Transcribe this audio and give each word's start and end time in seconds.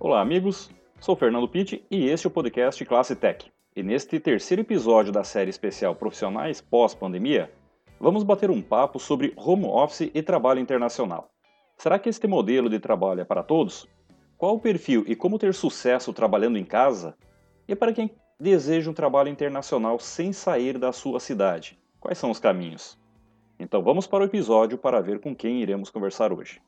Olá, 0.00 0.20
amigos. 0.20 0.70
Sou 1.00 1.16
Fernando 1.16 1.48
Pitti 1.48 1.84
e 1.90 2.08
este 2.08 2.24
é 2.24 2.28
o 2.28 2.30
podcast 2.30 2.84
Classe 2.84 3.16
Tech. 3.16 3.50
E 3.74 3.82
neste 3.82 4.20
terceiro 4.20 4.62
episódio 4.62 5.10
da 5.10 5.24
série 5.24 5.50
especial 5.50 5.92
Profissionais 5.92 6.60
pós-pandemia, 6.60 7.50
vamos 7.98 8.22
bater 8.22 8.48
um 8.48 8.62
papo 8.62 9.00
sobre 9.00 9.34
home 9.36 9.64
office 9.64 10.08
e 10.14 10.22
trabalho 10.22 10.60
internacional. 10.60 11.32
Será 11.76 11.98
que 11.98 12.08
este 12.08 12.28
modelo 12.28 12.70
de 12.70 12.78
trabalho 12.78 13.22
é 13.22 13.24
para 13.24 13.42
todos? 13.42 13.88
Qual 14.36 14.54
o 14.54 14.60
perfil 14.60 15.02
e 15.04 15.16
como 15.16 15.36
ter 15.36 15.52
sucesso 15.52 16.12
trabalhando 16.12 16.58
em 16.58 16.64
casa? 16.64 17.16
E 17.66 17.74
para 17.74 17.92
quem 17.92 18.08
deseja 18.38 18.88
um 18.88 18.94
trabalho 18.94 19.30
internacional 19.30 19.98
sem 19.98 20.32
sair 20.32 20.78
da 20.78 20.92
sua 20.92 21.18
cidade, 21.18 21.76
quais 21.98 22.18
são 22.18 22.30
os 22.30 22.38
caminhos? 22.38 22.96
Então 23.58 23.82
vamos 23.82 24.06
para 24.06 24.22
o 24.22 24.26
episódio 24.26 24.78
para 24.78 25.00
ver 25.00 25.18
com 25.18 25.34
quem 25.34 25.60
iremos 25.60 25.90
conversar 25.90 26.32
hoje. 26.32 26.60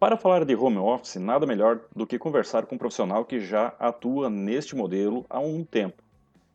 Para 0.00 0.16
falar 0.16 0.46
de 0.46 0.56
home 0.56 0.78
office, 0.78 1.16
nada 1.16 1.44
melhor 1.44 1.78
do 1.94 2.06
que 2.06 2.18
conversar 2.18 2.64
com 2.64 2.74
um 2.74 2.78
profissional 2.78 3.22
que 3.22 3.38
já 3.38 3.74
atua 3.78 4.30
neste 4.30 4.74
modelo 4.74 5.26
há 5.28 5.38
um 5.38 5.62
tempo. 5.62 6.02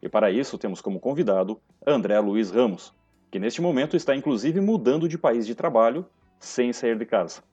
E 0.01 0.09
para 0.09 0.31
isso 0.31 0.57
temos 0.57 0.81
como 0.81 0.99
convidado 0.99 1.61
André 1.85 2.19
Luiz 2.19 2.49
Ramos, 2.49 2.91
que 3.29 3.37
neste 3.37 3.61
momento 3.61 3.95
está 3.95 4.15
inclusive 4.15 4.59
mudando 4.59 5.07
de 5.07 5.15
país 5.15 5.45
de 5.45 5.53
trabalho 5.53 6.07
sem 6.39 6.73
sair 6.73 6.97
de 6.97 7.05
casa. 7.05 7.43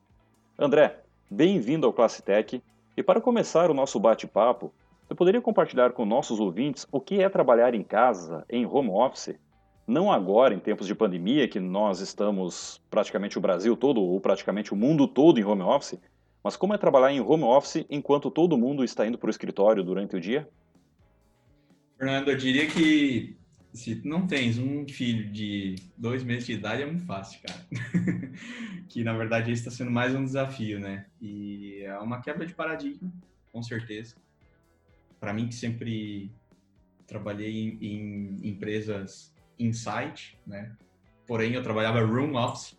André, 0.58 0.98
bem-vindo 1.30 1.86
ao 1.86 1.92
Classe 1.92 2.22
Tech. 2.22 2.62
E 2.96 3.02
para 3.02 3.20
começar 3.20 3.70
o 3.70 3.74
nosso 3.74 4.00
bate-papo, 4.00 4.72
você 5.06 5.14
poderia 5.14 5.42
compartilhar 5.42 5.92
com 5.92 6.06
nossos 6.06 6.40
ouvintes 6.40 6.86
o 6.90 7.02
que 7.02 7.20
é 7.20 7.28
trabalhar 7.28 7.74
em 7.74 7.82
casa, 7.82 8.46
em 8.48 8.64
home 8.64 8.88
office, 8.88 9.38
não 9.86 10.12
agora, 10.12 10.54
em 10.54 10.58
tempos 10.58 10.86
de 10.86 10.94
pandemia, 10.94 11.48
que 11.48 11.58
nós 11.58 12.00
estamos 12.00 12.80
praticamente 12.88 13.38
o 13.38 13.40
Brasil 13.40 13.76
todo, 13.76 14.00
ou 14.00 14.20
praticamente 14.20 14.72
o 14.72 14.76
mundo 14.76 15.08
todo 15.08 15.38
em 15.38 15.44
home 15.44 15.62
office, 15.62 15.98
mas 16.42 16.56
como 16.56 16.74
é 16.74 16.78
trabalhar 16.78 17.12
em 17.12 17.20
home 17.20 17.44
office 17.44 17.84
enquanto 17.88 18.30
todo 18.30 18.58
mundo 18.58 18.84
está 18.84 19.06
indo 19.06 19.18
para 19.18 19.28
o 19.28 19.30
escritório 19.30 19.82
durante 19.82 20.16
o 20.16 20.20
dia? 20.20 20.48
Fernando, 21.96 22.30
eu 22.30 22.36
diria 22.36 22.66
que 22.66 23.36
se 23.72 24.00
não 24.04 24.26
tens 24.26 24.58
um 24.58 24.86
filho 24.86 25.30
de 25.30 25.76
dois 25.96 26.22
meses 26.22 26.46
de 26.46 26.52
idade, 26.52 26.82
é 26.82 26.86
muito 26.86 27.06
fácil, 27.06 27.40
cara. 27.42 27.66
que 28.88 29.02
na 29.02 29.14
verdade 29.14 29.52
isso 29.52 29.62
está 29.62 29.70
sendo 29.70 29.90
mais 29.90 30.14
um 30.14 30.24
desafio, 30.24 30.78
né? 30.78 31.06
E 31.20 31.80
é 31.82 31.96
uma 31.98 32.20
quebra 32.20 32.44
de 32.44 32.54
paradigma, 32.54 33.10
com 33.50 33.62
certeza. 33.62 34.16
Para 35.18 35.32
mim, 35.32 35.48
que 35.48 35.54
sempre 35.54 36.30
trabalhei 37.06 37.56
em, 37.60 37.78
em 37.80 38.48
empresas 38.48 39.31
Insight, 39.58 40.38
né? 40.46 40.74
Porém, 41.26 41.52
eu 41.52 41.62
trabalhava 41.62 42.00
room 42.00 42.34
office, 42.36 42.76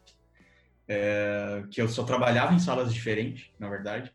é, 0.88 1.64
que 1.72 1.82
eu 1.82 1.88
só 1.88 2.04
trabalhava 2.04 2.54
em 2.54 2.60
salas 2.60 2.94
diferentes, 2.94 3.50
na 3.60 3.70
verdade. 3.70 4.12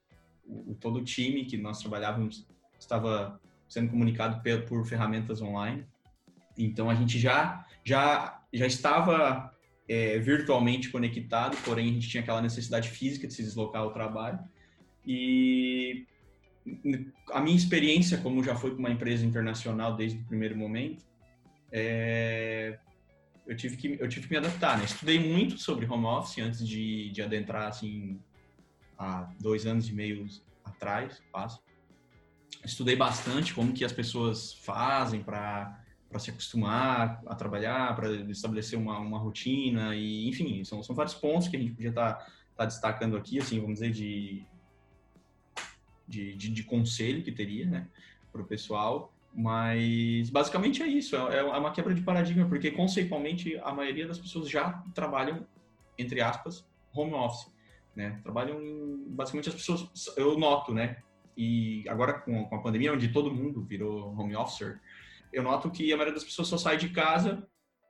O, 0.46 0.74
todo 0.74 1.00
o 1.00 1.04
time 1.04 1.44
que 1.44 1.56
nós 1.56 1.80
trabalhávamos 1.80 2.46
estava 2.78 3.40
sendo 3.68 3.90
comunicado 3.90 4.42
por, 4.42 4.62
por 4.62 4.86
ferramentas 4.86 5.42
online. 5.42 5.86
Então, 6.56 6.90
a 6.90 6.94
gente 6.94 7.18
já, 7.18 7.66
já, 7.84 8.42
já 8.52 8.66
estava 8.66 9.52
é, 9.88 10.18
virtualmente 10.18 10.90
conectado, 10.90 11.56
porém, 11.64 11.90
a 11.90 11.92
gente 11.92 12.08
tinha 12.08 12.22
aquela 12.22 12.42
necessidade 12.42 12.88
física 12.88 13.26
de 13.26 13.34
se 13.34 13.42
deslocar 13.42 13.82
ao 13.82 13.92
trabalho. 13.92 14.38
E 15.06 16.06
a 17.32 17.40
minha 17.40 17.56
experiência, 17.56 18.18
como 18.18 18.44
já 18.44 18.54
foi 18.54 18.72
com 18.72 18.78
uma 18.78 18.90
empresa 18.90 19.24
internacional 19.24 19.96
desde 19.96 20.18
o 20.20 20.24
primeiro 20.24 20.56
momento, 20.56 21.04
é, 21.70 22.78
eu, 23.46 23.56
tive 23.56 23.76
que, 23.76 23.96
eu 24.00 24.08
tive 24.08 24.26
que 24.26 24.32
me 24.32 24.38
adaptar, 24.38 24.78
né? 24.78 24.84
Estudei 24.84 25.18
muito 25.18 25.58
sobre 25.58 25.86
home 25.86 26.06
office 26.06 26.38
antes 26.38 26.66
de, 26.66 27.10
de 27.10 27.22
adentrar, 27.22 27.68
assim, 27.68 28.20
há 28.98 29.30
dois 29.40 29.66
anos 29.66 29.88
e 29.88 29.92
meio 29.92 30.26
atrás, 30.64 31.22
quase. 31.30 31.58
Estudei 32.64 32.96
bastante 32.96 33.54
como 33.54 33.72
que 33.72 33.84
as 33.84 33.92
pessoas 33.92 34.52
fazem 34.54 35.22
para 35.22 35.84
para 36.08 36.18
se 36.18 36.30
acostumar 36.30 37.22
a 37.26 37.34
trabalhar, 37.34 37.94
para 37.94 38.10
estabelecer 38.30 38.78
uma, 38.78 38.98
uma 38.98 39.18
rotina 39.18 39.94
e, 39.94 40.26
enfim, 40.28 40.64
são, 40.64 40.82
são 40.82 40.96
vários 40.96 41.14
pontos 41.14 41.48
que 41.48 41.56
a 41.56 41.60
gente 41.60 41.74
podia 41.74 41.90
estar 41.90 42.14
tá, 42.14 42.26
tá 42.56 42.64
destacando 42.64 43.16
aqui, 43.16 43.38
assim, 43.38 43.60
vamos 43.60 43.74
dizer, 43.74 43.92
de, 43.92 44.42
de, 46.06 46.34
de, 46.34 46.48
de 46.48 46.62
conselho 46.62 47.22
que 47.22 47.30
teria, 47.30 47.66
né, 47.66 47.88
para 48.32 48.40
o 48.40 48.46
pessoal. 48.46 49.12
Mas 49.34 50.30
basicamente 50.30 50.82
é 50.82 50.86
isso, 50.86 51.14
é, 51.16 51.38
é 51.38 51.42
uma 51.42 51.70
quebra 51.70 51.94
de 51.94 52.02
paradigma, 52.02 52.48
porque 52.48 52.70
conceitualmente 52.70 53.56
a 53.58 53.72
maioria 53.72 54.06
das 54.06 54.18
pessoas 54.18 54.50
já 54.50 54.82
trabalham, 54.94 55.46
entre 55.96 56.20
aspas, 56.20 56.66
home 56.92 57.14
office, 57.14 57.52
né? 57.94 58.20
Trabalham 58.22 58.58
basicamente 59.08 59.48
as 59.48 59.54
pessoas, 59.54 59.88
eu 60.16 60.38
noto, 60.38 60.72
né? 60.74 61.02
E 61.36 61.88
agora 61.88 62.14
com, 62.14 62.46
com 62.46 62.56
a 62.56 62.62
pandemia, 62.62 62.92
onde 62.92 63.12
todo 63.12 63.32
mundo 63.32 63.62
virou 63.64 64.12
home 64.18 64.34
officer, 64.34 64.80
eu 65.32 65.42
noto 65.42 65.70
que 65.70 65.92
a 65.92 65.96
maioria 65.96 66.14
das 66.14 66.24
pessoas 66.24 66.48
só 66.48 66.58
sai 66.58 66.76
de 66.76 66.88
casa, 66.88 67.46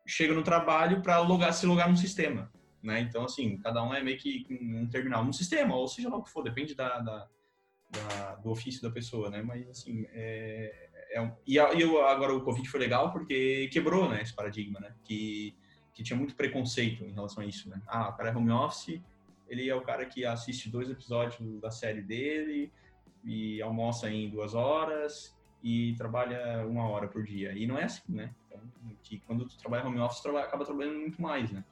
chega 0.06 0.34
no 0.34 0.43
trabalho 0.43 1.03
para 1.03 1.19
logar, 1.21 1.53
se 1.53 1.66
logar 1.66 1.88
no 1.88 1.97
sistema, 1.97 2.53
né? 2.82 3.00
Então, 3.00 3.25
assim, 3.25 3.59
cada 3.59 3.82
um 3.82 3.94
é 3.94 4.03
meio 4.03 4.19
que 4.19 4.47
um 4.50 4.88
terminal 4.88 5.25
no 5.25 5.32
sistema, 5.32 5.77
ou 5.77 5.87
seja 5.87 6.09
lá 6.09 6.16
o 6.16 6.22
que 6.22 6.31
for, 6.31 6.43
depende 6.43 6.75
da, 6.75 6.98
da, 6.98 7.28
da 7.91 8.34
do 8.37 8.50
ofício 8.50 8.82
da 8.82 8.91
pessoa, 8.91 9.31
né? 9.31 9.43
Mas, 9.43 9.69
assim, 9.69 10.06
é, 10.10 10.88
é 11.10 11.20
um, 11.20 11.32
e, 11.46 11.54
e 11.56 11.58
agora 11.58 12.34
o 12.34 12.42
Covid 12.42 12.69
foi 12.69 12.80
legal 12.80 13.12
porque 13.12 13.69
quebrou, 13.72 14.08
né, 14.08 14.22
esse 14.22 14.34
paradigma, 14.34 14.80
né, 14.80 14.94
que, 15.04 15.54
que 15.94 16.02
tinha 16.02 16.16
muito 16.16 16.34
preconceito 16.34 17.04
em 17.04 17.12
relação 17.12 17.42
a 17.42 17.46
isso, 17.46 17.69
né. 17.69 17.80
Ah, 17.86 18.08
o 18.08 18.16
cara 18.16 18.30
é 18.30 18.36
home 18.36 18.50
office, 18.50 19.00
ele 19.48 19.68
é 19.68 19.74
o 19.74 19.80
cara 19.80 20.04
que 20.04 20.24
assiste 20.24 20.70
dois 20.70 20.91
episódios 20.91 21.60
da 21.60 21.70
série 21.70 22.02
dele 22.02 22.70
e 23.24 23.60
almoça 23.62 24.10
em 24.10 24.28
duas 24.30 24.54
horas 24.54 25.36
e 25.62 25.94
trabalha 25.97 26.66
uma 26.66 26.88
hora 26.88 27.08
por 27.08 27.24
dia. 27.24 27.52
E 27.52 27.66
não 27.66 27.78
é 27.78 27.84
assim, 27.84 28.02
né? 28.12 28.34
Então, 28.47 28.60
que 29.02 29.18
quando 29.20 29.47
tu 29.47 29.58
trabalha 29.58 29.86
home 29.86 29.98
office, 30.00 30.20
tu 30.20 30.36
acaba 30.36 30.64
trabalhando 30.64 31.00
muito 31.00 31.20
mais, 31.20 31.50
né? 31.50 31.64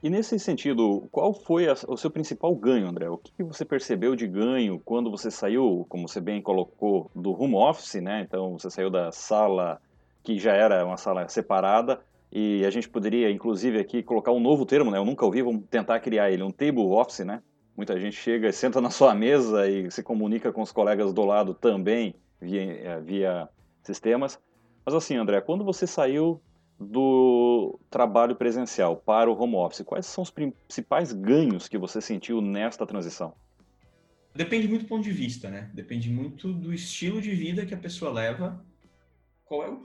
E 0.00 0.08
nesse 0.08 0.38
sentido, 0.38 1.08
qual 1.10 1.34
foi 1.34 1.68
a, 1.68 1.74
o 1.88 1.96
seu 1.96 2.08
principal 2.08 2.54
ganho, 2.54 2.86
André? 2.86 3.08
O 3.08 3.18
que 3.18 3.42
você 3.42 3.64
percebeu 3.64 4.14
de 4.14 4.28
ganho 4.28 4.80
quando 4.84 5.10
você 5.10 5.28
saiu, 5.28 5.84
como 5.88 6.08
você 6.08 6.20
bem 6.20 6.40
colocou, 6.40 7.10
do 7.14 7.32
home 7.32 7.56
office, 7.56 8.00
né? 8.00 8.20
Então 8.20 8.56
você 8.56 8.70
saiu 8.70 8.90
da 8.90 9.10
sala 9.10 9.80
que 10.22 10.38
já 10.38 10.52
era 10.52 10.84
uma 10.84 10.96
sala 10.96 11.28
separada 11.28 12.00
e 12.30 12.64
a 12.64 12.70
gente 12.70 12.88
poderia, 12.88 13.30
inclusive, 13.30 13.80
aqui 13.80 14.02
colocar 14.02 14.30
um 14.30 14.38
novo 14.38 14.64
termo, 14.64 14.90
né? 14.90 14.98
Eu 14.98 15.04
nunca 15.04 15.24
ouvi, 15.24 15.42
vamos 15.42 15.64
tentar 15.68 15.98
criar 15.98 16.30
ele, 16.30 16.44
um 16.44 16.52
table 16.52 16.86
office, 16.86 17.24
né? 17.24 17.42
Muita 17.76 17.98
gente 17.98 18.16
chega, 18.16 18.52
senta 18.52 18.80
na 18.80 18.90
sua 18.90 19.14
mesa 19.16 19.68
e 19.68 19.90
se 19.90 20.02
comunica 20.02 20.52
com 20.52 20.62
os 20.62 20.70
colegas 20.70 21.12
do 21.12 21.24
lado 21.24 21.54
também 21.54 22.14
via, 22.40 22.62
eh, 22.62 23.00
via 23.00 23.48
sistemas. 23.82 24.38
Mas 24.86 24.94
assim, 24.94 25.16
André, 25.16 25.40
quando 25.40 25.64
você 25.64 25.88
saiu 25.88 26.40
do 26.78 27.78
trabalho 27.90 28.36
presencial 28.36 28.96
para 28.96 29.30
o 29.30 29.40
home 29.40 29.56
office, 29.56 29.84
quais 29.84 30.06
são 30.06 30.22
os 30.22 30.30
principais 30.30 31.12
ganhos 31.12 31.68
que 31.68 31.76
você 31.76 32.00
sentiu 32.00 32.40
nesta 32.40 32.86
transição? 32.86 33.34
Depende 34.34 34.68
muito 34.68 34.82
do 34.82 34.88
ponto 34.88 35.02
de 35.02 35.10
vista, 35.10 35.50
né? 35.50 35.70
Depende 35.74 36.08
muito 36.08 36.52
do 36.52 36.72
estilo 36.72 37.20
de 37.20 37.34
vida 37.34 37.66
que 37.66 37.74
a 37.74 37.78
pessoa 37.78 38.12
leva, 38.12 38.64
qual 39.44 39.64
é 39.64 39.68
o, 39.68 39.82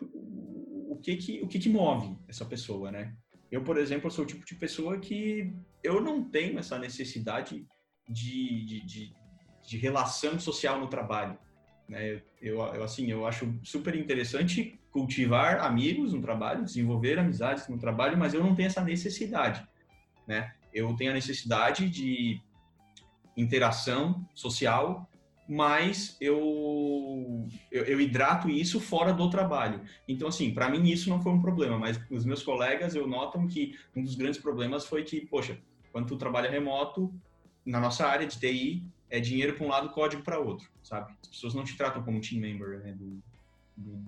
o, 0.92 1.00
que 1.02 1.16
que 1.16 1.42
o 1.42 1.48
que 1.48 1.58
que 1.58 1.70
move 1.70 2.16
essa 2.28 2.46
pessoa, 2.46 2.92
né? 2.92 3.16
Eu, 3.52 3.64
por 3.64 3.78
exemplo, 3.78 4.12
sou 4.12 4.24
o 4.24 4.28
tipo 4.28 4.46
de 4.46 4.56
pessoa 4.56 5.00
que 5.00 5.52
eu 5.84 6.02
não 6.02 6.24
tenho 6.24 6.60
essa 6.60 6.78
necessidade 6.78 7.66
de, 8.08 8.66
de, 8.66 8.86
de, 8.86 9.14
de 9.68 9.78
relação 9.78 10.40
social 10.40 10.80
no 10.80 10.88
trabalho. 10.88 11.38
Né? 11.88 12.22
Eu, 12.42 12.62
eu, 12.62 12.84
assim, 12.84 13.10
eu 13.10 13.26
acho 13.26 13.60
super 13.64 13.96
interessante 13.96 14.80
cultivar 14.94 15.60
amigos 15.60 16.14
no 16.14 16.22
trabalho, 16.22 16.64
desenvolver 16.64 17.18
amizades 17.18 17.68
no 17.68 17.80
trabalho, 17.80 18.16
mas 18.16 18.34
eu 18.34 18.44
não 18.44 18.56
tenho 18.56 18.68
essa 18.68 18.82
necessidade, 18.82 19.68
né? 20.28 20.54
Eu 20.72 20.96
tenho 20.96 21.12
a 21.12 21.14
necessidade 21.14 21.90
de 21.90 22.40
interação 23.36 24.24
social, 24.36 25.10
mas 25.50 26.16
eu, 26.22 27.48
eu, 27.72 27.84
eu 27.86 28.00
hidrato 28.00 28.50
isso 28.50 28.80
fora 28.80 29.12
do 29.12 29.30
trabalho. 29.30 29.82
Então, 30.08 30.28
assim, 30.28 30.54
para 30.54 30.70
mim 30.70 30.88
isso 30.88 31.10
não 31.10 31.22
foi 31.22 31.32
um 31.32 31.42
problema, 31.42 31.78
mas 31.78 32.00
os 32.10 32.24
meus 32.24 32.44
colegas, 32.44 32.96
eu 32.96 33.08
notam 33.08 33.48
que 33.48 33.76
um 33.96 34.04
dos 34.04 34.16
grandes 34.16 34.40
problemas 34.40 34.86
foi 34.86 35.04
que, 35.04 35.26
poxa, 35.26 35.60
quando 35.92 36.08
tu 36.08 36.18
trabalha 36.18 36.50
remoto, 36.50 37.14
na 37.66 37.80
nossa 37.80 38.06
área 38.06 38.28
de 38.28 38.40
TI, 38.40 38.86
é 39.10 39.20
dinheiro 39.20 39.56
para 39.56 39.66
um 39.66 39.70
lado, 39.70 39.90
código 39.90 40.24
para 40.24 40.40
outro, 40.40 40.70
sabe? 40.84 41.14
As 41.22 41.30
pessoas 41.30 41.54
não 41.54 41.64
te 41.64 41.76
tratam 41.76 42.04
como 42.04 42.22
team 42.22 42.42
member, 42.42 42.80
né? 42.80 42.94
Do, 42.94 43.22
do, 43.78 44.04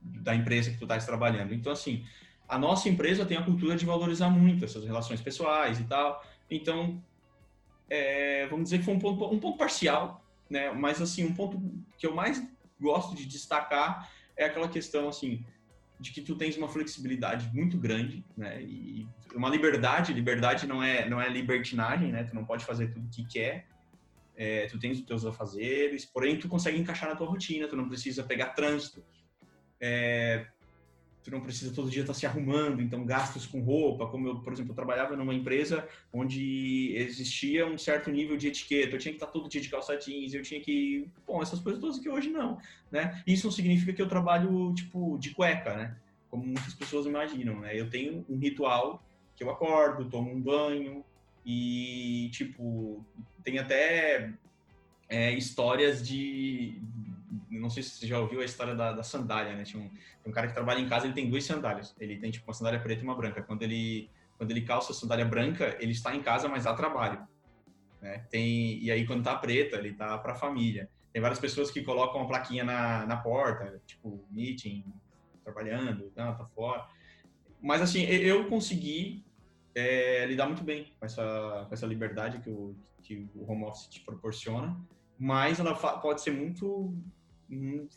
da 0.00 0.34
empresa 0.34 0.70
que 0.70 0.78
tu 0.78 0.84
estás 0.84 1.04
trabalhando. 1.04 1.54
Então, 1.54 1.72
assim, 1.72 2.04
a 2.48 2.58
nossa 2.58 2.88
empresa 2.88 3.24
tem 3.24 3.36
a 3.36 3.42
cultura 3.42 3.76
de 3.76 3.84
valorizar 3.84 4.30
muito 4.30 4.64
essas 4.64 4.84
relações 4.84 5.20
pessoais 5.20 5.78
e 5.78 5.84
tal. 5.84 6.24
Então, 6.50 7.02
é, 7.88 8.46
vamos 8.46 8.64
dizer 8.64 8.78
que 8.78 8.84
foi 8.84 8.94
um 8.94 8.98
ponto, 8.98 9.24
um 9.26 9.38
ponto 9.38 9.58
parcial, 9.58 10.24
né? 10.48 10.72
Mas, 10.72 11.00
assim, 11.00 11.24
um 11.24 11.34
ponto 11.34 11.60
que 11.98 12.06
eu 12.06 12.14
mais 12.14 12.42
gosto 12.80 13.14
de 13.14 13.26
destacar 13.26 14.10
é 14.36 14.46
aquela 14.46 14.68
questão, 14.68 15.08
assim, 15.08 15.44
de 15.98 16.12
que 16.12 16.22
tu 16.22 16.34
tens 16.34 16.56
uma 16.56 16.68
flexibilidade 16.68 17.50
muito 17.54 17.76
grande, 17.76 18.24
né? 18.36 18.62
E 18.62 19.06
uma 19.34 19.48
liberdade, 19.48 20.12
liberdade 20.12 20.66
não 20.66 20.82
é 20.82 21.08
não 21.08 21.20
é 21.20 21.28
libertinagem, 21.28 22.10
né? 22.10 22.24
Tu 22.24 22.34
não 22.34 22.44
pode 22.44 22.64
fazer 22.64 22.88
tudo 22.88 23.06
o 23.06 23.10
que 23.10 23.24
quer. 23.26 23.66
é, 24.40 24.66
tu 24.68 24.78
tens 24.78 24.98
os 24.98 25.04
teus 25.04 25.26
afazeres, 25.26 26.06
porém 26.06 26.38
tu 26.38 26.48
consegue 26.48 26.78
encaixar 26.78 27.10
na 27.10 27.14
tua 27.14 27.26
rotina, 27.26 27.68
tu 27.68 27.76
não 27.76 27.86
precisa 27.86 28.22
pegar 28.24 28.46
trânsito, 28.54 29.04
é, 29.80 30.46
tu 31.22 31.30
não 31.30 31.40
precisa 31.40 31.74
todo 31.74 31.90
dia 31.90 32.02
estar 32.02 32.14
se 32.14 32.26
arrumando, 32.26 32.80
então 32.80 33.04
gastos 33.04 33.46
com 33.46 33.60
roupa, 33.60 34.06
como 34.06 34.28
eu, 34.28 34.40
por 34.40 34.52
exemplo, 34.52 34.72
eu 34.72 34.76
trabalhava 34.76 35.16
numa 35.16 35.34
empresa 35.34 35.86
onde 36.12 36.94
existia 36.96 37.66
um 37.66 37.76
certo 37.76 38.10
nível 38.10 38.36
de 38.36 38.48
etiqueta, 38.48 38.94
eu 38.94 38.98
tinha 38.98 39.12
que 39.12 39.16
estar 39.16 39.26
todo 39.26 39.48
dia 39.48 39.60
de 39.60 39.68
calça 39.68 39.96
jeans, 39.96 40.34
eu 40.34 40.42
tinha 40.42 40.60
que, 40.60 41.08
bom, 41.26 41.42
essas 41.42 41.60
coisas 41.60 41.80
todas 41.80 41.98
que 41.98 42.08
hoje 42.08 42.30
não, 42.30 42.58
né? 42.90 43.22
Isso 43.26 43.46
não 43.46 43.52
significa 43.52 43.92
que 43.92 44.02
eu 44.02 44.08
trabalho, 44.08 44.72
tipo, 44.74 45.18
de 45.18 45.30
cueca, 45.30 45.74
né? 45.74 45.96
Como 46.30 46.44
muitas 46.44 46.74
pessoas 46.74 47.06
imaginam, 47.06 47.60
né? 47.60 47.78
Eu 47.78 47.90
tenho 47.90 48.24
um 48.28 48.38
ritual 48.38 49.02
que 49.36 49.44
eu 49.44 49.50
acordo, 49.50 50.08
tomo 50.08 50.30
um 50.30 50.40
banho 50.40 51.04
e, 51.44 52.28
tipo, 52.32 53.04
tem 53.42 53.58
até 53.58 54.32
é, 55.08 55.32
histórias 55.32 56.06
de, 56.06 56.80
não 57.50 57.70
sei 57.70 57.82
se 57.82 57.90
você 57.90 58.06
já 58.06 58.18
ouviu 58.18 58.40
a 58.40 58.44
história 58.44 58.74
da, 58.74 58.92
da 58.92 59.02
sandália, 59.02 59.54
né? 59.54 59.64
Tinha 59.64 59.82
um, 59.82 59.90
um, 60.26 60.32
cara 60.32 60.48
que 60.48 60.54
trabalha 60.54 60.80
em 60.80 60.88
casa, 60.88 61.06
ele 61.06 61.14
tem 61.14 61.28
duas 61.28 61.44
sandálias. 61.44 61.94
Ele 61.98 62.18
tem 62.18 62.30
tipo 62.30 62.46
uma 62.48 62.54
sandália 62.54 62.80
preta 62.80 63.02
e 63.02 63.04
uma 63.04 63.14
branca. 63.14 63.42
Quando 63.42 63.62
ele 63.62 64.10
quando 64.36 64.52
ele 64.52 64.62
calça 64.62 64.92
a 64.92 64.94
sandália 64.94 65.24
branca, 65.24 65.76
ele 65.80 65.92
está 65.92 66.16
em 66.16 66.22
casa, 66.22 66.48
mas 66.48 66.64
dá 66.64 66.74
trabalho. 66.74 67.26
Né? 68.00 68.24
Tem 68.30 68.82
e 68.82 68.90
aí 68.90 69.06
quando 69.06 69.22
tá 69.22 69.36
preta, 69.36 69.76
ele 69.76 69.92
tá 69.92 70.16
para 70.18 70.32
a 70.32 70.36
família. 70.36 70.88
Tem 71.12 71.20
várias 71.20 71.38
pessoas 71.38 71.70
que 71.70 71.82
colocam 71.82 72.20
uma 72.20 72.28
plaquinha 72.28 72.64
na, 72.64 73.04
na 73.06 73.16
porta, 73.16 73.80
tipo 73.86 74.24
meeting, 74.30 74.84
trabalhando, 75.44 76.10
tá, 76.10 76.32
tá 76.32 76.44
fora. 76.46 76.86
Mas 77.60 77.82
assim, 77.82 78.02
eu 78.04 78.48
consegui 78.48 79.24
é, 79.74 80.24
lidar 80.26 80.46
muito 80.46 80.62
bem 80.62 80.92
com 80.98 81.04
essa, 81.04 81.66
com 81.68 81.74
essa 81.74 81.86
liberdade 81.86 82.40
que 82.40 82.48
o, 82.48 82.74
que 83.02 83.28
o 83.34 83.50
home 83.50 83.64
office 83.64 83.88
te 83.88 84.00
proporciona, 84.00 84.80
mas 85.18 85.60
ela 85.60 85.74
pode 85.74 86.22
ser 86.22 86.30
muito 86.30 86.96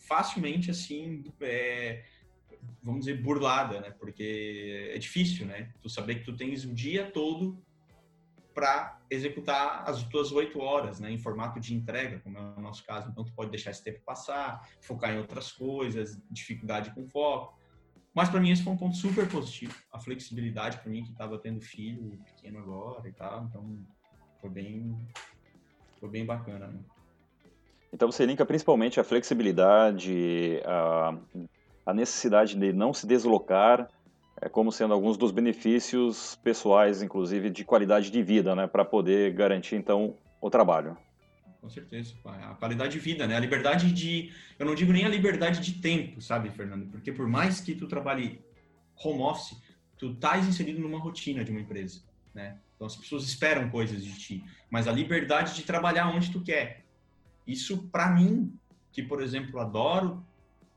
facilmente 0.08 0.72
assim, 0.72 1.24
é, 1.42 2.04
vamos 2.82 3.06
dizer, 3.06 3.22
burlada, 3.22 3.82
né? 3.82 3.92
Porque 3.92 4.92
é 4.94 4.98
difícil, 4.98 5.46
né? 5.46 5.72
Tu 5.82 5.90
saber 5.90 6.16
que 6.16 6.26
tu 6.26 6.36
tens 6.36 6.66
o 6.66 6.74
dia 6.74 7.10
todo 7.12 7.58
para 8.54 9.00
executar 9.10 9.90
as 9.90 10.04
tuas 10.04 10.32
oito 10.32 10.60
horas, 10.60 11.00
né? 11.00 11.12
Em 11.12 11.18
formato 11.18 11.60
de 11.60 11.74
entrega, 11.74 12.20
como 12.20 12.38
é 12.38 12.42
o 12.42 12.62
nosso 12.62 12.86
caso. 12.86 13.10
Então, 13.10 13.24
tu 13.24 13.34
pode 13.34 13.50
deixar 13.50 13.72
esse 13.72 13.84
tempo 13.84 14.02
passar, 14.06 14.68
focar 14.82 15.14
em 15.14 15.18
outras 15.18 15.52
coisas, 15.52 16.22
dificuldade 16.30 16.94
com 16.94 17.08
foco. 17.08 17.58
Mas 18.14 18.30
para 18.30 18.40
mim 18.40 18.52
esse 18.52 18.64
foi 18.64 18.74
um 18.74 18.78
ponto 18.78 18.96
super 18.96 19.28
positivo, 19.28 19.74
a 19.92 20.00
flexibilidade 20.00 20.78
para 20.78 20.92
mim 20.92 21.04
que 21.04 21.12
estava 21.12 21.38
tendo 21.40 21.60
filho 21.60 22.20
pequeno 22.24 22.60
agora 22.60 23.10
e 23.10 23.12
tal, 23.12 23.46
então 23.46 23.84
foi 24.40 24.52
bem 24.52 24.96
foi 26.00 26.10
bem 26.10 26.26
bacana. 26.26 26.68
Né? 26.68 26.80
Então 27.94 28.12
você 28.12 28.26
linka 28.26 28.44
principalmente 28.44 29.00
a 29.00 29.04
flexibilidade, 29.04 30.60
a, 30.66 31.16
a 31.86 31.94
necessidade 31.94 32.56
de 32.56 32.74
não 32.74 32.92
se 32.92 33.06
deslocar, 33.06 33.88
é, 34.42 34.50
como 34.50 34.72
sendo 34.72 34.96
alguns 34.96 35.16
dos 35.16 35.32
benefícios 35.32 36.36
pessoais, 36.44 37.04
inclusive 37.04 37.52
de 37.52 37.64
qualidade 37.64 38.10
de 38.10 38.24
vida, 38.24 38.56
né, 38.56 38.66
para 38.66 38.84
poder 38.84 39.32
garantir 39.34 39.76
então 39.76 40.18
o 40.42 40.50
trabalho. 40.50 40.98
Com 41.62 41.70
certeza, 41.70 42.16
a 42.26 42.56
qualidade 42.56 42.94
de 42.94 43.00
vida, 43.00 43.28
né, 43.28 43.38
a 43.38 43.40
liberdade 43.40 43.92
de, 43.94 44.34
eu 44.58 44.66
não 44.66 44.74
digo 44.74 44.92
nem 44.92 45.06
a 45.06 45.10
liberdade 45.10 45.62
de 45.62 45.80
tempo, 45.80 46.20
sabe, 46.20 46.50
Fernando, 46.50 46.88
porque 46.88 47.12
por 47.12 47.28
mais 47.28 47.62
que 47.62 47.76
tu 47.76 47.88
trabalhe 47.88 48.42
home 49.02 49.22
office, 49.22 49.56
tu 49.98 50.12
estás 50.12 50.48
inserido 50.48 50.82
numa 50.82 51.00
rotina 51.00 51.44
de 51.44 51.52
uma 51.52 51.62
empresa, 51.62 52.02
né? 52.34 52.58
Então 52.76 52.88
as 52.88 52.96
pessoas 52.96 53.24
esperam 53.24 53.70
coisas 53.70 54.04
de 54.04 54.12
ti, 54.20 54.44
mas 54.70 54.88
a 54.88 54.92
liberdade 54.92 55.56
de 55.56 55.64
trabalhar 55.64 56.10
onde 56.10 56.32
tu 56.32 56.42
quer, 56.42 56.83
isso, 57.46 57.90
para 57.90 58.10
mim, 58.10 58.54
que, 58.92 59.04
por 59.04 59.22
exemplo, 59.22 59.60
adoro 59.60 60.24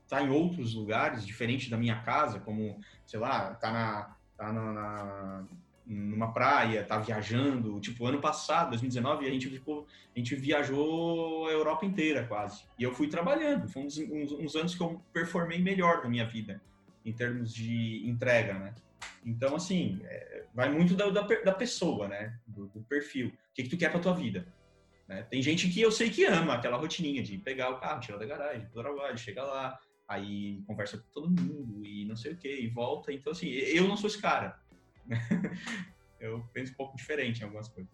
tá 0.07 0.23
em 0.23 0.29
outros 0.29 0.73
lugares, 0.73 1.25
diferente 1.25 1.69
da 1.69 1.77
minha 1.77 2.01
casa, 2.01 2.39
como, 2.39 2.79
sei 3.05 3.19
lá, 3.19 3.53
tá 3.55 3.71
na, 3.71 4.15
tá 4.37 4.53
na, 4.53 4.73
na 4.73 5.45
numa 5.87 6.31
praia, 6.31 6.83
tá 6.83 6.97
viajando. 6.97 7.79
Tipo, 7.79 8.05
ano 8.05 8.19
passado, 8.19 8.69
2019, 8.69 9.25
a 9.25 9.29
gente 9.29 9.49
ficou, 9.49 9.87
a 10.15 10.19
gente 10.19 10.35
viajou 10.35 11.47
a 11.47 11.51
Europa 11.51 11.85
inteira 11.85 12.25
quase. 12.25 12.63
E 12.77 12.83
eu 12.83 12.93
fui 12.93 13.07
trabalhando. 13.07 13.67
Foi 13.69 13.83
uns, 13.83 13.97
uns, 13.97 14.31
uns 14.33 14.55
anos 14.55 14.75
que 14.75 14.81
eu 14.81 15.01
performei 15.13 15.59
melhor 15.59 16.03
na 16.03 16.09
minha 16.09 16.25
vida, 16.25 16.61
em 17.05 17.13
termos 17.13 17.53
de 17.53 18.07
entrega, 18.07 18.53
né? 18.53 18.75
Então, 19.25 19.55
assim, 19.55 19.99
é, 20.03 20.45
vai 20.53 20.71
muito 20.71 20.95
da, 20.95 21.09
da, 21.09 21.21
da, 21.21 21.53
pessoa, 21.53 22.07
né? 22.07 22.37
Do, 22.45 22.67
do 22.67 22.81
perfil. 22.81 23.27
O 23.27 23.31
que, 23.53 23.63
que 23.63 23.69
tu 23.69 23.77
quer 23.77 23.91
pra 23.91 23.99
tua 23.99 24.13
vida? 24.13 24.45
Né? 25.07 25.23
Tem 25.23 25.41
gente 25.41 25.69
que 25.69 25.81
eu 25.81 25.91
sei 25.91 26.09
que 26.09 26.25
ama 26.25 26.55
aquela 26.55 26.77
rotininha 26.77 27.23
de 27.23 27.37
pegar 27.37 27.69
o 27.69 27.79
carro, 27.79 28.01
tirar 28.01 28.17
da 28.17 28.25
garagem, 28.25 28.67
pro 28.67 28.81
trabalho, 28.81 29.17
chegar 29.17 29.45
lá, 29.45 29.79
aí 30.07 30.61
conversa 30.67 30.97
com 30.97 31.05
todo 31.13 31.29
mundo 31.29 31.85
e 31.85 32.05
não 32.05 32.15
sei 32.15 32.33
o 32.33 32.37
que, 32.37 32.53
e 32.53 32.67
volta. 32.67 33.11
Então, 33.11 33.31
assim, 33.31 33.47
eu 33.47 33.87
não 33.87 33.95
sou 33.95 34.07
esse 34.07 34.21
cara. 34.21 34.59
Eu 36.19 36.43
penso 36.51 36.71
um 36.73 36.75
pouco 36.75 36.97
diferente 36.97 37.41
em 37.41 37.43
algumas 37.43 37.67
coisas. 37.67 37.91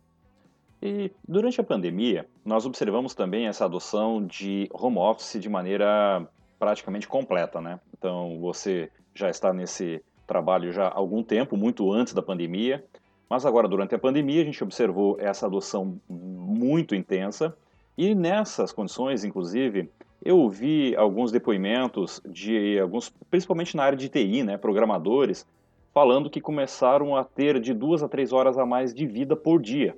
E 0.81 1.11
durante 1.27 1.59
a 1.59 1.63
pandemia, 1.63 2.27
nós 2.43 2.65
observamos 2.65 3.13
também 3.13 3.47
essa 3.47 3.65
adoção 3.65 4.25
de 4.25 4.69
home 4.71 4.97
office 4.97 5.41
de 5.41 5.49
maneira 5.49 6.25
praticamente 6.57 7.07
completa, 7.07 7.59
né? 7.59 7.79
Então, 7.97 8.39
você 8.39 8.89
já 9.13 9.29
está 9.29 9.53
nesse 9.53 10.01
trabalho 10.25 10.71
já 10.71 10.87
há 10.87 10.95
algum 10.95 11.23
tempo, 11.23 11.57
muito 11.57 11.91
antes 11.91 12.13
da 12.13 12.21
pandemia, 12.21 12.85
mas 13.33 13.47
agora, 13.47 13.67
durante 13.67 13.95
a 13.95 13.97
pandemia, 13.97 14.43
a 14.43 14.45
gente 14.45 14.63
observou 14.63 15.17
essa 15.19 15.47
adoção 15.47 15.99
muito 16.07 16.93
intensa 16.93 17.57
e 17.97 18.13
nessas 18.13 18.71
condições, 18.71 19.23
inclusive, 19.23 19.89
eu 20.23 20.37
ouvi 20.37 20.95
alguns 20.95 21.31
depoimentos 21.31 22.21
de 22.29 22.79
alguns, 22.79 23.09
principalmente 23.31 23.75
na 23.75 23.85
área 23.85 23.97
de 23.97 24.07
TI, 24.07 24.43
né, 24.43 24.55
programadores, 24.55 25.47
falando 25.91 26.29
que 26.29 26.39
começaram 26.39 27.15
a 27.15 27.23
ter 27.23 27.59
de 27.59 27.73
duas 27.73 28.03
a 28.03 28.07
três 28.07 28.31
horas 28.31 28.55
a 28.55 28.67
mais 28.67 28.93
de 28.93 29.07
vida 29.07 29.35
por 29.35 29.59
dia. 29.59 29.97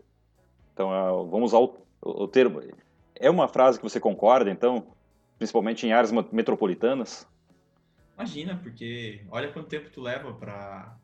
Então, 0.73 0.95
é, 0.95 1.09
vamos 1.29 1.51
usar 1.51 1.59
o, 1.59 1.75
o 2.01 2.29
termo. 2.29 2.61
É 3.15 3.29
uma 3.29 3.49
frase 3.49 3.77
que 3.77 3.83
você 3.83 3.99
concorda, 3.99 4.49
então, 4.49 4.87
principalmente 5.37 5.85
em 5.85 5.91
áreas 5.91 6.13
metropolitanas? 6.31 7.27
Imagina, 8.17 8.57
porque 8.63 9.25
olha 9.29 9.51
quanto 9.51 9.67
tempo 9.67 9.89
tu 9.89 9.99
leva 9.99 10.31
para, 10.31 10.95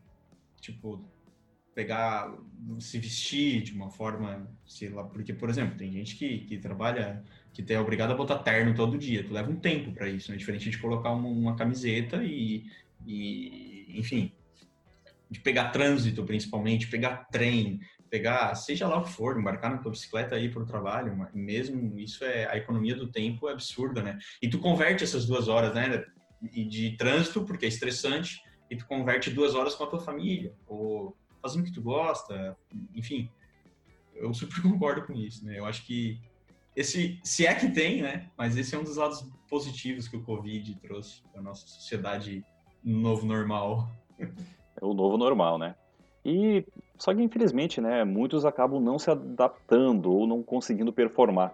tipo, 0.62 1.04
pegar, 1.74 2.34
se 2.80 3.00
vestir 3.00 3.62
de 3.62 3.74
uma 3.74 3.90
forma, 3.90 4.50
sei 4.66 4.90
lá, 4.90 5.04
porque, 5.04 5.34
por 5.34 5.50
exemplo, 5.50 5.78
tem 5.78 5.92
gente 5.92 6.16
que, 6.16 6.40
que 6.40 6.58
trabalha, 6.58 7.24
que 7.54 7.64
é 7.72 7.80
obrigado 7.80 8.12
a 8.12 8.16
botar 8.16 8.40
terno 8.40 8.74
todo 8.76 8.98
dia, 8.98 9.24
tu 9.24 9.34
leva 9.34 9.50
um 9.50 9.56
tempo 9.56 9.92
para 9.94 10.10
isso, 10.10 10.32
né? 10.32 10.38
Diferente 10.38 10.70
de 10.70 10.78
colocar 10.78 11.12
uma, 11.12 11.30
uma 11.30 11.56
camiseta 11.56 12.24
e, 12.24 12.66
e, 13.06 13.86
enfim, 13.98 14.34
de 15.30 15.40
pegar 15.40 15.70
trânsito 15.70 16.26
principalmente, 16.26 16.88
pegar 16.88 17.28
trem, 17.32 17.80
pegar, 18.10 18.54
seja 18.56 18.86
lá 18.88 18.98
o 18.98 19.04
que 19.04 19.14
for, 19.14 19.40
embarcar 19.40 19.72
na 19.72 19.78
tua 19.78 19.92
bicicleta 19.92 20.38
ir 20.38 20.52
para 20.52 20.64
o 20.64 20.66
trabalho, 20.66 21.16
mesmo 21.34 21.98
isso 21.98 22.26
é, 22.26 22.46
a 22.52 22.58
economia 22.58 22.96
do 22.96 23.10
tempo 23.10 23.48
é 23.48 23.54
absurda, 23.54 24.04
né? 24.04 24.20
E 24.42 24.50
tu 24.50 24.60
converte 24.60 25.06
essas 25.06 25.26
duas 25.26 25.48
horas, 25.48 25.74
né, 25.74 26.04
de 26.42 26.98
trânsito, 26.98 27.46
porque 27.46 27.66
é 27.66 27.70
estressante, 27.70 28.42
e 28.70 28.76
tu 28.76 28.86
converte 28.86 29.30
duas 29.30 29.56
horas 29.56 29.76
com 29.76 29.86
a 29.86 29.88
tua 29.88 30.00
família, 30.00 30.54
ou 30.68 31.18
fazendo 31.42 31.62
o 31.62 31.66
que 31.66 31.74
tu 31.74 31.82
gosta, 31.82 32.58
enfim. 32.96 33.30
Eu 34.16 34.34
super 34.36 34.62
concordo 34.62 35.06
com 35.06 35.14
isso, 35.14 35.46
né? 35.46 35.58
Eu 35.58 35.66
acho 35.66 35.86
que 35.86 36.20
esse, 36.76 37.20
se 37.24 37.46
é 37.46 37.54
que 37.54 37.70
tem, 37.70 38.02
né? 38.02 38.30
Mas 38.38 38.56
esse 38.56 38.76
é 38.76 38.80
um 38.80 38.84
dos 38.84 38.98
lados 38.98 39.28
positivos 39.50 40.08
que 40.08 40.16
o 40.16 40.24
Covid 40.24 40.76
trouxe 40.76 41.22
para 41.32 41.42
nossa 41.42 41.68
sociedade 41.68 42.46
novo 42.84 43.26
normal. 43.26 43.90
É 44.20 44.86
o 44.86 44.94
novo 44.94 45.18
normal, 45.18 45.58
né? 45.58 45.76
E 46.24 46.66
só 46.98 47.14
que 47.14 47.22
infelizmente, 47.22 47.82
né, 47.82 48.04
muitos 48.04 48.46
acabam 48.46 48.80
não 48.80 49.00
se 49.00 49.10
adaptando 49.10 50.12
ou 50.12 50.28
não 50.28 50.44
conseguindo 50.44 50.94
performar. 50.94 51.54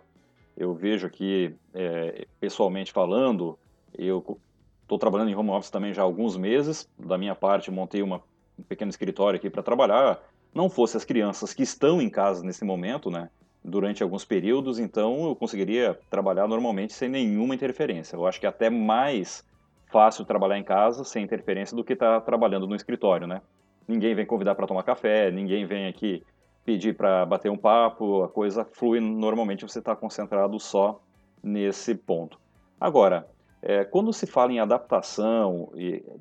Eu 0.56 0.74
vejo 0.74 1.08
aqui, 1.08 1.56
é, 1.74 2.28
pessoalmente 2.40 2.92
falando, 2.92 3.58
eu 3.98 4.40
estou 4.82 4.98
trabalhando 4.98 5.30
em 5.30 5.36
home 5.36 5.52
office 5.52 5.70
também 5.70 5.94
já 5.94 6.02
há 6.02 6.06
alguns 6.06 6.36
meses. 6.36 6.90
Da 6.98 7.18
minha 7.18 7.34
parte, 7.36 7.72
montei 7.72 8.02
uma 8.02 8.22
um 8.58 8.64
pequeno 8.64 8.90
escritório 8.90 9.38
aqui 9.38 9.50
para 9.50 9.64
trabalhar, 9.64 10.20
não 10.54 10.70
fosse 10.70 10.98
as 10.98 11.06
crianças 11.06 11.54
que 11.54 11.64
estão 11.64 12.02
em 12.02 12.10
casa 12.10 12.44
nesse 12.44 12.66
momento, 12.66 13.12
né, 13.12 13.30
durante 13.64 14.02
alguns 14.02 14.24
períodos, 14.24 14.80
então 14.80 15.28
eu 15.28 15.36
conseguiria 15.36 16.00
trabalhar 16.10 16.48
normalmente 16.48 16.94
sem 16.94 17.10
nenhuma 17.10 17.54
interferência. 17.54 18.16
Eu 18.16 18.26
acho 18.26 18.40
que 18.40 18.46
é 18.46 18.50
até 18.50 18.70
mais 18.70 19.46
fácil 19.92 20.26
trabalhar 20.26 20.58
em 20.58 20.64
casa 20.64 21.04
sem 21.04 21.24
interferência 21.24 21.76
do 21.76 21.84
que 21.84 21.94
estar 21.94 22.20
tá 22.20 22.22
trabalhando 22.22 22.68
no 22.68 22.76
escritório, 22.76 23.28
né? 23.28 23.42
Ninguém 23.88 24.16
vem 24.16 24.26
convidar 24.26 24.56
para 24.56 24.68
tomar 24.68 24.84
café, 24.84 25.32
ninguém 25.32 25.66
vem 25.66 25.88
aqui 25.88 26.24
pedir 26.66 26.96
para 26.96 27.26
bater 27.26 27.50
um 27.50 27.58
papo, 27.58 28.24
a 28.24 28.28
coisa 28.28 28.66
flui 28.66 29.00
normalmente, 29.00 29.64
você 29.64 29.80
está 29.80 29.96
concentrado 29.96 30.60
só 30.60 31.02
nesse 31.42 31.96
ponto. 31.96 32.38
Agora, 32.80 33.26
é, 33.62 33.84
quando 33.84 34.14
se 34.14 34.28
fala 34.28 34.52
em 34.52 34.60
adaptação, 34.60 35.72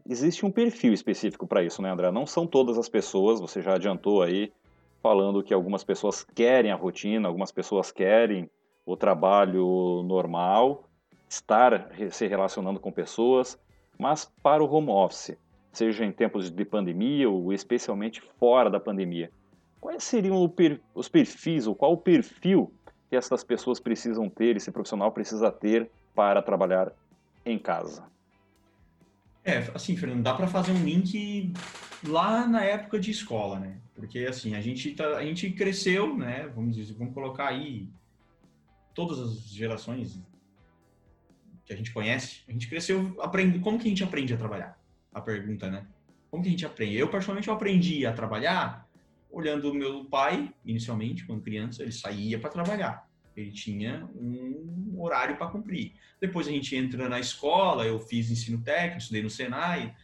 existe 0.09 0.47
um 0.47 0.51
perfil 0.51 0.93
específico 0.93 1.47
para 1.47 1.63
isso, 1.63 1.83
né, 1.83 1.91
André? 1.91 2.11
Não 2.11 2.27
são 2.27 2.47
todas 2.47 2.79
as 2.79 2.89
pessoas, 2.89 3.41
você 3.41 3.61
já 3.61 3.75
adiantou 3.75 4.23
aí, 4.23 4.53
falando 5.03 5.43
que 5.43 5.53
algumas 5.53 5.85
pessoas 5.85 6.25
querem 6.25 6.73
a 6.73 6.77
rotina, 6.77 7.29
algumas 7.29 7.53
pessoas 7.53 7.93
querem 7.93 8.51
o 8.85 8.97
trabalho 8.97 10.03
normal, 10.05 10.85
estar 11.29 11.91
se 12.11 12.27
relacionando 12.27 12.81
com 12.81 12.91
pessoas, 12.91 13.59
mas 13.99 14.31
para 14.43 14.63
o 14.65 14.73
home 14.73 14.91
office, 14.91 15.37
seja 15.73 16.05
em 16.05 16.13
tempos 16.13 16.51
de 16.51 16.65
pandemia 16.65 17.29
ou 17.29 17.53
especialmente 17.53 18.23
fora 18.39 18.71
da 18.71 18.81
pandemia, 18.81 19.31
quais 19.81 20.03
seriam 20.05 20.53
os 20.95 21.09
perfis 21.09 21.67
ou 21.67 21.75
qual 21.75 21.93
o 21.93 21.99
perfil 21.99 22.73
que 23.11 23.17
essas 23.17 23.45
pessoas 23.45 23.79
precisam 23.79 24.29
ter, 24.29 24.57
esse 24.57 24.71
profissional 24.73 25.13
precisa 25.13 25.51
ter 25.51 25.91
para 26.15 26.43
trabalhar 26.43 26.93
em 27.51 27.59
casa? 27.59 28.05
É, 29.45 29.59
assim, 29.75 29.97
Fernando, 29.97 30.23
dá 30.23 30.35
para 30.35 30.49
fazer 30.49 30.73
um 30.73 30.85
link 30.85 31.53
lá 32.05 32.47
na 32.47 32.65
época 32.65 32.99
de 32.99 33.11
escola, 33.11 33.61
né? 33.61 33.79
Porque 33.95 34.21
assim, 34.21 34.55
a 34.55 34.61
gente 34.61 34.93
tá, 34.93 35.17
a 35.17 35.25
gente 35.25 35.51
cresceu, 35.51 36.17
né? 36.17 36.51
Vamos 36.55 36.75
dizer, 36.75 36.95
vamos 36.95 37.15
colocar 37.15 37.49
aí 37.49 37.89
todas 38.93 39.21
as 39.21 39.49
gerações 39.49 40.21
que 41.65 41.73
a 41.73 41.77
gente 41.77 41.93
conhece, 41.93 42.43
a 42.49 42.53
gente 42.53 42.69
cresceu 42.69 43.17
aprende, 43.21 43.59
como 43.61 43.79
que 43.79 43.87
a 43.87 43.89
gente 43.89 44.05
aprende 44.05 44.35
a 44.35 44.37
trabalhar? 44.37 44.79
A 45.13 45.21
pergunta, 45.21 45.71
né? 45.71 45.87
Como 46.31 46.43
que 46.43 46.49
a 46.49 46.53
gente 46.53 46.67
aprende? 46.67 46.97
Eu 46.97 47.09
particularmente 47.09 47.49
eu 47.49 47.55
aprendi 47.55 48.05
a 48.05 48.13
trabalhar 48.13 48.87
olhando 49.31 49.71
o 49.71 49.75
meu 49.75 50.05
pai, 50.05 50.53
inicialmente, 50.65 51.25
quando 51.25 51.43
criança, 51.43 51.83
ele 51.83 51.93
saía 51.93 52.39
para 52.39 52.51
trabalhar. 52.51 53.09
Ele 53.37 53.51
tinha 53.51 54.09
um 54.15 54.86
horário 55.03 55.37
para 55.37 55.49
cumprir. 55.49 55.93
Depois 56.21 56.47
a 56.47 56.51
gente 56.51 56.75
entra 56.75 57.09
na 57.09 57.21
escola, 57.21 57.87
eu 57.87 57.99
fiz 57.99 58.31
ensino 58.31 58.63
técnico, 58.63 58.99
estudei 58.99 59.23
no 59.23 59.31
Senai, 59.31 59.95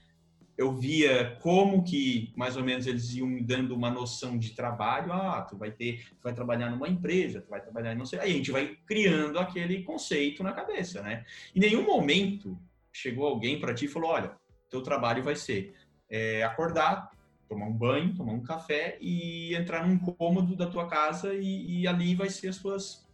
eu 0.57 0.73
via 0.77 1.37
como 1.41 1.83
que 1.83 2.33
mais 2.37 2.57
ou 2.57 2.63
menos 2.63 2.87
eles 2.87 3.15
iam 3.15 3.27
me 3.27 3.43
dando 3.43 3.75
uma 3.75 3.91
noção 3.91 4.39
de 4.39 4.51
trabalho. 4.51 5.13
Ah, 5.13 5.43
tu 5.43 5.57
vai 5.57 5.71
ter, 5.71 6.05
tu 6.11 6.23
vai 6.23 6.35
trabalhar 6.35 6.71
numa 6.71 6.89
empresa, 6.89 7.41
tu 7.41 7.49
vai 7.49 7.61
trabalhar 7.61 7.93
em 7.93 7.97
não 7.97 8.05
sei. 8.05 8.19
Aí 8.21 8.33
a 8.33 8.35
gente 8.35 8.51
vai 8.51 8.77
criando 8.87 9.39
aquele 9.39 9.83
conceito 9.83 10.43
na 10.43 10.53
cabeça, 10.53 11.03
né? 11.03 11.25
Em 11.55 11.61
nenhum 11.61 11.85
momento 11.85 12.59
chegou 12.93 13.27
alguém 13.27 13.59
para 13.59 13.75
ti 13.75 13.87
e 13.87 13.89
falou: 13.89 14.11
olha, 14.11 14.33
teu 14.69 14.83
trabalho 14.83 15.23
vai 15.23 15.35
ser 15.35 15.75
é, 16.09 16.43
acordar, 16.45 17.11
tomar 17.49 17.67
um 17.67 17.73
banho, 17.73 18.15
tomar 18.15 18.33
um 18.33 18.43
café 18.43 18.99
e 19.01 19.55
entrar 19.55 19.87
num 19.87 19.99
cômodo 19.99 20.55
da 20.55 20.67
tua 20.67 20.87
casa 20.87 21.35
e, 21.35 21.81
e 21.81 21.89
ali 21.89 22.15
vai 22.15 22.29
ser 22.29 22.49
as 22.49 22.57
suas 22.57 23.07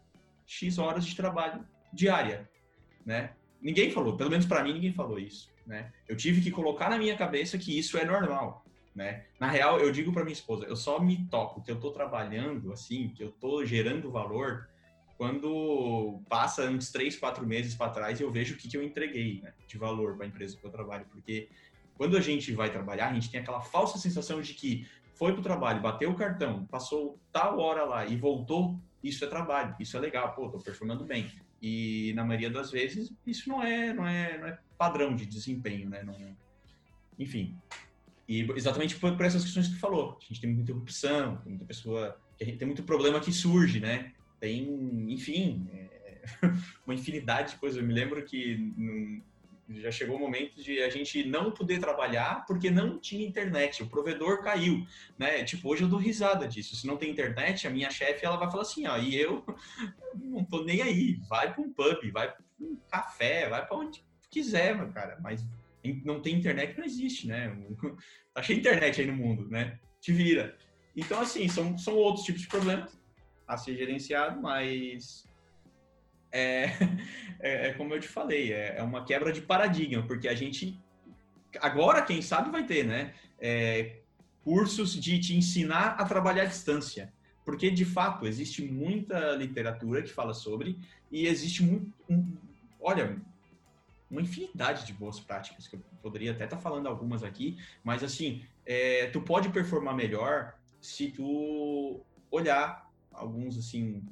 X 0.49 0.79
horas 0.79 1.05
de 1.05 1.15
trabalho 1.15 1.63
diária, 1.93 2.49
né? 3.05 3.35
Ninguém 3.61 3.91
falou, 3.91 4.17
pelo 4.17 4.31
menos 4.31 4.47
para 4.47 4.65
mim 4.65 4.73
ninguém 4.73 4.95
falou 4.95 5.19
isso, 5.19 5.53
né? 5.67 5.93
Eu 6.09 6.17
tive 6.17 6.41
que 6.41 6.51
colocar 6.51 6.89
na 6.89 6.97
minha 6.97 7.17
cabeça 7.17 7.59
que 7.59 7.79
isso 7.79 7.99
é 7.99 8.05
normal, 8.05 8.65
né? 8.95 9.27
Na 9.39 9.51
real, 9.51 9.79
eu 9.79 9.93
digo 9.93 10.11
para 10.11 10.25
minha 10.25 10.33
esposa, 10.33 10.65
eu 10.65 10.75
só 10.75 10.99
me 10.99 11.27
toco 11.27 11.63
que 11.63 11.71
eu 11.71 11.79
tô 11.79 11.91
trabalhando 11.91 12.73
assim, 12.73 13.11
que 13.11 13.23
eu 13.23 13.31
tô 13.31 13.63
gerando 13.63 14.11
valor 14.11 14.71
quando 15.19 16.23
passa 16.31 16.71
uns 16.71 16.91
três, 16.91 17.15
quatro 17.15 17.47
meses 17.47 17.75
para 17.75 17.91
trás 17.91 18.19
e 18.19 18.23
eu 18.23 18.31
vejo 18.33 18.55
o 18.55 18.57
que, 18.57 18.69
que 18.69 18.77
eu 18.77 18.83
entreguei 18.83 19.43
né, 19.43 19.53
de 19.67 19.77
valor 19.77 20.17
para 20.17 20.25
a 20.25 20.29
empresa 20.29 20.57
que 20.57 20.65
eu 20.65 20.71
trabalho, 20.71 21.05
porque 21.11 21.51
quando 21.95 22.17
a 22.17 22.21
gente 22.21 22.53
vai 22.53 22.71
trabalhar, 22.71 23.09
a 23.09 23.13
gente 23.13 23.31
tem 23.31 23.41
aquela 23.41 23.61
falsa 23.61 23.99
sensação 23.99 24.41
de 24.41 24.55
que 24.55 24.89
foi 25.19 25.33
pro 25.33 25.43
trabalho, 25.43 25.83
bateu 25.83 26.11
o 26.11 26.15
cartão, 26.15 26.65
passou 26.67 27.19
tal 27.33 27.59
hora 27.59 27.85
lá 27.85 28.07
e 28.07 28.17
voltou, 28.17 28.81
isso 29.03 29.25
é 29.25 29.29
trabalho, 29.29 29.75
isso 29.81 29.97
é 29.97 30.01
legal, 30.01 30.33
pô, 30.33 30.49
tô 30.49 30.59
performando 30.59 31.05
bem. 31.05 31.29
E 31.61 32.13
na 32.15 32.25
maioria 32.25 32.49
das 32.49 32.71
vezes 32.71 33.13
isso 33.27 33.49
não 33.49 33.61
é, 33.61 33.93
não 33.93 34.07
é, 34.07 34.39
não 34.39 34.47
é 34.47 34.59
padrão 34.79 35.17
de 35.17 35.27
desempenho, 35.27 35.91
né? 35.91 36.05
Não, 36.05 36.15
enfim. 37.19 37.57
E 38.29 38.43
exatamente 38.55 38.95
por, 38.97 39.17
por, 39.17 39.27
essas 39.27 39.43
questões 39.43 39.67
que 39.67 39.75
tu 39.75 39.81
falou. 39.81 40.17
A 40.23 40.25
gente 40.25 40.41
tem 40.41 40.51
muita 40.51 40.63
interrupção, 40.63 41.37
tem 41.39 41.51
muita 41.51 41.65
pessoa, 41.65 42.17
tem 42.39 42.65
muito 42.65 42.85
problema 42.85 43.19
que 43.19 43.33
surge, 43.33 43.81
né? 43.81 44.13
Tem, 44.39 45.13
enfim, 45.13 45.69
é, 45.73 46.21
uma 46.87 46.95
infinidade 46.95 47.53
de 47.53 47.57
coisas. 47.59 47.81
Eu 47.81 47.87
me 47.87 47.93
lembro 47.93 48.25
que 48.25 48.73
já 49.71 49.91
chegou 49.91 50.17
o 50.17 50.19
momento 50.19 50.63
de 50.63 50.81
a 50.83 50.89
gente 50.89 51.25
não 51.25 51.51
poder 51.51 51.79
trabalhar 51.79 52.47
porque 52.47 52.71
não 52.71 52.99
tinha 52.99 53.27
internet, 53.27 53.83
o 53.83 53.89
provedor 53.89 54.43
caiu, 54.43 54.87
né? 55.19 55.45
Tipo, 55.45 55.69
hoje 55.69 55.83
eu 55.83 55.89
dou 55.89 55.99
risada 55.99 56.49
disso. 56.49 56.75
Se 56.75 56.87
não 56.87 56.97
tem 56.97 57.11
internet, 57.11 57.67
a 57.67 57.71
minha 57.71 57.91
chefe 57.91 58.25
ela 58.25 58.37
vai 58.37 58.51
falar 58.51 58.63
assim, 58.63 58.87
ó, 58.87 58.97
e 58.97 59.15
eu 59.15 59.45
não 60.17 60.45
tô 60.45 60.65
nem 60.65 60.81
aí, 60.81 61.21
vai 61.29 61.53
para 61.53 61.63
um 61.63 61.73
pub, 61.73 62.11
vai 62.11 62.33
para 62.33 62.43
um 62.61 62.77
café, 62.91 63.49
vai 63.49 63.67
para 63.67 63.77
onde 63.77 64.03
quiser, 64.31 64.77
cara, 64.93 65.19
mas 65.23 65.45
não 66.05 66.21
tem 66.21 66.35
internet 66.35 66.77
não 66.77 66.85
existe, 66.85 67.27
né? 67.27 67.57
Tá 68.35 68.43
cheio 68.43 68.61
de 68.61 68.69
internet 68.69 69.01
aí 69.01 69.07
no 69.07 69.17
mundo, 69.17 69.49
né? 69.49 69.81
Te 70.01 70.13
vira. 70.13 70.57
Então, 70.95 71.21
assim, 71.21 71.49
são, 71.49 71.77
são 71.77 71.95
outros 71.97 72.25
tipos 72.25 72.43
de 72.43 72.47
problemas 72.47 72.97
a 73.49 73.57
ser 73.57 73.77
gerenciado, 73.77 74.41
mas 74.41 75.28
é, 76.33 76.65
é, 77.41 77.69
é, 77.69 77.73
como 77.75 77.95
eu 77.95 78.01
te 78.01 78.09
falei, 78.09 78.53
é, 78.53 78.77
é, 78.79 78.83
uma 78.83 79.05
quebra 79.05 79.33
de 79.33 79.41
paradigma, 79.41 80.03
porque 80.03 80.29
a 80.29 80.35
gente 80.35 80.79
agora, 81.61 82.03
quem 82.03 82.21
sabe, 82.21 82.51
vai 82.51 82.65
ter, 82.65 82.85
né? 82.85 83.15
É, 83.39 83.97
cursos 84.45 84.93
de 84.93 85.19
te 85.19 85.37
ensinar 85.37 85.97
a 85.99 86.05
trabalhar 86.05 86.43
à 86.43 86.47
distância. 86.47 87.13
Porque, 87.45 87.71
de 87.71 87.85
fato, 87.85 88.27
existe 88.27 88.63
muita 88.63 89.35
literatura 89.35 90.03
que 90.03 90.11
fala 90.11 90.35
sobre, 90.35 90.79
e 91.11 91.27
existe 91.27 91.63
muito. 91.63 91.93
Um, 92.09 92.37
olha, 92.79 93.19
uma 94.11 94.21
infinidade 94.21 94.87
de 94.87 94.93
boas 94.93 95.21
práticas, 95.21 95.67
que 95.67 95.77
eu 95.77 95.83
poderia 96.03 96.33
até 96.33 96.45
estar 96.45 96.57
tá 96.57 96.63
falando 96.63 96.87
algumas 96.87 97.23
aqui, 97.23 97.57
mas 97.83 98.03
assim, 98.03 98.43
é, 98.67 99.07
tu 99.07 99.21
pode 99.21 99.49
performar 99.51 99.95
melhor 99.95 100.55
se 100.81 101.11
tu 101.11 102.01
olhar 102.31 102.91
alguns 103.13 103.59
assim 103.59 104.03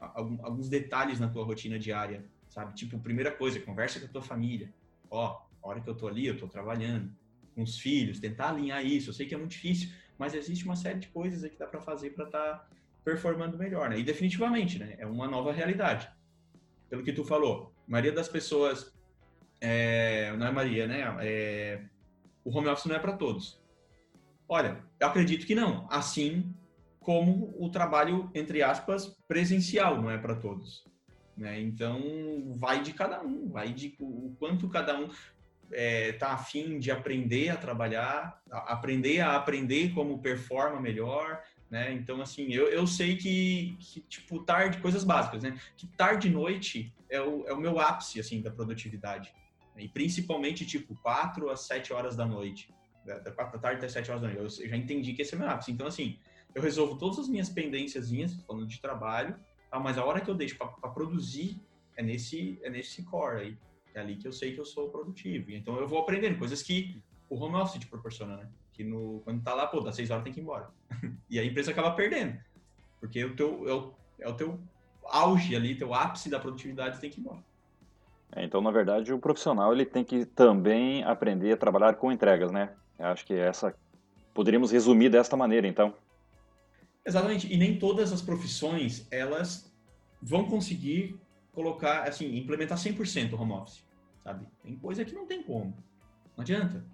alguns 0.00 0.68
detalhes 0.68 1.20
na 1.20 1.28
tua 1.28 1.44
rotina 1.44 1.78
diária, 1.78 2.24
sabe? 2.48 2.74
Tipo, 2.74 2.98
primeira 2.98 3.30
coisa, 3.30 3.60
conversa 3.60 4.00
com 4.00 4.06
a 4.06 4.08
tua 4.08 4.22
família. 4.22 4.72
Ó, 5.10 5.42
a 5.62 5.68
hora 5.68 5.80
que 5.80 5.88
eu 5.88 5.94
tô 5.94 6.08
ali, 6.08 6.26
eu 6.26 6.38
tô 6.38 6.48
trabalhando 6.48 7.12
com 7.54 7.62
os 7.62 7.78
filhos, 7.78 8.18
tentar 8.18 8.50
alinhar 8.50 8.84
isso. 8.84 9.10
Eu 9.10 9.14
sei 9.14 9.26
que 9.26 9.34
é 9.34 9.38
muito 9.38 9.52
difícil, 9.52 9.90
mas 10.18 10.34
existe 10.34 10.64
uma 10.64 10.76
série 10.76 10.98
de 10.98 11.08
coisas 11.08 11.48
que 11.50 11.58
dá 11.58 11.66
para 11.66 11.80
fazer 11.80 12.10
para 12.10 12.24
estar 12.24 12.54
tá 12.54 12.68
performando 13.04 13.58
melhor, 13.58 13.90
né? 13.90 13.98
E 13.98 14.02
definitivamente, 14.02 14.78
né? 14.78 14.96
É 14.98 15.06
uma 15.06 15.28
nova 15.28 15.52
realidade. 15.52 16.08
Pelo 16.88 17.04
que 17.04 17.12
tu 17.12 17.24
falou, 17.24 17.72
a 17.86 17.90
maioria 17.90 18.12
das 18.12 18.28
pessoas 18.28 18.92
é, 19.60 20.34
não 20.36 20.46
é 20.46 20.50
Maria, 20.50 20.86
né? 20.86 21.16
É, 21.20 21.82
o 22.44 22.56
home 22.56 22.68
office 22.68 22.86
não 22.86 22.96
é 22.96 22.98
para 22.98 23.12
todos. 23.12 23.60
Olha, 24.48 24.82
eu 24.98 25.06
acredito 25.06 25.46
que 25.46 25.54
não. 25.54 25.86
Assim 25.90 26.54
como 27.00 27.54
o 27.58 27.68
trabalho, 27.70 28.30
entre 28.34 28.62
aspas, 28.62 29.16
presencial, 29.26 30.00
não 30.00 30.10
é 30.10 30.18
para 30.18 30.34
todos. 30.34 30.84
Né? 31.36 31.60
Então, 31.60 32.00
vai 32.56 32.82
de 32.82 32.92
cada 32.92 33.22
um, 33.22 33.48
vai 33.48 33.72
de 33.72 33.96
o 33.98 34.36
quanto 34.38 34.68
cada 34.68 34.98
um 34.98 35.04
está 35.04 35.16
é, 35.72 36.12
tá 36.12 36.32
afim 36.32 36.78
de 36.78 36.90
aprender 36.90 37.48
a 37.48 37.56
trabalhar, 37.56 38.42
a 38.50 38.72
aprender 38.74 39.20
a 39.20 39.36
aprender 39.36 39.94
como 39.94 40.20
performa 40.20 40.80
melhor, 40.80 41.42
né? 41.70 41.92
Então, 41.92 42.20
assim, 42.20 42.52
eu, 42.52 42.66
eu 42.66 42.84
sei 42.84 43.16
que, 43.16 43.76
que, 43.78 44.00
tipo, 44.00 44.42
tarde, 44.42 44.78
coisas 44.78 45.04
básicas, 45.04 45.44
né? 45.44 45.56
Que 45.76 45.86
tarde 45.86 46.26
e 46.26 46.30
noite 46.30 46.92
é 47.08 47.20
o, 47.20 47.46
é 47.46 47.52
o 47.52 47.60
meu 47.60 47.78
ápice, 47.78 48.18
assim, 48.18 48.42
da 48.42 48.50
produtividade. 48.50 49.32
E 49.78 49.88
principalmente, 49.88 50.66
tipo, 50.66 50.96
4 50.96 51.48
às 51.48 51.60
7 51.60 51.92
horas 51.92 52.16
da 52.16 52.26
noite. 52.26 52.74
Da, 53.06 53.30
4 53.30 53.52
da 53.52 53.58
tarde 53.58 53.78
até 53.78 53.88
7 53.88 54.10
horas 54.10 54.22
da 54.22 54.28
noite. 54.28 54.62
Eu 54.62 54.68
já 54.68 54.76
entendi 54.76 55.12
que 55.14 55.22
esse 55.22 55.32
é 55.32 55.36
o 55.36 55.40
meu 55.40 55.48
ápice. 55.48 55.70
Então, 55.70 55.86
assim, 55.86 56.18
eu 56.54 56.62
resolvo 56.62 56.96
todas 56.96 57.18
as 57.18 57.28
minhas 57.28 57.48
pendências, 57.48 58.10
falando 58.46 58.66
de 58.66 58.80
trabalho, 58.80 59.36
tá? 59.70 59.78
mas 59.78 59.98
a 59.98 60.04
hora 60.04 60.20
que 60.20 60.30
eu 60.30 60.34
deixo 60.34 60.56
para 60.56 60.90
produzir 60.90 61.60
é 61.96 62.02
nesse, 62.02 62.58
é 62.62 62.70
nesse 62.70 63.02
core 63.04 63.40
aí. 63.40 63.58
É 63.94 64.00
ali 64.00 64.16
que 64.16 64.26
eu 64.26 64.32
sei 64.32 64.54
que 64.54 64.60
eu 64.60 64.64
sou 64.64 64.88
produtivo. 64.88 65.50
Então 65.50 65.76
eu 65.78 65.88
vou 65.88 65.98
aprendendo 65.98 66.38
coisas 66.38 66.62
que 66.62 67.02
o 67.28 67.36
home 67.36 67.56
office 67.56 67.80
te 67.80 67.86
proporciona, 67.86 68.36
né? 68.36 68.48
Que 68.72 68.84
no, 68.84 69.20
quando 69.24 69.42
tá 69.42 69.52
lá, 69.52 69.66
pô, 69.66 69.80
das 69.80 69.96
seis 69.96 70.10
horas 70.10 70.22
tem 70.22 70.32
que 70.32 70.40
ir 70.40 70.42
embora. 70.42 70.70
e 71.28 71.38
a 71.38 71.44
empresa 71.44 71.72
acaba 71.72 71.90
perdendo. 71.92 72.38
Porque 73.00 73.24
o 73.24 73.34
teu, 73.34 73.68
é, 73.68 73.74
o, 73.74 73.94
é 74.20 74.28
o 74.28 74.34
teu 74.34 74.60
auge 75.04 75.56
ali, 75.56 75.74
teu 75.74 75.92
ápice 75.92 76.30
da 76.30 76.38
produtividade 76.38 77.00
tem 77.00 77.10
que 77.10 77.18
ir 77.18 77.22
embora. 77.22 77.42
É, 78.32 78.44
então, 78.44 78.60
na 78.60 78.70
verdade, 78.70 79.12
o 79.12 79.18
profissional 79.18 79.72
ele 79.72 79.84
tem 79.84 80.04
que 80.04 80.24
também 80.24 81.02
aprender 81.02 81.52
a 81.52 81.56
trabalhar 81.56 81.94
com 81.94 82.12
entregas, 82.12 82.52
né? 82.52 82.72
Eu 82.98 83.06
acho 83.06 83.26
que 83.26 83.34
essa 83.34 83.74
poderíamos 84.32 84.70
resumir 84.70 85.08
desta 85.08 85.36
maneira, 85.36 85.66
então. 85.66 85.94
Exatamente. 87.06 87.52
E 87.52 87.56
nem 87.56 87.78
todas 87.78 88.12
as 88.12 88.22
profissões, 88.22 89.06
elas 89.10 89.72
vão 90.20 90.46
conseguir 90.46 91.18
colocar, 91.52 92.08
assim, 92.08 92.36
implementar 92.36 92.78
100% 92.78 93.38
home 93.38 93.52
office, 93.52 93.84
sabe? 94.22 94.46
Tem 94.62 94.76
coisa 94.76 95.04
que 95.04 95.14
não 95.14 95.26
tem 95.26 95.42
como. 95.42 95.76
Não 96.36 96.42
adianta. 96.42 96.84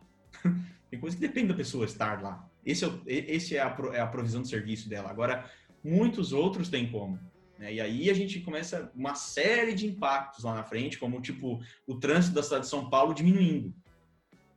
tem 0.90 0.98
coisa 0.98 1.16
que 1.16 1.26
depende 1.26 1.48
da 1.48 1.54
pessoa 1.54 1.84
estar 1.84 2.22
lá. 2.22 2.48
Esse 2.64 2.84
é, 2.84 2.88
o, 2.88 3.02
esse 3.06 3.56
é, 3.56 3.60
a, 3.60 3.76
é 3.92 4.00
a 4.00 4.06
provisão 4.06 4.42
de 4.42 4.48
serviço 4.48 4.88
dela. 4.88 5.10
Agora, 5.10 5.50
muitos 5.84 6.32
outros 6.32 6.68
têm 6.68 6.90
como. 6.90 7.18
Né? 7.58 7.75
E 7.75 7.80
aí 7.80 8.10
a 8.10 8.14
gente 8.14 8.40
começa 8.40 8.90
uma 8.94 9.14
série 9.14 9.75
de 9.75 9.86
impactos 9.86 10.44
lá 10.44 10.54
na 10.54 10.64
frente, 10.64 10.98
como, 10.98 11.20
tipo, 11.20 11.60
o 11.86 11.96
trânsito 11.96 12.34
da 12.34 12.42
cidade 12.42 12.64
de 12.64 12.70
São 12.70 12.88
Paulo 12.88 13.14
diminuindo, 13.14 13.75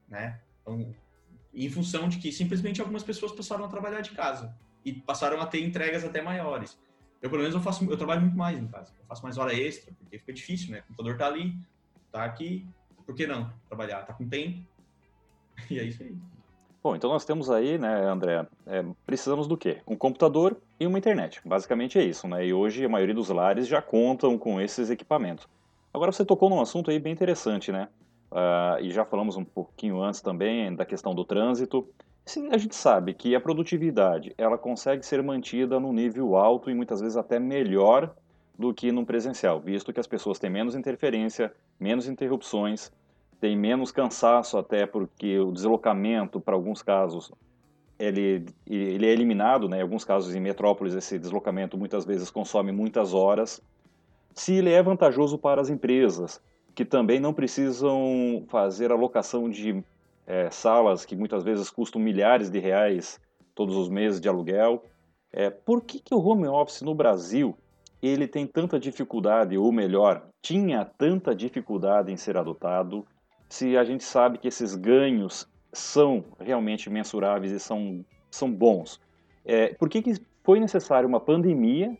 né? 0.07 0.39
Então, 0.61 0.93
em 1.53 1.69
função 1.69 2.07
de 2.07 2.17
que 2.17 2.31
simplesmente 2.31 2.81
algumas 2.81 3.03
pessoas 3.03 3.31
passaram 3.31 3.65
a 3.65 3.67
trabalhar 3.67 4.01
de 4.01 4.11
casa 4.11 4.55
e 4.83 4.93
passaram 4.93 5.41
a 5.41 5.45
ter 5.45 5.63
entregas 5.63 6.03
até 6.03 6.21
maiores. 6.21 6.79
Eu, 7.21 7.29
pelo 7.29 7.41
menos, 7.41 7.55
eu 7.55 7.61
faço, 7.61 7.83
eu 7.89 7.97
trabalho 7.97 8.21
muito 8.21 8.37
mais 8.37 8.57
em 8.57 8.67
casa. 8.67 8.93
Eu 8.97 9.05
faço 9.05 9.23
mais 9.23 9.37
hora 9.37 9.53
extra, 9.53 9.93
porque 9.93 10.19
fica 10.19 10.33
difícil, 10.33 10.71
né? 10.71 10.79
O 10.79 10.87
computador 10.87 11.17
tá 11.17 11.27
ali, 11.27 11.55
tá 12.11 12.23
aqui, 12.23 12.67
por 13.05 13.13
que 13.13 13.27
não 13.27 13.51
trabalhar? 13.67 14.03
Tá 14.03 14.13
com 14.13 14.27
tempo. 14.27 14.59
E 15.69 15.77
é 15.77 15.83
isso 15.83 16.01
aí. 16.01 16.15
Bom, 16.81 16.95
então 16.95 17.09
nós 17.09 17.25
temos 17.25 17.49
aí, 17.49 17.77
né, 17.77 18.05
André, 18.05 18.47
é, 18.65 18.85
precisamos 19.05 19.45
do 19.45 19.57
quê? 19.57 19.81
Um 19.85 19.97
computador 19.97 20.57
e 20.79 20.87
uma 20.87 20.97
internet. 20.97 21.41
Basicamente 21.43 21.99
é 21.99 22.03
isso, 22.03 22.25
né? 22.25 22.45
E 22.45 22.53
hoje 22.53 22.85
a 22.85 22.89
maioria 22.89 23.13
dos 23.13 23.27
lares 23.27 23.67
já 23.67 23.81
contam 23.81 24.37
com 24.37 24.61
esses 24.61 24.89
equipamentos. 24.89 25.45
Agora 25.93 26.13
você 26.13 26.23
tocou 26.23 26.49
num 26.49 26.61
assunto 26.61 26.89
aí 26.89 26.97
bem 26.97 27.11
interessante, 27.11 27.71
né? 27.71 27.89
Uh, 28.31 28.81
e 28.81 28.91
já 28.91 29.03
falamos 29.03 29.35
um 29.35 29.43
pouquinho 29.43 30.01
antes 30.01 30.21
também 30.21 30.73
da 30.73 30.85
questão 30.85 31.13
do 31.13 31.25
trânsito. 31.25 31.85
Sim, 32.29 32.49
a 32.51 32.59
gente 32.59 32.75
sabe 32.75 33.11
que 33.15 33.33
a 33.33 33.41
produtividade 33.41 34.35
ela 34.37 34.55
consegue 34.55 35.03
ser 35.03 35.23
mantida 35.23 35.79
num 35.79 35.91
nível 35.91 36.35
alto 36.35 36.69
e 36.69 36.75
muitas 36.75 37.01
vezes 37.01 37.17
até 37.17 37.39
melhor 37.39 38.13
do 38.55 38.71
que 38.71 38.91
no 38.91 39.03
presencial, 39.03 39.59
visto 39.59 39.91
que 39.91 39.99
as 39.99 40.05
pessoas 40.05 40.37
têm 40.37 40.47
menos 40.47 40.75
interferência, 40.75 41.51
menos 41.79 42.07
interrupções, 42.07 42.91
têm 43.41 43.57
menos 43.57 43.91
cansaço 43.91 44.59
até 44.59 44.85
porque 44.85 45.39
o 45.39 45.51
deslocamento, 45.51 46.39
para 46.39 46.53
alguns 46.53 46.83
casos, 46.83 47.31
ele, 47.97 48.45
ele 48.67 49.07
é 49.07 49.11
eliminado, 49.11 49.67
né? 49.67 49.79
em 49.79 49.81
alguns 49.81 50.05
casos 50.05 50.35
em 50.35 50.39
metrópoles 50.39 50.93
esse 50.93 51.17
deslocamento 51.17 51.79
muitas 51.79 52.05
vezes 52.05 52.29
consome 52.29 52.71
muitas 52.71 53.11
horas. 53.11 53.59
Se 54.35 54.53
ele 54.53 54.69
é 54.69 54.83
vantajoso 54.83 55.35
para 55.35 55.61
as 55.61 55.69
empresas, 55.71 56.39
que 56.75 56.85
também 56.85 57.19
não 57.19 57.33
precisam 57.33 58.45
fazer 58.49 58.91
alocação 58.91 59.49
de 59.49 59.83
é, 60.29 60.51
salas 60.51 61.05
que 61.05 61.15
muitas 61.15 61.43
vezes 61.43 61.71
custam 61.71 61.99
milhares 61.99 62.51
de 62.51 62.59
reais 62.59 63.19
todos 63.55 63.75
os 63.75 63.89
meses 63.89 64.21
de 64.21 64.29
aluguel. 64.29 64.83
É, 65.33 65.49
por 65.49 65.81
que, 65.81 65.99
que 65.99 66.13
o 66.13 66.19
home 66.19 66.47
office 66.47 66.83
no 66.83 66.93
Brasil 66.93 67.57
ele 68.01 68.27
tem 68.27 68.45
tanta 68.45 68.79
dificuldade, 68.79 69.57
ou 69.57 69.71
melhor, 69.71 70.27
tinha 70.41 70.85
tanta 70.85 71.35
dificuldade 71.35 72.13
em 72.13 72.15
ser 72.15 72.37
adotado, 72.37 73.05
se 73.49 73.75
a 73.75 73.83
gente 73.83 74.03
sabe 74.03 74.37
que 74.37 74.47
esses 74.47 74.75
ganhos 74.75 75.49
são 75.73 76.23
realmente 76.39 76.89
mensuráveis 76.89 77.51
e 77.51 77.59
são, 77.59 78.05
são 78.29 78.49
bons? 78.49 79.01
É, 79.43 79.73
por 79.73 79.89
que, 79.89 80.01
que 80.01 80.13
foi 80.43 80.59
necessário 80.59 81.09
uma 81.09 81.19
pandemia 81.19 81.97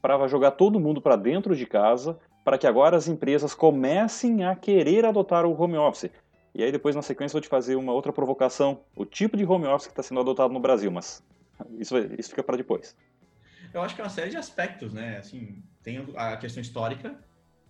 para 0.00 0.26
jogar 0.28 0.52
todo 0.52 0.80
mundo 0.80 1.02
para 1.02 1.16
dentro 1.16 1.54
de 1.54 1.66
casa, 1.66 2.16
para 2.44 2.56
que 2.56 2.66
agora 2.66 2.96
as 2.96 3.08
empresas 3.08 3.54
comecem 3.54 4.44
a 4.44 4.54
querer 4.54 5.04
adotar 5.04 5.44
o 5.44 5.60
home 5.60 5.76
office? 5.76 6.10
E 6.54 6.62
aí 6.62 6.70
depois, 6.70 6.94
na 6.94 7.02
sequência, 7.02 7.34
vou 7.34 7.40
te 7.40 7.48
fazer 7.48 7.76
uma 7.76 7.92
outra 7.92 8.12
provocação. 8.12 8.84
O 8.94 9.04
tipo 9.04 9.36
de 9.36 9.44
home 9.44 9.66
office 9.66 9.86
que 9.86 9.92
está 9.92 10.02
sendo 10.02 10.20
adotado 10.20 10.52
no 10.52 10.60
Brasil, 10.60 10.90
mas 10.90 11.24
isso, 11.78 11.96
isso 12.18 12.30
fica 12.30 12.42
para 12.42 12.56
depois. 12.56 12.96
Eu 13.72 13.80
acho 13.80 13.94
que 13.94 14.00
é 14.02 14.04
uma 14.04 14.10
série 14.10 14.30
de 14.30 14.36
aspectos, 14.36 14.92
né? 14.92 15.16
Assim, 15.16 15.62
tem 15.82 16.04
a 16.14 16.36
questão 16.36 16.60
histórica, 16.60 17.18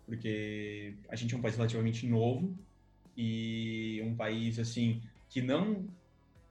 porque 0.04 0.94
a 1.08 1.14
gente 1.14 1.32
é 1.32 1.38
um 1.38 1.40
país 1.40 1.56
relativamente 1.56 2.06
novo 2.06 2.52
e 3.16 4.02
um 4.04 4.16
país, 4.16 4.58
assim, 4.58 5.00
que 5.28 5.40
não... 5.40 5.86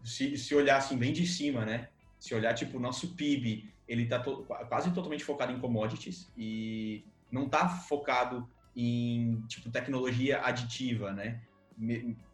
Se, 0.04 0.38
se 0.38 0.56
olhar, 0.56 0.78
assim, 0.78 0.98
bem 0.98 1.12
de 1.12 1.28
cima, 1.28 1.66
né? 1.66 1.90
Se 2.18 2.34
olhar, 2.34 2.54
tipo, 2.54 2.78
o 2.78 2.80
nosso 2.80 3.14
PIB, 3.14 3.70
ele 3.88 4.04
está 4.04 4.20
to 4.20 4.46
quase 4.70 4.92
totalmente 4.92 5.24
focado 5.24 5.52
em 5.52 5.60
commodities 5.60 6.32
e 6.38 7.04
não 7.30 7.46
está 7.46 7.68
focado 7.68 8.48
em, 8.76 9.42
tipo, 9.48 9.70
tecnologia 9.70 10.42
aditiva, 10.42 11.12
né? 11.12 11.42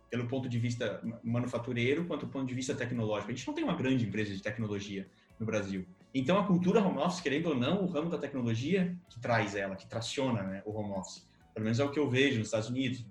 Pelo 0.09 0.27
ponto 0.27 0.47
de 0.47 0.57
vista 0.57 1.01
manufatureiro 1.23 2.05
quanto 2.05 2.25
do 2.25 2.31
ponto 2.31 2.45
de 2.45 2.53
vista 2.53 2.73
tecnológico. 2.73 3.31
A 3.31 3.35
gente 3.35 3.47
não 3.47 3.53
tem 3.53 3.63
uma 3.63 3.75
grande 3.75 4.05
empresa 4.05 4.33
de 4.33 4.41
tecnologia 4.41 5.07
no 5.39 5.45
Brasil. 5.45 5.85
Então, 6.13 6.39
a 6.39 6.47
cultura 6.47 6.81
home 6.81 6.97
office, 6.99 7.21
querendo 7.21 7.49
ou 7.49 7.55
não, 7.55 7.83
o 7.83 7.87
ramo 7.87 8.09
da 8.09 8.17
tecnologia 8.17 8.97
que 9.09 9.19
traz 9.19 9.55
ela, 9.55 9.75
que 9.75 9.87
traciona 9.87 10.41
né, 10.43 10.63
o 10.65 10.71
home 10.71 10.93
office. 10.93 11.27
Pelo 11.53 11.63
menos 11.63 11.79
é 11.79 11.83
o 11.83 11.91
que 11.91 11.99
eu 11.99 12.09
vejo 12.09 12.39
nos 12.39 12.47
Estados 12.47 12.69
Unidos, 12.69 13.05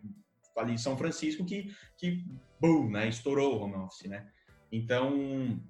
ali 0.57 0.73
em 0.73 0.79
São 0.79 0.97
Francisco, 0.97 1.45
que, 1.45 1.71
que 1.99 2.25
boom, 2.61 2.91
né, 2.91 3.09
estourou 3.09 3.57
o 3.57 3.63
home 3.63 3.75
office, 3.75 4.09
né? 4.09 4.27
Então, 4.73 5.61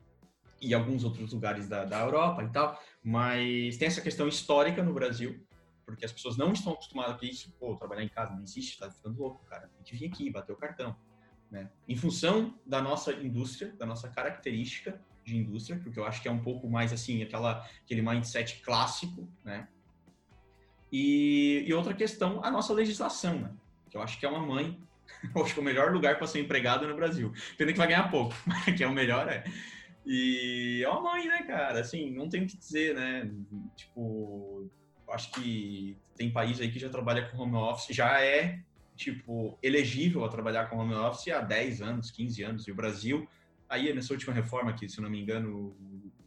e 0.61 0.73
alguns 0.73 1.05
outros 1.05 1.33
lugares 1.33 1.69
da, 1.69 1.85
da 1.85 2.01
Europa 2.01 2.43
e 2.43 2.49
tal, 2.51 2.81
mas 3.03 3.77
tem 3.77 3.89
essa 3.89 4.01
questão 4.01 4.27
histórica 4.29 4.83
no 4.83 4.95
Brasil, 4.95 5.46
porque 5.87 6.05
as 6.05 6.13
pessoas 6.13 6.37
não 6.37 6.53
estão 6.53 6.73
acostumadas 6.73 7.19
com 7.19 7.25
isso. 7.25 7.55
Pô, 7.59 7.77
trabalhar 7.77 8.03
em 8.03 8.09
casa 8.09 8.35
não 8.35 8.43
existe, 8.43 8.79
tá 8.79 8.91
ficando 8.91 9.19
louco, 9.19 9.45
cara. 9.47 9.69
Tem 9.69 9.85
que 9.85 9.97
vir 9.97 10.09
aqui, 10.09 10.29
bater 10.29 10.53
o 10.53 10.57
cartão. 10.57 10.97
Né? 11.49 11.71
Em 11.89 11.97
função 11.97 12.59
da 12.67 12.83
nossa 12.83 13.13
indústria, 13.13 13.73
da 13.77 13.87
nossa 13.87 14.09
característica 14.09 15.01
de 15.25 15.37
indústria, 15.37 15.79
porque 15.79 15.99
eu 15.99 16.05
acho 16.05 16.21
que 16.21 16.29
é 16.29 16.31
um 16.31 16.43
pouco 16.43 16.69
mais 16.69 16.93
assim, 16.93 17.23
aquela, 17.23 17.65
aquele 17.85 18.03
mindset 18.03 18.61
clássico, 18.63 19.29
né? 19.45 19.69
E, 20.91 21.65
e 21.67 21.75
outra 21.75 21.95
questão, 21.95 22.45
a 22.45 22.51
nossa 22.51 22.73
legislação, 22.73 23.41
né? 23.41 23.53
Que 23.89 23.97
eu 23.97 24.03
acho 24.03 24.19
que 24.19 24.27
é 24.27 24.29
uma 24.29 24.45
mãe, 24.45 24.81
acho 25.43 25.55
que 25.55 25.59
é 25.59 25.63
o 25.63 25.65
melhor 25.65 25.93
lugar 25.93 26.17
para 26.19 26.27
ser 26.27 26.41
empregado 26.41 26.87
no 26.87 26.97
Brasil. 26.97 27.33
Pena 27.57 27.73
que 27.73 27.79
vai 27.79 27.89
ganhar 27.89 28.11
pouco, 28.11 28.35
mas 28.47 28.77
que 28.77 28.83
é 28.83 28.87
o 28.87 28.93
melhor, 28.93 29.29
é. 29.29 29.45
E 30.05 30.83
é 30.85 30.89
uma 30.89 31.13
mãe, 31.13 31.27
né, 31.27 31.43
cara? 31.43 31.81
Assim, 31.81 32.13
não 32.13 32.29
tem 32.29 32.45
o 32.45 32.47
que 32.47 32.57
dizer, 32.57 32.95
né? 32.95 33.29
Tipo, 33.77 34.71
acho 35.13 35.31
que 35.33 35.97
tem 36.17 36.31
país 36.31 36.61
aí 36.61 36.71
que 36.71 36.79
já 36.79 36.89
trabalha 36.89 37.29
com 37.29 37.39
home 37.39 37.57
office, 37.57 37.95
já 37.95 38.21
é, 38.21 38.61
tipo, 38.97 39.59
elegível 39.63 40.25
a 40.25 40.29
trabalhar 40.29 40.67
com 40.67 40.77
home 40.77 40.95
office 40.95 41.29
há 41.29 41.41
10 41.41 41.83
anos, 41.83 42.11
15 42.11 42.43
anos. 42.43 42.69
E 42.69 42.73
o 42.73 42.75
Brasil, 42.75 43.29
aí 43.69 43.93
nessa 43.95 44.13
última 44.13 44.33
reforma 44.33 44.73
que, 44.73 44.89
se 44.89 45.01
não 45.01 45.11
me 45.11 45.21
engano, 45.21 45.77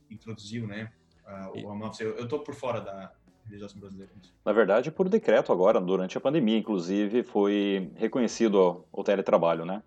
introduziu, 0.10 0.68
né, 0.68 0.92
o 1.54 1.68
home 1.68 1.84
office. 1.84 2.02
Eu, 2.02 2.16
eu 2.18 2.28
tô 2.28 2.40
por 2.40 2.56
fora 2.56 2.80
da 2.80 3.12
legislação 3.48 3.80
brasileira. 3.80 4.12
Na 4.46 4.54
verdade, 4.54 4.92
por 4.92 5.10
decreto 5.10 5.52
agora, 5.52 5.82
durante 5.82 6.18
a 6.18 6.22
pandemia, 6.22 6.58
inclusive, 6.58 7.24
foi 7.24 7.92
reconhecido 7.96 8.86
o 8.92 9.04
teletrabalho, 9.04 9.66
né? 9.66 9.82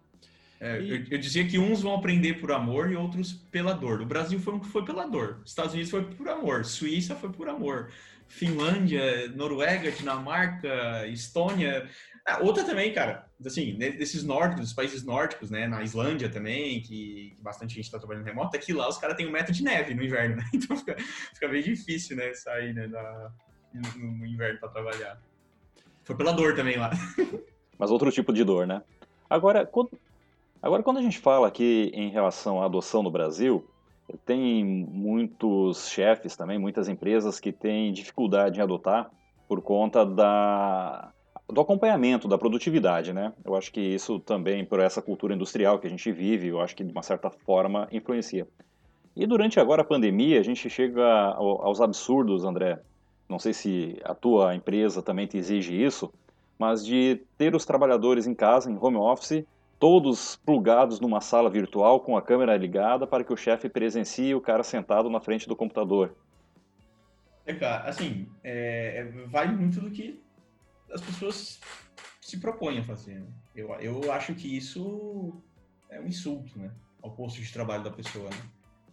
É, 0.60 0.78
eu, 0.78 1.04
eu, 1.10 1.18
dizia 1.18 1.44
que 1.44 1.58
uns 1.58 1.82
vão 1.82 1.92
aprender 1.92 2.34
por 2.34 2.52
amor 2.52 2.92
e 2.92 2.94
outros 2.94 3.32
pela 3.32 3.72
dor. 3.72 4.00
O 4.00 4.06
Brasil 4.06 4.38
foi 4.38 4.54
um 4.54 4.60
que 4.60 4.68
foi 4.68 4.84
pela 4.84 5.06
dor. 5.06 5.40
Estados 5.44 5.72
Unidos 5.72 5.90
foi 5.90 6.04
por 6.04 6.28
amor. 6.28 6.64
Suíça 6.64 7.16
foi 7.16 7.30
por 7.32 7.48
amor. 7.48 7.90
Finlândia, 8.32 9.28
Noruega, 9.28 9.92
Dinamarca, 9.92 11.06
Estônia. 11.06 11.88
Ah, 12.26 12.38
outra 12.40 12.64
também, 12.64 12.92
cara, 12.92 13.28
assim, 13.44 13.76
desses 13.76 14.24
nórdicos, 14.24 14.64
dos 14.64 14.72
países 14.72 15.04
nórdicos, 15.04 15.50
né, 15.50 15.66
na 15.66 15.82
Islândia 15.82 16.30
também, 16.30 16.80
que, 16.80 17.34
que 17.36 17.42
bastante 17.42 17.74
gente 17.74 17.84
está 17.84 17.98
trabalhando 17.98 18.24
remoto, 18.24 18.56
aqui 18.56 18.72
lá 18.72 18.88
os 18.88 18.96
caras 18.96 19.16
têm 19.16 19.26
um 19.26 19.30
metro 19.30 19.52
de 19.52 19.62
neve 19.62 19.94
no 19.94 20.02
inverno, 20.02 20.36
né? 20.36 20.44
Então 20.54 20.76
fica, 20.76 20.96
fica 21.34 21.48
bem 21.48 21.62
difícil, 21.62 22.16
né, 22.16 22.32
sair 22.32 22.72
né, 22.72 22.86
no, 22.86 24.08
no 24.18 24.26
inverno 24.26 24.58
para 24.58 24.70
trabalhar. 24.70 25.20
Foi 26.04 26.16
pela 26.16 26.32
dor 26.32 26.54
também 26.54 26.78
lá. 26.78 26.90
Mas 27.78 27.90
outro 27.90 28.10
tipo 28.10 28.32
de 28.32 28.44
dor, 28.44 28.66
né? 28.66 28.82
Agora, 29.28 29.66
quando, 29.66 29.90
agora, 30.62 30.82
quando 30.82 30.98
a 30.98 31.02
gente 31.02 31.18
fala 31.18 31.48
aqui 31.48 31.90
em 31.94 32.10
relação 32.10 32.62
à 32.62 32.64
adoção 32.64 33.02
no 33.02 33.10
Brasil, 33.10 33.68
tem 34.24 34.64
muitos 34.64 35.88
chefes 35.88 36.36
também, 36.36 36.58
muitas 36.58 36.88
empresas 36.88 37.40
que 37.40 37.52
têm 37.52 37.92
dificuldade 37.92 38.58
em 38.58 38.62
adotar 38.62 39.10
por 39.48 39.60
conta 39.60 40.04
da, 40.04 41.12
do 41.48 41.60
acompanhamento, 41.60 42.26
da 42.26 42.38
produtividade, 42.38 43.12
né? 43.12 43.32
Eu 43.44 43.54
acho 43.54 43.72
que 43.72 43.80
isso 43.80 44.18
também, 44.20 44.64
por 44.64 44.80
essa 44.80 45.02
cultura 45.02 45.34
industrial 45.34 45.78
que 45.78 45.86
a 45.86 45.90
gente 45.90 46.10
vive, 46.10 46.48
eu 46.48 46.60
acho 46.60 46.74
que 46.74 46.84
de 46.84 46.92
uma 46.92 47.02
certa 47.02 47.30
forma 47.30 47.88
influencia. 47.92 48.46
E 49.14 49.26
durante 49.26 49.60
agora 49.60 49.82
a 49.82 49.84
pandemia, 49.84 50.40
a 50.40 50.42
gente 50.42 50.68
chega 50.70 51.06
aos 51.34 51.80
absurdos, 51.80 52.44
André. 52.44 52.80
Não 53.28 53.38
sei 53.38 53.52
se 53.52 53.98
a 54.04 54.14
tua 54.14 54.54
empresa 54.54 55.02
também 55.02 55.26
te 55.26 55.36
exige 55.36 55.74
isso, 55.74 56.12
mas 56.58 56.84
de 56.84 57.20
ter 57.36 57.54
os 57.54 57.66
trabalhadores 57.66 58.26
em 58.26 58.34
casa, 58.34 58.70
em 58.70 58.78
home 58.80 58.96
office, 58.96 59.44
todos 59.82 60.36
plugados 60.36 61.00
numa 61.00 61.20
sala 61.20 61.50
virtual 61.50 61.98
com 61.98 62.16
a 62.16 62.22
câmera 62.22 62.56
ligada 62.56 63.04
para 63.04 63.24
que 63.24 63.32
o 63.32 63.36
chefe 63.36 63.68
presencie 63.68 64.32
o 64.32 64.40
cara 64.40 64.62
sentado 64.62 65.10
na 65.10 65.20
frente 65.20 65.48
do 65.48 65.56
computador. 65.56 66.16
É, 67.44 67.52
cara, 67.52 67.88
assim, 67.88 68.28
é, 68.44 68.98
é, 68.98 69.04
vai 69.26 69.48
muito 69.48 69.80
do 69.80 69.90
que 69.90 70.22
as 70.92 71.00
pessoas 71.00 71.60
se 72.20 72.38
propõem 72.38 72.78
a 72.78 72.84
fazer. 72.84 73.22
Né? 73.22 73.26
Eu, 73.56 73.74
eu 73.80 74.12
acho 74.12 74.36
que 74.36 74.56
isso 74.56 75.42
é 75.90 75.98
um 75.98 76.06
insulto, 76.06 76.56
né? 76.56 76.70
Ao 77.02 77.10
posto 77.10 77.42
de 77.42 77.52
trabalho 77.52 77.82
da 77.82 77.90
pessoa, 77.90 78.30
né? 78.30 78.42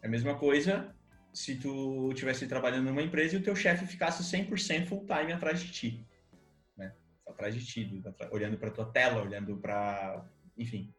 É 0.01 0.07
a 0.07 0.09
mesma 0.09 0.39
coisa 0.39 0.91
se 1.31 1.53
tu 1.53 2.09
estivesse 2.13 2.47
trabalhando 2.47 2.87
numa 2.87 3.03
empresa 3.03 3.35
e 3.35 3.37
o 3.37 3.43
teu 3.43 3.55
chefe 3.55 3.85
ficasse 3.85 4.23
100% 4.23 4.87
full 4.87 5.05
time 5.05 5.33
atrás 5.33 5.59
de 5.59 5.71
ti, 5.71 6.03
né? 6.75 6.95
Atrás 7.27 7.53
de 7.53 7.63
ti, 7.63 8.03
olhando 8.31 8.57
para 8.57 8.71
tua 8.71 8.85
tela, 8.85 9.21
olhando 9.21 9.55
para 9.57 10.25
enfim, 10.59 10.93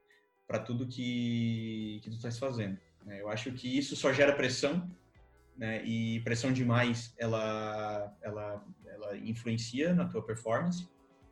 para 0.46 0.58
tudo 0.58 0.88
que, 0.88 2.00
que 2.02 2.10
tu 2.10 2.16
estás 2.16 2.38
fazendo. 2.38 2.78
Né? 3.04 3.20
Eu 3.20 3.28
acho 3.28 3.52
que 3.52 3.78
isso 3.78 3.94
só 3.94 4.12
gera 4.12 4.32
pressão, 4.32 4.90
né? 5.56 5.84
E 5.84 6.20
pressão 6.20 6.52
demais, 6.52 7.14
ela, 7.18 8.16
ela, 8.22 8.64
ela 8.86 9.16
influencia 9.18 9.92
na 9.92 10.06
tua 10.06 10.24
performance. 10.24 10.88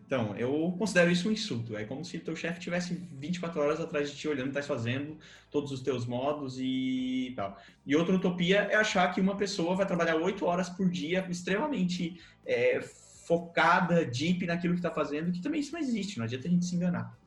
Então, 0.06 0.34
eu 0.36 0.74
considero 0.78 1.10
isso 1.10 1.28
um 1.28 1.32
insulto. 1.32 1.76
É 1.76 1.84
como 1.84 2.04
se 2.04 2.18
teu 2.18 2.36
chefe 2.36 2.60
tivesse 2.60 2.94
24 2.94 3.60
horas 3.60 3.80
atrás 3.80 4.10
de 4.10 4.16
ti 4.16 4.28
olhando 4.28 4.48
o 4.48 4.52
que 4.52 4.58
estás 4.58 4.66
fazendo, 4.66 5.18
todos 5.50 5.72
os 5.72 5.80
teus 5.80 6.06
modos 6.06 6.56
e 6.58 7.32
tal. 7.36 7.58
E 7.84 7.96
outra 7.96 8.14
utopia 8.14 8.68
é 8.70 8.76
achar 8.76 9.12
que 9.12 9.20
uma 9.20 9.36
pessoa 9.36 9.74
vai 9.74 9.86
trabalhar 9.86 10.16
8 10.16 10.44
horas 10.46 10.70
por 10.70 10.88
dia, 10.88 11.26
extremamente 11.28 12.20
é, 12.46 12.80
focada, 13.26 14.04
deep 14.06 14.46
naquilo 14.46 14.72
que 14.72 14.78
está 14.78 14.90
fazendo, 14.90 15.32
que 15.32 15.42
também 15.42 15.60
isso 15.60 15.72
não 15.72 15.80
existe, 15.80 16.16
não 16.16 16.24
adianta 16.24 16.48
a 16.48 16.50
gente 16.50 16.64
se 16.64 16.74
enganar. 16.74 17.17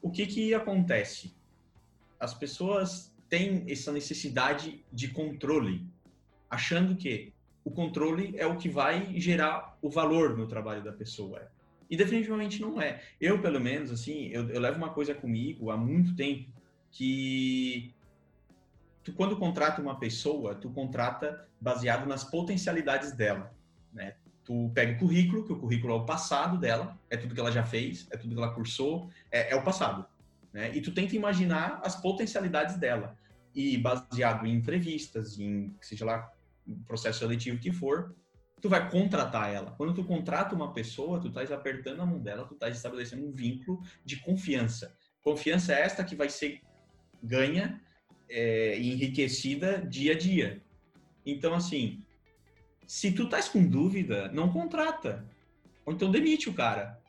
O 0.00 0.10
que 0.10 0.26
que 0.26 0.54
acontece? 0.54 1.34
As 2.18 2.34
pessoas 2.34 3.14
têm 3.28 3.64
essa 3.68 3.92
necessidade 3.92 4.84
de 4.92 5.08
controle, 5.08 5.86
achando 6.48 6.96
que 6.96 7.32
o 7.64 7.70
controle 7.70 8.34
é 8.36 8.46
o 8.46 8.56
que 8.56 8.68
vai 8.68 9.18
gerar 9.18 9.76
o 9.82 9.90
valor 9.90 10.36
no 10.36 10.46
trabalho 10.46 10.82
da 10.82 10.92
pessoa. 10.92 11.50
E 11.90 11.96
definitivamente 11.96 12.60
não 12.60 12.80
é. 12.80 13.02
Eu, 13.20 13.40
pelo 13.40 13.60
menos, 13.60 13.90
assim, 13.90 14.28
eu, 14.28 14.48
eu 14.50 14.60
levo 14.60 14.76
uma 14.76 14.90
coisa 14.90 15.14
comigo 15.14 15.70
há 15.70 15.76
muito 15.76 16.14
tempo 16.14 16.50
que 16.90 17.92
tu, 19.02 19.12
quando 19.12 19.36
contrata 19.36 19.82
uma 19.82 19.98
pessoa, 19.98 20.54
tu 20.54 20.70
contrata 20.70 21.48
baseado 21.60 22.06
nas 22.06 22.24
potencialidades 22.24 23.12
dela, 23.12 23.54
né? 23.92 24.14
Tu 24.46 24.70
pega 24.72 24.92
o 24.92 24.98
currículo, 24.98 25.44
que 25.44 25.52
o 25.52 25.58
currículo 25.58 25.92
é 25.92 25.96
o 25.96 26.06
passado 26.06 26.56
dela, 26.56 26.96
é 27.10 27.16
tudo 27.16 27.34
que 27.34 27.40
ela 27.40 27.50
já 27.50 27.64
fez, 27.64 28.06
é 28.12 28.16
tudo 28.16 28.34
que 28.34 28.40
ela 28.40 28.54
cursou, 28.54 29.10
é, 29.30 29.52
é 29.52 29.56
o 29.56 29.64
passado, 29.64 30.06
né? 30.52 30.70
E 30.72 30.80
tu 30.80 30.92
tenta 30.94 31.16
imaginar 31.16 31.80
as 31.82 31.96
potencialidades 32.00 32.76
dela. 32.76 33.18
E 33.52 33.76
baseado 33.76 34.46
em 34.46 34.54
entrevistas, 34.54 35.38
em, 35.38 35.74
seja 35.80 36.04
lá, 36.04 36.32
processo 36.86 37.18
seletivo 37.18 37.58
que 37.58 37.72
for, 37.72 38.14
tu 38.60 38.68
vai 38.68 38.88
contratar 38.88 39.52
ela. 39.52 39.72
Quando 39.72 39.94
tu 39.94 40.04
contrata 40.04 40.54
uma 40.54 40.72
pessoa, 40.72 41.20
tu 41.20 41.28
estás 41.28 41.50
apertando 41.50 42.00
a 42.00 42.06
mão 42.06 42.20
dela, 42.20 42.46
tu 42.46 42.54
estás 42.54 42.76
estabelecendo 42.76 43.26
um 43.26 43.32
vínculo 43.32 43.82
de 44.04 44.16
confiança. 44.16 44.96
Confiança 45.22 45.74
é 45.74 45.80
esta 45.80 46.04
que 46.04 46.14
vai 46.14 46.28
ser 46.28 46.60
ganha 47.22 47.80
é, 48.28 48.78
e 48.78 48.92
enriquecida 48.92 49.84
dia 49.84 50.12
a 50.12 50.18
dia. 50.18 50.62
Então, 51.24 51.54
assim, 51.54 52.02
se 52.86 53.12
tu 53.12 53.24
estás 53.24 53.48
com 53.48 53.66
dúvida, 53.66 54.30
não 54.32 54.52
contrata. 54.52 55.24
Ou 55.84 55.92
então 55.92 56.10
demite 56.10 56.48
o 56.48 56.54
cara. 56.54 57.00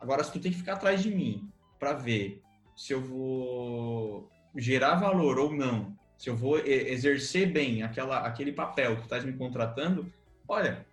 Agora, 0.00 0.22
se 0.22 0.32
tu 0.32 0.40
tem 0.40 0.52
que 0.52 0.58
ficar 0.58 0.74
atrás 0.74 1.02
de 1.02 1.10
mim 1.10 1.48
para 1.78 1.92
ver 1.92 2.42
se 2.76 2.92
eu 2.92 3.00
vou 3.00 4.30
gerar 4.56 4.96
valor 4.96 5.38
ou 5.38 5.54
não, 5.54 5.96
se 6.16 6.30
eu 6.30 6.36
vou 6.36 6.58
exercer 6.58 7.50
bem 7.50 7.82
aquela, 7.82 8.20
aquele 8.20 8.52
papel 8.52 8.94
que 8.94 9.02
tu 9.02 9.04
estás 9.04 9.24
me 9.24 9.32
contratando, 9.32 10.12
olha, 10.46 10.86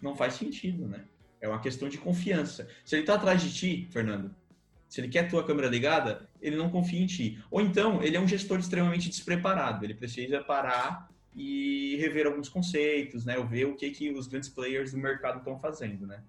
não 0.00 0.14
faz 0.14 0.34
sentido, 0.34 0.86
né? 0.86 1.04
É 1.40 1.48
uma 1.48 1.60
questão 1.60 1.88
de 1.88 1.98
confiança. 1.98 2.68
Se 2.84 2.96
ele 2.96 3.02
está 3.02 3.14
atrás 3.14 3.42
de 3.42 3.52
ti, 3.52 3.88
Fernando, 3.90 4.34
se 4.88 5.00
ele 5.00 5.08
quer 5.08 5.26
a 5.26 5.28
tua 5.28 5.44
câmera 5.44 5.68
ligada, 5.68 6.28
ele 6.40 6.56
não 6.56 6.70
confia 6.70 7.00
em 7.00 7.06
ti. 7.06 7.42
Ou 7.50 7.60
então, 7.60 8.02
ele 8.02 8.16
é 8.16 8.20
um 8.20 8.26
gestor 8.26 8.58
extremamente 8.58 9.08
despreparado. 9.08 9.84
Ele 9.84 9.94
precisa 9.94 10.40
parar 10.40 11.08
e 11.38 11.96
rever 11.96 12.26
alguns 12.26 12.48
conceitos, 12.48 13.24
né? 13.24 13.38
Ou 13.38 13.46
ver 13.46 13.66
o 13.66 13.76
que, 13.76 13.90
que 13.90 14.10
os 14.10 14.26
grandes 14.26 14.48
players 14.48 14.90
do 14.90 14.98
mercado 14.98 15.38
estão 15.38 15.56
fazendo, 15.56 16.04
né? 16.04 16.22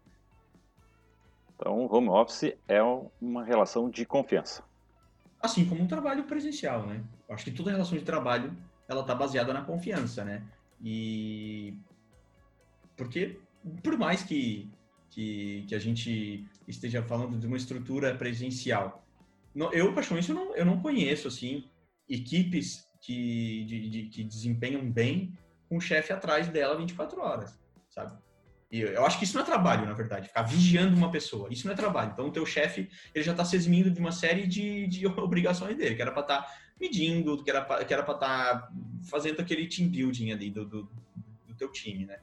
Então, 1.56 1.88
home 1.92 2.10
office 2.10 2.54
é 2.68 2.82
uma 3.20 3.44
relação 3.44 3.90
de 3.90 4.06
confiança. 4.06 4.64
Assim 5.42 5.66
como 5.66 5.82
um 5.82 5.88
trabalho 5.88 6.26
presencial, 6.26 6.86
né? 6.86 7.04
Acho 7.28 7.44
que 7.44 7.52
toda 7.52 7.72
relação 7.72 7.98
de 7.98 8.06
trabalho, 8.06 8.56
ela 8.88 9.02
está 9.02 9.16
baseada 9.16 9.52
na 9.52 9.64
confiança, 9.64 10.24
né? 10.24 10.44
E... 10.80 11.74
Porque 12.96 13.40
por 13.82 13.98
mais 13.98 14.22
que, 14.22 14.70
que, 15.10 15.66
que, 15.68 15.76
a 15.76 15.80
gente 15.80 16.46
esteja 16.68 17.02
falando 17.02 17.38
de 17.38 17.48
uma 17.48 17.58
estrutura 17.58 18.16
presencial, 18.16 19.04
eu, 19.74 19.94
particularmente, 19.94 20.30
eu 20.30 20.36
não, 20.36 20.56
eu 20.56 20.66
não 20.66 20.80
conheço, 20.80 21.28
assim, 21.28 21.66
equipes 22.08 22.88
que, 23.02 23.64
de, 23.66 23.90
de, 23.90 24.04
que 24.10 24.24
desempenham 24.24 24.90
bem 24.90 25.34
com 25.68 25.78
o 25.78 25.82
chefe 25.82 26.12
atrás 26.12 26.48
dela 26.48 26.78
24 26.78 27.22
horas, 27.22 27.60
sabe? 27.90 28.18
E 28.72 28.82
eu 28.82 29.04
acho 29.06 29.18
que 29.18 29.24
isso 29.24 29.36
não 29.36 29.42
é 29.42 29.46
trabalho, 29.46 29.86
na 29.86 29.94
verdade, 29.94 30.28
ficar 30.28 30.44
vigiando 30.44 30.96
uma 30.96 31.10
pessoa. 31.10 31.48
Isso 31.52 31.66
não 31.66 31.74
é 31.74 31.76
trabalho. 31.76 32.12
Então, 32.14 32.28
o 32.28 32.32
teu 32.32 32.46
chefe, 32.46 32.88
ele 33.16 33.24
já 33.24 33.32
está 33.32 33.44
se 33.44 33.56
eximindo 33.56 33.90
de 33.90 34.00
uma 34.00 34.12
série 34.12 34.46
de, 34.46 34.86
de 34.88 35.08
obrigações 35.18 35.76
dele, 35.76 35.96
que 35.96 36.02
era 36.02 36.12
para 36.12 36.22
estar 36.22 36.42
tá 36.44 36.56
medindo, 36.80 37.44
que 37.44 37.50
era 37.50 37.64
para 37.64 37.82
estar 37.84 38.18
tá 38.18 38.72
fazendo 39.10 39.40
aquele 39.40 39.68
team 39.68 39.90
building 39.90 40.32
ali 40.32 40.52
do, 40.52 40.66
do, 40.66 40.84
do 41.48 41.56
teu 41.56 41.72
time, 41.72 42.06
né? 42.06 42.20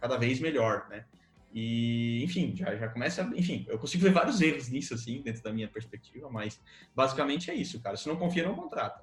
cada 0.00 0.16
vez 0.16 0.40
melhor, 0.40 0.88
né? 0.88 1.04
E, 1.52 2.22
enfim, 2.24 2.54
já, 2.56 2.74
já 2.76 2.88
começa. 2.88 3.22
Enfim, 3.34 3.66
eu 3.68 3.78
consigo 3.78 4.04
ver 4.04 4.12
vários 4.12 4.40
erros 4.40 4.68
nisso, 4.68 4.94
assim, 4.94 5.20
dentro 5.20 5.42
da 5.42 5.52
minha 5.52 5.68
perspectiva, 5.68 6.30
mas 6.30 6.60
basicamente 6.94 7.50
é 7.50 7.54
isso, 7.54 7.80
cara. 7.80 7.96
Se 7.96 8.08
não 8.08 8.16
confia, 8.16 8.44
não 8.44 8.54
contrata. 8.54 9.02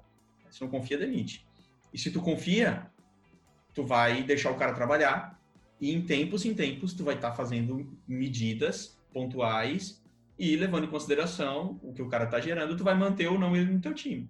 Se 0.50 0.60
não 0.60 0.68
confia, 0.68 0.98
demite. 0.98 1.46
E 1.92 1.98
se 1.98 2.10
tu 2.10 2.20
confia, 2.20 2.90
tu 3.74 3.84
vai 3.84 4.22
deixar 4.22 4.50
o 4.50 4.56
cara 4.56 4.74
trabalhar 4.74 5.40
e 5.80 5.92
em 5.92 6.02
tempos 6.02 6.44
em 6.44 6.54
tempos 6.54 6.92
tu 6.92 7.04
vai 7.04 7.14
estar 7.14 7.30
tá 7.30 7.36
fazendo 7.36 7.96
medidas 8.06 8.98
pontuais 9.12 10.02
e 10.38 10.56
levando 10.56 10.84
em 10.84 10.90
consideração 10.90 11.78
o 11.82 11.92
que 11.92 12.02
o 12.02 12.08
cara 12.08 12.26
tá 12.26 12.40
gerando, 12.40 12.76
tu 12.76 12.84
vai 12.84 12.94
manter 12.94 13.26
ou 13.28 13.38
não 13.38 13.56
ele 13.56 13.72
no 13.72 13.80
teu 13.80 13.94
time. 13.94 14.28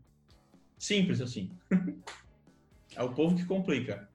Simples 0.79 1.21
assim. 1.21 1.51
é 2.97 3.03
o 3.03 3.13
povo 3.13 3.37
que 3.37 3.45
complica. 3.45 4.09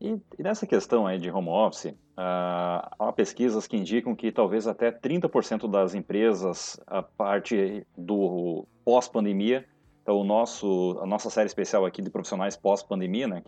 E, 0.00 0.18
e 0.38 0.42
nessa 0.42 0.66
questão 0.66 1.06
aí 1.06 1.18
de 1.18 1.30
home 1.30 1.48
office, 1.48 1.86
uh, 1.86 2.88
há 2.98 3.12
pesquisas 3.14 3.66
que 3.66 3.76
indicam 3.76 4.14
que 4.14 4.32
talvez 4.32 4.66
até 4.66 4.90
30% 4.90 5.70
das 5.70 5.94
empresas, 5.94 6.80
a 6.86 7.02
parte 7.02 7.86
do 7.96 8.66
pós-pandemia, 8.84 9.66
então 10.02 10.18
o 10.18 10.24
nosso, 10.24 10.98
a 11.02 11.06
nossa 11.06 11.30
série 11.30 11.46
especial 11.46 11.84
aqui 11.84 12.02
de 12.02 12.10
profissionais 12.10 12.56
pós-pandemia, 12.56 13.28
né, 13.28 13.42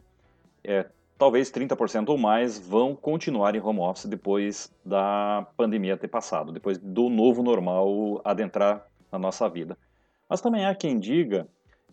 é, 0.65 0.87
talvez 1.19 1.51
30% 1.51 2.09
ou 2.09 2.19
mais 2.19 2.59
vão 2.59 2.95
continuar 2.95 3.55
em 3.55 3.61
home 3.61 3.81
office 3.81 4.07
depois 4.07 4.73
da 4.85 5.47
pandemia 5.57 5.97
ter 5.97 6.09
passado, 6.09 6.53
depois 6.53 6.79
do 6.79 7.09
novo 7.09 7.43
normal 7.43 8.21
adentrar 8.25 8.87
na 9.11 9.19
nossa 9.19 9.49
vida. 9.49 9.77
Mas 10.29 10.41
também 10.41 10.67
há 10.67 10.75
quem 10.75 10.99
diga 10.99 11.47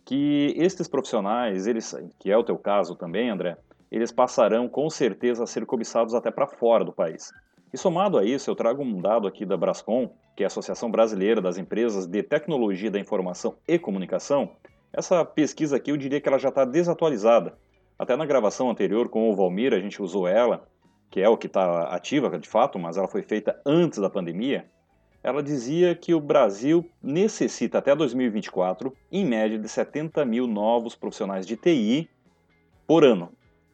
que 0.04 0.54
estes 0.56 0.88
profissionais, 0.88 1.66
eles, 1.66 1.94
que 2.18 2.30
é 2.30 2.36
o 2.36 2.42
teu 2.42 2.56
caso 2.56 2.94
também, 2.94 3.30
André, 3.30 3.56
eles 3.90 4.10
passarão 4.10 4.68
com 4.68 4.88
certeza 4.88 5.44
a 5.44 5.46
ser 5.46 5.66
cobiçados 5.66 6.14
até 6.14 6.30
para 6.30 6.46
fora 6.46 6.84
do 6.84 6.92
país. 6.92 7.32
E 7.72 7.78
somado 7.78 8.18
a 8.18 8.24
isso, 8.24 8.50
eu 8.50 8.56
trago 8.56 8.82
um 8.82 9.00
dado 9.00 9.28
aqui 9.28 9.46
da 9.46 9.56
Brascom, 9.56 10.10
que 10.36 10.42
é 10.42 10.46
a 10.46 10.48
Associação 10.48 10.90
Brasileira 10.90 11.40
das 11.40 11.56
Empresas 11.56 12.04
de 12.04 12.20
Tecnologia 12.20 12.90
da 12.90 12.98
Informação 12.98 13.56
e 13.66 13.78
Comunicação. 13.78 14.56
Essa 14.92 15.24
pesquisa 15.24 15.76
aqui 15.76 15.92
eu 15.92 15.96
diria 15.96 16.20
que 16.20 16.28
ela 16.28 16.38
já 16.38 16.48
está 16.48 16.64
desatualizada. 16.64 17.56
Até 17.96 18.16
na 18.16 18.26
gravação 18.26 18.68
anterior 18.68 19.08
com 19.08 19.30
o 19.30 19.36
Valmir 19.36 19.72
a 19.72 19.78
gente 19.78 20.02
usou 20.02 20.26
ela, 20.26 20.66
que 21.10 21.20
é 21.20 21.28
o 21.28 21.36
que 21.36 21.46
está 21.46 21.84
ativa 21.94 22.36
de 22.36 22.48
fato, 22.48 22.76
mas 22.76 22.96
ela 22.96 23.06
foi 23.06 23.22
feita 23.22 23.60
antes 23.64 24.00
da 24.00 24.10
pandemia. 24.10 24.68
Ela 25.22 25.40
dizia 25.40 25.94
que 25.94 26.12
o 26.12 26.20
Brasil 26.20 26.84
necessita 27.00 27.78
até 27.78 27.94
2024, 27.94 28.92
em 29.12 29.24
média, 29.24 29.58
de 29.58 29.68
70 29.68 30.24
mil 30.24 30.48
novos 30.48 30.96
profissionais 30.96 31.46
de 31.46 31.56
TI 31.56 32.10
por 32.84 33.04
ano 33.04 33.30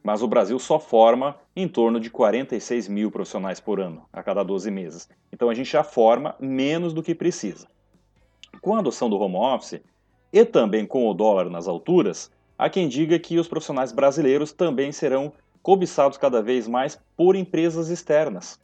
mas 0.07 0.23
o 0.23 0.27
Brasil 0.27 0.57
só 0.57 0.79
forma 0.79 1.35
em 1.53 1.67
torno 1.67 1.99
de 1.99 2.09
46 2.09 2.87
mil 2.87 3.11
profissionais 3.11 3.59
por 3.59 3.81
ano, 3.81 4.05
a 4.13 4.23
cada 4.23 4.41
12 4.41 4.71
meses. 4.71 5.09
Então 5.33 5.49
a 5.49 5.53
gente 5.53 5.69
já 5.69 5.83
forma 5.83 6.33
menos 6.39 6.93
do 6.93 7.03
que 7.03 7.13
precisa. 7.13 7.67
Com 8.61 8.73
a 8.73 8.79
adoção 8.79 9.09
do 9.09 9.19
home 9.19 9.35
office 9.35 9.81
e 10.31 10.45
também 10.45 10.85
com 10.85 11.09
o 11.09 11.13
dólar 11.13 11.49
nas 11.49 11.67
alturas, 11.67 12.31
há 12.57 12.69
quem 12.69 12.87
diga 12.87 13.19
que 13.19 13.37
os 13.37 13.49
profissionais 13.49 13.91
brasileiros 13.91 14.53
também 14.53 14.93
serão 14.93 15.33
cobiçados 15.61 16.17
cada 16.17 16.41
vez 16.41 16.69
mais 16.69 16.97
por 17.17 17.35
empresas 17.35 17.89
externas, 17.89 18.57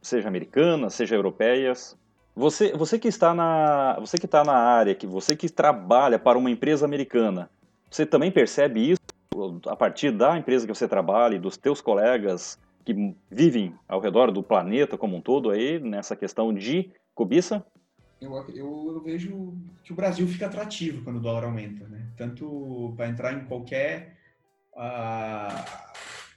seja 0.00 0.28
americanas, 0.28 0.94
seja 0.94 1.16
europeias. 1.16 1.98
Você, 2.36 2.70
você 2.70 3.00
que 3.00 3.08
está 3.08 3.34
na, 3.34 3.96
você 3.98 4.16
que 4.16 4.26
está 4.26 4.44
na 4.44 4.54
área, 4.54 4.94
que 4.94 5.08
você 5.08 5.34
que 5.34 5.48
trabalha 5.48 6.20
para 6.20 6.38
uma 6.38 6.52
empresa 6.52 6.86
americana, 6.86 7.50
você 7.90 8.06
também 8.06 8.30
percebe 8.30 8.92
isso? 8.92 9.17
A 9.66 9.76
partir 9.76 10.10
da 10.10 10.36
empresa 10.36 10.66
que 10.66 10.74
você 10.74 10.88
trabalha 10.88 11.36
e 11.36 11.38
dos 11.38 11.56
teus 11.56 11.80
colegas 11.80 12.58
que 12.84 13.14
vivem 13.30 13.74
ao 13.86 14.00
redor 14.00 14.30
do 14.30 14.42
planeta 14.42 14.96
como 14.96 15.16
um 15.16 15.20
todo 15.20 15.50
aí 15.50 15.78
nessa 15.78 16.16
questão 16.16 16.52
de 16.52 16.90
cobiça? 17.14 17.64
Eu, 18.20 18.34
eu, 18.48 18.92
eu 18.94 19.02
vejo 19.02 19.54
que 19.84 19.92
o 19.92 19.96
Brasil 19.96 20.26
fica 20.26 20.46
atrativo 20.46 21.04
quando 21.04 21.16
o 21.16 21.20
dólar 21.20 21.44
aumenta, 21.44 21.86
né? 21.86 22.06
Tanto 22.16 22.94
para 22.96 23.08
entrar 23.08 23.32
em 23.32 23.44
qualquer 23.44 24.16
uh, 24.74 25.88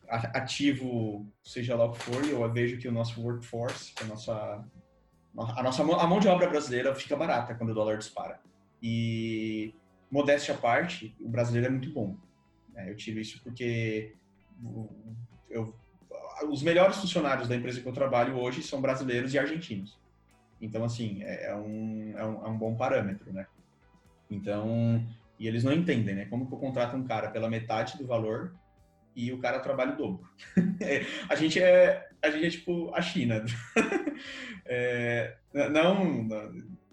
ativo, 0.07 1.25
seja 1.43 1.75
lá 1.75 1.85
o 1.85 1.91
que 1.91 1.99
for, 1.99 2.23
eu 2.25 2.51
vejo 2.51 2.77
que 2.77 2.87
o 2.87 2.91
nosso 2.91 3.21
workforce, 3.21 3.93
a 4.01 4.05
nossa 4.05 4.65
a 5.37 5.63
nossa 5.63 5.81
a 5.81 6.07
mão 6.07 6.19
de 6.19 6.27
obra 6.27 6.49
brasileira 6.49 6.93
fica 6.93 7.15
barata 7.15 7.55
quando 7.55 7.69
o 7.69 7.73
dólar 7.73 7.97
dispara. 7.97 8.39
E 8.83 9.73
modéstia 10.11 10.53
à 10.53 10.57
parte, 10.57 11.15
o 11.19 11.29
brasileiro 11.29 11.67
é 11.67 11.69
muito 11.69 11.91
bom. 11.93 12.17
É, 12.75 12.89
eu 12.89 12.95
tive 12.95 13.21
isso 13.21 13.41
porque 13.43 14.15
eu, 15.49 15.75
os 16.49 16.63
melhores 16.63 16.97
funcionários 16.97 17.47
da 17.47 17.55
empresa 17.55 17.81
que 17.81 17.87
eu 17.87 17.93
trabalho 17.93 18.37
hoje 18.37 18.63
são 18.63 18.81
brasileiros 18.81 19.33
e 19.33 19.39
argentinos. 19.39 19.99
Então, 20.61 20.83
assim, 20.83 21.23
é, 21.23 21.47
é 21.47 21.55
um, 21.55 22.13
é 22.15 22.25
um, 22.25 22.45
é 22.45 22.49
um 22.49 22.57
bom 22.57 22.75
parâmetro, 22.75 23.33
né? 23.33 23.47
Então, 24.29 25.05
e 25.39 25.47
eles 25.47 25.63
não 25.63 25.73
entendem, 25.73 26.15
né? 26.15 26.25
Como 26.25 26.47
que 26.47 26.53
eu 26.53 26.59
contrato 26.59 26.95
um 26.95 27.03
cara 27.03 27.29
pela 27.29 27.49
metade 27.49 27.97
do 27.97 28.05
valor 28.05 28.53
e 29.15 29.31
o 29.33 29.39
cara 29.39 29.59
trabalha 29.59 29.93
o 29.93 29.97
dobro. 29.97 30.29
É, 30.79 31.05
a 31.29 31.35
gente 31.35 31.61
é 31.61 32.09
a 32.21 32.29
gente 32.31 32.45
é 32.45 32.49
tipo 32.49 32.93
a 32.93 33.01
China. 33.01 33.43
é, 34.65 35.37
não, 35.53 36.23
não, 36.23 36.51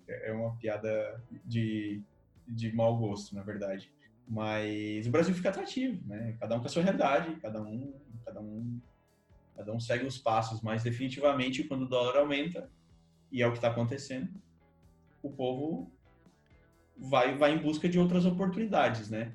é 0.08 0.32
uma 0.32 0.56
piada 0.56 1.22
de, 1.44 2.02
de 2.46 2.74
mau 2.74 2.96
gosto, 2.96 3.34
na 3.34 3.42
verdade. 3.42 3.90
Mas 4.28 5.06
o 5.06 5.10
Brasil 5.10 5.34
fica 5.34 5.48
atrativo, 5.48 6.00
né? 6.06 6.36
Cada 6.38 6.56
um 6.56 6.60
com 6.60 6.66
a 6.66 6.68
sua 6.68 6.82
realidade, 6.82 7.34
cada 7.36 7.62
um, 7.62 7.94
cada 8.24 8.40
um, 8.40 8.80
cada 9.56 9.72
um 9.72 9.80
segue 9.80 10.06
os 10.06 10.18
passos. 10.18 10.60
Mas 10.60 10.82
definitivamente, 10.82 11.64
quando 11.64 11.82
o 11.82 11.88
dólar 11.88 12.18
aumenta, 12.18 12.70
e 13.32 13.42
é 13.42 13.46
o 13.46 13.52
que 13.52 13.58
está 13.58 13.68
acontecendo, 13.68 14.28
o 15.22 15.30
povo 15.30 15.90
vai, 16.96 17.36
vai 17.36 17.54
em 17.54 17.58
busca 17.58 17.88
de 17.88 17.98
outras 17.98 18.26
oportunidades, 18.26 19.08
né? 19.08 19.32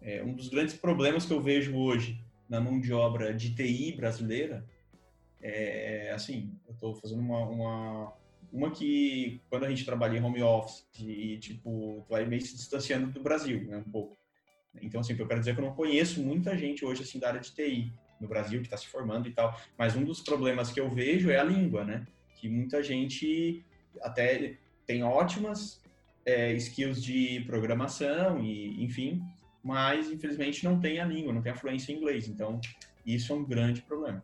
É, 0.00 0.22
um 0.22 0.32
dos 0.32 0.48
grandes 0.48 0.74
problemas 0.74 1.26
que 1.26 1.32
eu 1.32 1.42
vejo 1.42 1.76
hoje 1.76 2.18
na 2.48 2.60
mão 2.60 2.80
de 2.80 2.92
obra 2.92 3.34
de 3.34 3.54
TI 3.54 3.92
brasileira 3.92 4.64
é, 5.42 6.12
assim, 6.14 6.54
eu 6.66 6.74
estou 6.74 6.94
fazendo 6.94 7.20
uma, 7.20 7.40
uma, 7.48 8.12
uma 8.52 8.70
que 8.70 9.40
quando 9.48 9.64
a 9.64 9.70
gente 9.70 9.84
trabalha 9.84 10.18
em 10.18 10.22
home 10.22 10.42
office 10.42 10.86
e, 10.98 11.38
tipo, 11.38 12.04
vai 12.08 12.26
meio 12.26 12.42
se 12.42 12.54
distanciando 12.54 13.10
do 13.10 13.22
Brasil, 13.22 13.64
né, 13.64 13.78
um 13.78 13.90
pouco. 13.90 14.16
Então, 14.80 15.00
assim, 15.00 15.12
o 15.12 15.16
que 15.16 15.22
eu 15.22 15.26
quero 15.26 15.40
dizer 15.40 15.52
é 15.52 15.54
que 15.54 15.60
eu 15.60 15.64
não 15.64 15.74
conheço 15.74 16.22
muita 16.22 16.56
gente 16.56 16.84
hoje, 16.84 17.02
assim, 17.02 17.18
da 17.18 17.28
área 17.28 17.40
de 17.40 17.52
TI 17.52 17.92
no 18.20 18.28
Brasil 18.28 18.60
que 18.60 18.66
está 18.66 18.76
se 18.76 18.86
formando 18.86 19.26
e 19.28 19.32
tal, 19.32 19.58
mas 19.78 19.96
um 19.96 20.04
dos 20.04 20.20
problemas 20.20 20.70
que 20.70 20.78
eu 20.78 20.90
vejo 20.90 21.30
é 21.30 21.38
a 21.38 21.44
língua, 21.44 21.84
né? 21.84 22.06
Que 22.36 22.48
muita 22.48 22.82
gente 22.82 23.64
até 24.02 24.58
tem 24.86 25.02
ótimas 25.02 25.82
é, 26.24 26.52
skills 26.54 27.02
de 27.02 27.40
programação 27.46 28.38
e, 28.40 28.84
enfim, 28.84 29.22
mas 29.62 30.10
infelizmente 30.10 30.64
não 30.64 30.78
tem 30.78 31.00
a 31.00 31.04
língua, 31.04 31.32
não 31.32 31.42
tem 31.42 31.52
a 31.52 31.56
fluência 31.56 31.92
em 31.92 31.96
inglês. 31.96 32.28
Então, 32.28 32.60
isso 33.04 33.32
é 33.32 33.36
um 33.36 33.44
grande 33.44 33.82
problema. 33.82 34.22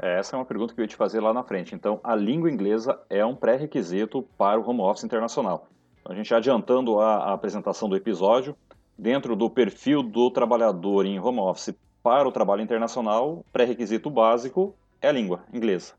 É, 0.00 0.18
essa 0.18 0.34
é 0.34 0.38
uma 0.38 0.44
pergunta 0.44 0.74
que 0.74 0.80
eu 0.80 0.84
ia 0.84 0.88
te 0.88 0.96
fazer 0.96 1.20
lá 1.20 1.32
na 1.32 1.44
frente. 1.44 1.74
Então, 1.74 2.00
a 2.02 2.16
língua 2.16 2.50
inglesa 2.50 3.00
é 3.08 3.24
um 3.24 3.36
pré-requisito 3.36 4.22
para 4.36 4.58
o 4.58 4.68
home 4.68 4.80
office 4.80 5.04
internacional. 5.04 5.68
A 6.04 6.14
gente 6.14 6.34
adiantando 6.34 6.98
a, 6.98 7.16
a, 7.16 7.32
apresentação 7.32 7.88
do 7.88 7.96
episódio, 7.96 8.56
dentro 8.98 9.36
do 9.36 9.48
perfil 9.48 10.02
do 10.02 10.30
trabalhador 10.30 11.06
em 11.06 11.18
home 11.18 11.38
office 11.38 11.74
para 12.02 12.28
o 12.28 12.32
trabalho 12.32 12.62
internacional, 12.62 13.44
pré-requisito 13.52 14.10
básico 14.10 14.74
é 15.00 15.08
a 15.08 15.12
língua 15.12 15.44
inglesa. 15.52 15.94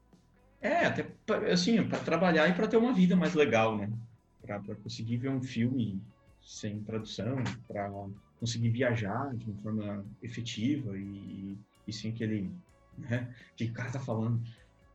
É, 0.62 0.86
até 0.86 1.06
assim, 1.52 1.84
para 1.84 2.00
trabalhar 2.00 2.48
e 2.48 2.54
para 2.54 2.68
ter 2.68 2.78
uma 2.78 2.94
vida 2.94 3.16
mais 3.16 3.34
legal, 3.34 3.78
né? 3.78 3.90
Para 4.42 4.60
conseguir 4.82 5.18
ver 5.18 5.30
um 5.30 5.42
filme 5.42 6.02
sem 6.42 6.80
tradução, 6.84 7.38
para 7.68 7.90
conseguir 8.40 8.70
viajar 8.70 9.34
de 9.36 9.46
uma 9.50 9.62
forma 9.62 10.06
efetiva 10.22 10.98
e, 10.98 11.58
e 11.88 11.94
sem 11.94 12.12
aquele 12.12 12.52
né? 12.98 13.34
Que 13.56 13.70
cara 13.70 13.92
tá 13.92 14.00
falando? 14.00 14.42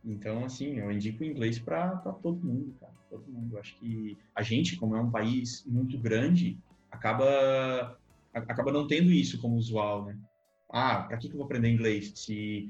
Então, 0.03 0.45
assim, 0.45 0.79
eu 0.79 0.91
indico 0.91 1.23
o 1.23 1.27
inglês 1.27 1.59
para 1.59 1.97
todo 2.23 2.45
mundo, 2.45 2.73
cara. 2.79 2.93
Todo 3.09 3.27
mundo. 3.27 3.55
Eu 3.55 3.59
acho 3.59 3.75
que 3.79 4.17
a 4.35 4.41
gente, 4.41 4.75
como 4.77 4.95
é 4.95 5.01
um 5.01 5.11
país 5.11 5.63
muito 5.65 5.97
grande, 5.97 6.57
acaba, 6.91 7.97
acaba 8.33 8.71
não 8.71 8.87
tendo 8.87 9.11
isso 9.11 9.39
como 9.39 9.55
usual, 9.55 10.05
né? 10.05 10.17
Ah, 10.71 11.01
para 11.01 11.17
que, 11.17 11.27
que 11.27 11.33
eu 11.33 11.37
vou 11.37 11.45
aprender 11.45 11.67
inglês 11.67 12.11
se 12.15 12.69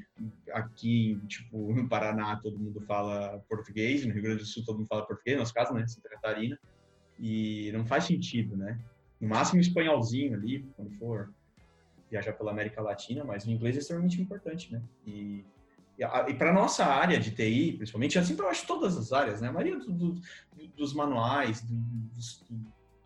aqui, 0.54 1.20
tipo, 1.28 1.74
no 1.74 1.90
Paraná 1.90 2.38
todo 2.38 2.58
mundo 2.58 2.80
fala 2.82 3.44
português, 3.50 4.06
no 4.06 4.14
Rio 4.14 4.24
Grande 4.24 4.40
do 4.40 4.46
Sul 4.46 4.64
todo 4.64 4.78
mundo 4.78 4.88
fala 4.88 5.06
português, 5.06 5.36
no 5.36 5.42
nosso 5.42 5.54
caso, 5.54 5.74
né, 5.74 5.86
Santa 5.86 6.08
Catarina, 6.08 6.58
e 7.20 7.70
não 7.74 7.86
faz 7.86 8.06
sentido, 8.06 8.56
né? 8.56 8.80
No 9.20 9.28
máximo 9.28 9.60
espanholzinho 9.60 10.34
ali, 10.34 10.66
quando 10.78 10.92
for 10.92 11.30
viajar 12.10 12.32
pela 12.34 12.52
América 12.52 12.82
Latina, 12.82 13.26
mas 13.26 13.46
o 13.46 13.52
inglês 13.52 13.76
é 13.76 13.80
extremamente 13.80 14.22
importante, 14.22 14.72
né? 14.72 14.82
E, 15.06 15.44
e, 16.28 16.34
para 16.34 16.54
nossa 16.54 16.86
área 16.86 17.20
de 17.20 17.32
TI, 17.32 17.74
principalmente, 17.74 18.18
assim, 18.18 18.36
eu 18.38 18.48
acho 18.48 18.66
todas 18.66 18.98
as 18.98 19.12
áreas, 19.12 19.42
né? 19.42 19.50
A 19.50 19.52
maioria 19.52 19.78
do, 19.78 19.92
do, 19.92 20.22
dos 20.76 20.94
manuais, 20.94 21.62
dos, 21.62 22.46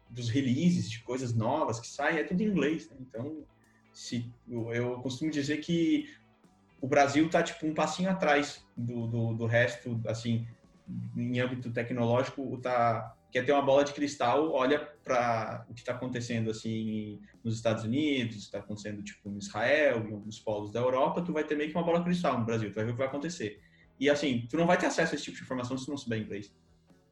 dos, 0.09 0.29
releases 0.29 0.89
de 0.89 0.99
coisas 0.99 1.33
novas 1.33 1.79
que 1.79 1.87
saem, 1.87 2.19
é 2.19 2.23
tudo 2.23 2.41
em 2.41 2.47
inglês, 2.47 2.89
né? 2.89 2.97
Então, 2.99 3.43
se, 3.91 4.31
eu 4.47 4.99
costumo 4.99 5.31
dizer 5.31 5.57
que 5.57 6.09
o 6.79 6.87
Brasil 6.87 7.25
está 7.25 7.41
tipo 7.41 7.65
um 7.65 7.73
passinho 7.73 8.09
atrás 8.09 8.63
do, 8.77 9.07
do, 9.07 9.33
do 9.33 9.45
resto, 9.45 9.99
assim, 10.07 10.47
em 11.15 11.39
âmbito 11.39 11.71
tecnológico, 11.71 12.57
tá 12.57 13.15
quer 13.33 13.43
ter 13.43 13.51
uma 13.51 13.63
bola 13.63 13.83
de 13.83 13.91
cristal, 13.93 14.51
olha 14.51 14.79
para 15.03 15.65
o 15.67 15.73
que 15.73 15.79
está 15.79 15.91
acontecendo 15.91 16.51
assim 16.51 17.19
nos 17.43 17.55
Estados 17.55 17.83
Unidos, 17.83 18.35
está 18.37 18.59
acontecendo 18.59 19.01
tipo 19.01 19.27
em 19.27 19.39
Israel, 19.39 20.07
em 20.07 20.13
alguns 20.13 20.39
polos 20.39 20.71
da 20.71 20.79
Europa, 20.79 21.23
tu 21.23 21.33
vai 21.33 21.43
ter 21.43 21.55
meio 21.55 21.71
que 21.71 21.75
uma 21.75 21.83
bola 21.83 21.97
de 21.97 22.05
cristal 22.05 22.37
no 22.37 22.45
Brasil, 22.45 22.69
tu 22.69 22.75
vai 22.75 22.85
ver 22.85 22.91
o 22.91 22.93
que 22.93 22.99
vai 22.99 23.07
acontecer. 23.07 23.59
E 23.99 24.07
assim, 24.07 24.45
tu 24.47 24.55
não 24.55 24.67
vai 24.67 24.77
ter 24.77 24.85
acesso 24.85 25.13
a 25.13 25.15
esse 25.15 25.23
tipo 25.23 25.37
de 25.37 25.43
informação 25.43 25.75
se 25.75 25.89
não 25.89 25.97
souber 25.97 26.21
inglês. 26.21 26.53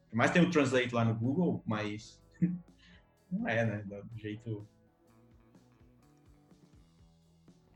Por 0.08 0.16
mais 0.16 0.30
tem 0.30 0.40
o 0.40 0.48
Translate 0.48 0.94
lá 0.94 1.04
no 1.04 1.14
Google, 1.16 1.60
mas 1.66 2.22
não 3.28 3.48
é, 3.48 3.64
né, 3.64 3.84
do 3.88 4.16
jeito 4.16 4.64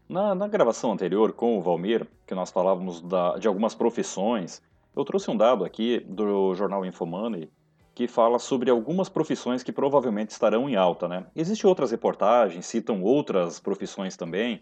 na, 0.08 0.36
na 0.36 0.46
gravação 0.46 0.92
anterior 0.92 1.32
com 1.32 1.58
o 1.58 1.60
Valmir, 1.60 2.06
que 2.24 2.34
nós 2.34 2.52
falávamos 2.52 3.00
da, 3.00 3.38
de 3.38 3.48
algumas 3.48 3.74
profissões, 3.74 4.62
eu 4.94 5.04
trouxe 5.04 5.28
um 5.28 5.36
dado 5.36 5.64
aqui 5.64 5.98
do 5.98 6.54
jornal 6.54 6.86
Infomoney 6.86 7.50
que 7.96 8.06
fala 8.06 8.38
sobre 8.38 8.70
algumas 8.70 9.08
profissões 9.08 9.62
que 9.62 9.72
provavelmente 9.72 10.28
estarão 10.28 10.68
em 10.68 10.76
alta. 10.76 11.08
Né? 11.08 11.24
Existem 11.34 11.66
outras 11.66 11.90
reportagens, 11.90 12.66
citam 12.66 13.02
outras 13.02 13.58
profissões 13.58 14.18
também, 14.18 14.60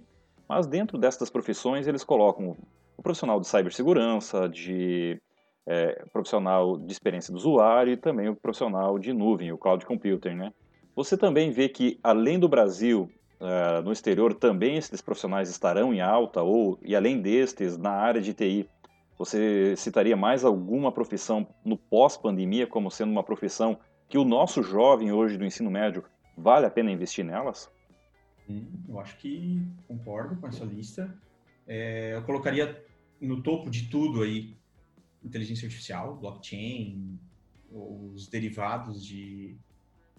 mas 0.49 0.69
dentro 0.69 0.97
destas 0.97 1.29
profissões 1.29 1.89
eles 1.89 2.05
colocam 2.05 2.57
o 2.97 3.03
profissional 3.03 3.41
de 3.41 3.49
cibersegurança, 3.49 4.49
de 4.49 5.21
é, 5.67 6.05
profissional 6.13 6.79
de 6.79 6.93
experiência 6.93 7.33
do 7.33 7.37
usuário 7.37 7.93
e 7.93 7.97
também 7.97 8.29
o 8.29 8.37
profissional 8.37 9.01
de 9.01 9.13
nuvem, 9.13 9.51
o 9.51 9.59
cloud 9.59 9.85
computing. 9.85 10.37
Né? 10.37 10.53
Você 10.95 11.17
também 11.17 11.51
vê 11.51 11.69
que, 11.69 11.99
além 12.05 12.39
do 12.39 12.49
Brasil, 12.49 13.11
é, 13.41 13.83
no 13.83 13.91
exterior 13.91 14.33
também 14.33 14.77
esses 14.77 15.03
profissionais 15.03 15.51
estarão 15.51 15.93
em 15.93 16.01
alta, 16.01 16.41
ou 16.41 16.79
e 16.85 16.95
além 16.95 17.21
destes, 17.21 17.77
na 17.77 17.91
área 17.91 18.21
de 18.21 18.33
TI, 18.33 18.71
você 19.19 19.75
citaria 19.77 20.17
mais 20.17 20.45
alguma 20.45 20.91
profissão 20.91 21.47
no 21.65 21.77
pós-pandemia 21.77 22.67
como 22.67 22.91
sendo 22.91 23.13
uma 23.13 23.23
profissão 23.23 23.79
que 24.09 24.19
o 24.19 24.25
nosso 24.25 24.63
jovem 24.63 25.13
hoje 25.13 25.37
do 25.37 25.45
ensino 25.45 25.71
médio 25.71 26.05
vale 26.37 26.67
a 26.67 26.71
pena 26.71 26.91
investir 26.91 27.25
nelas? 27.25 27.71
Eu 28.89 29.01
acho 29.01 29.17
que 29.19 29.67
concordo 29.89 30.37
com 30.37 30.47
essa 30.47 30.65
lista. 30.65 31.17
É, 31.67 32.15
eu 32.15 32.23
colocaria 32.25 32.85
no 33.21 33.43
topo 33.43 33.71
de 33.71 33.89
tudo 33.89 34.23
aí 34.23 34.57
inteligência 35.25 35.67
artificial, 35.67 36.17
blockchain, 36.17 37.19
os 37.71 38.29
derivados 38.29 39.05
de, 39.05 39.57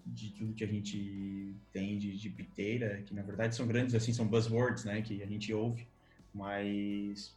de 0.04 0.30
tudo 0.32 0.54
que 0.54 0.64
a 0.64 0.66
gente 0.66 1.54
tem 1.72 1.96
de, 1.96 2.16
de 2.16 2.28
data, 2.28 3.02
que 3.02 3.14
na 3.14 3.22
verdade 3.22 3.54
são 3.54 3.66
grandes, 3.66 3.94
assim, 3.94 4.12
são 4.12 4.26
buzzwords, 4.26 4.84
né, 4.84 5.00
que 5.00 5.22
a 5.22 5.26
gente 5.26 5.52
ouve, 5.54 5.86
mas 6.34 7.34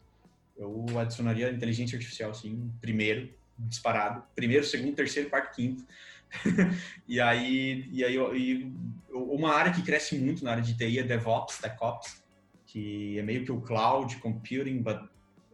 eu 0.59 0.99
adicionaria 0.99 1.49
inteligência 1.49 1.95
artificial, 1.95 2.33
sim, 2.33 2.71
primeiro, 2.81 3.33
disparado. 3.57 4.23
Primeiro, 4.35 4.65
segundo, 4.65 4.95
terceiro, 4.95 5.29
quarto, 5.29 5.55
quinto. 5.55 5.85
e 7.07 7.19
aí, 7.19 7.89
e 7.91 8.03
aí 8.03 8.15
e 8.15 8.71
uma 9.11 9.53
área 9.53 9.71
que 9.71 9.81
cresce 9.81 10.17
muito 10.19 10.43
na 10.43 10.51
área 10.51 10.63
de 10.63 10.77
TI 10.77 10.99
é 10.99 11.03
DevOps, 11.03 11.59
DevOps, 11.59 12.23
que 12.65 13.17
é 13.17 13.23
meio 13.23 13.43
que 13.43 13.51
o 13.51 13.61
cloud 13.61 14.15
computing, 14.17 14.81
but 14.81 14.99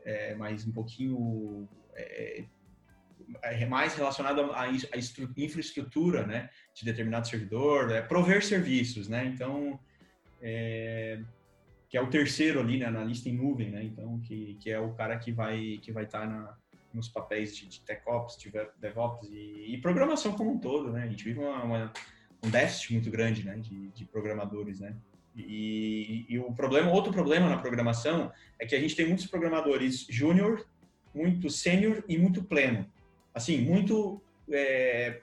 é 0.03 0.35
mais 0.35 0.67
um 0.67 0.71
pouquinho 0.71 1.67
é, 1.93 2.43
é 3.41 3.65
mais 3.65 3.95
relacionado 3.95 4.51
à, 4.53 4.67
infraestrutura, 5.37 6.25
né, 6.25 6.49
de 6.73 6.85
determinado 6.85 7.27
servidor, 7.27 7.91
é 7.91 8.01
prover 8.01 8.43
serviços, 8.43 9.07
né? 9.07 9.25
Então, 9.25 9.79
é, 10.41 11.19
que 11.89 11.97
é 11.97 12.01
o 12.01 12.09
terceiro 12.09 12.59
ali, 12.59 12.79
né, 12.79 12.89
na 12.89 13.03
lista 13.03 13.29
em 13.29 13.33
nuvem, 13.33 13.69
né? 13.69 13.83
Então, 13.83 14.19
que, 14.19 14.57
que 14.59 14.69
é 14.69 14.79
o 14.79 14.93
cara 14.93 15.17
que 15.17 15.31
vai 15.31 15.79
que 15.81 15.91
vai 15.91 16.03
estar 16.03 16.27
tá 16.27 16.57
nos 16.93 17.09
papéis 17.09 17.55
de, 17.55 17.67
de 17.67 17.81
TechOps, 17.81 18.37
de 18.37 18.51
DevOps 18.79 19.29
e, 19.29 19.73
e, 19.73 19.77
programação 19.81 20.31
como 20.33 20.53
um 20.53 20.57
todo, 20.57 20.91
né? 20.91 21.03
A 21.03 21.07
gente 21.07 21.23
vive 21.23 21.39
uma, 21.39 21.63
uma, 21.63 21.93
um 22.41 22.49
déficit 22.49 22.93
muito 22.93 23.11
grande, 23.11 23.43
né, 23.43 23.57
de, 23.57 23.89
de 23.89 24.05
programadores, 24.05 24.79
né? 24.79 24.95
E, 25.35 26.25
e, 26.29 26.39
o 26.39 26.53
problema, 26.53 26.89
outro 26.91 27.11
problema 27.11 27.49
na 27.49 27.57
programação 27.57 28.31
é 28.57 28.65
que 28.65 28.73
a 28.73 28.79
gente 28.79 28.95
tem 28.95 29.05
muitos 29.05 29.27
programadores 29.27 30.07
júnior, 30.09 30.65
muito 31.13 31.49
sênior 31.49 32.03
e 32.07 32.17
muito 32.17 32.41
pleno. 32.41 32.89
Assim, 33.33 33.57
muito 33.61 34.21
é, 34.49 35.19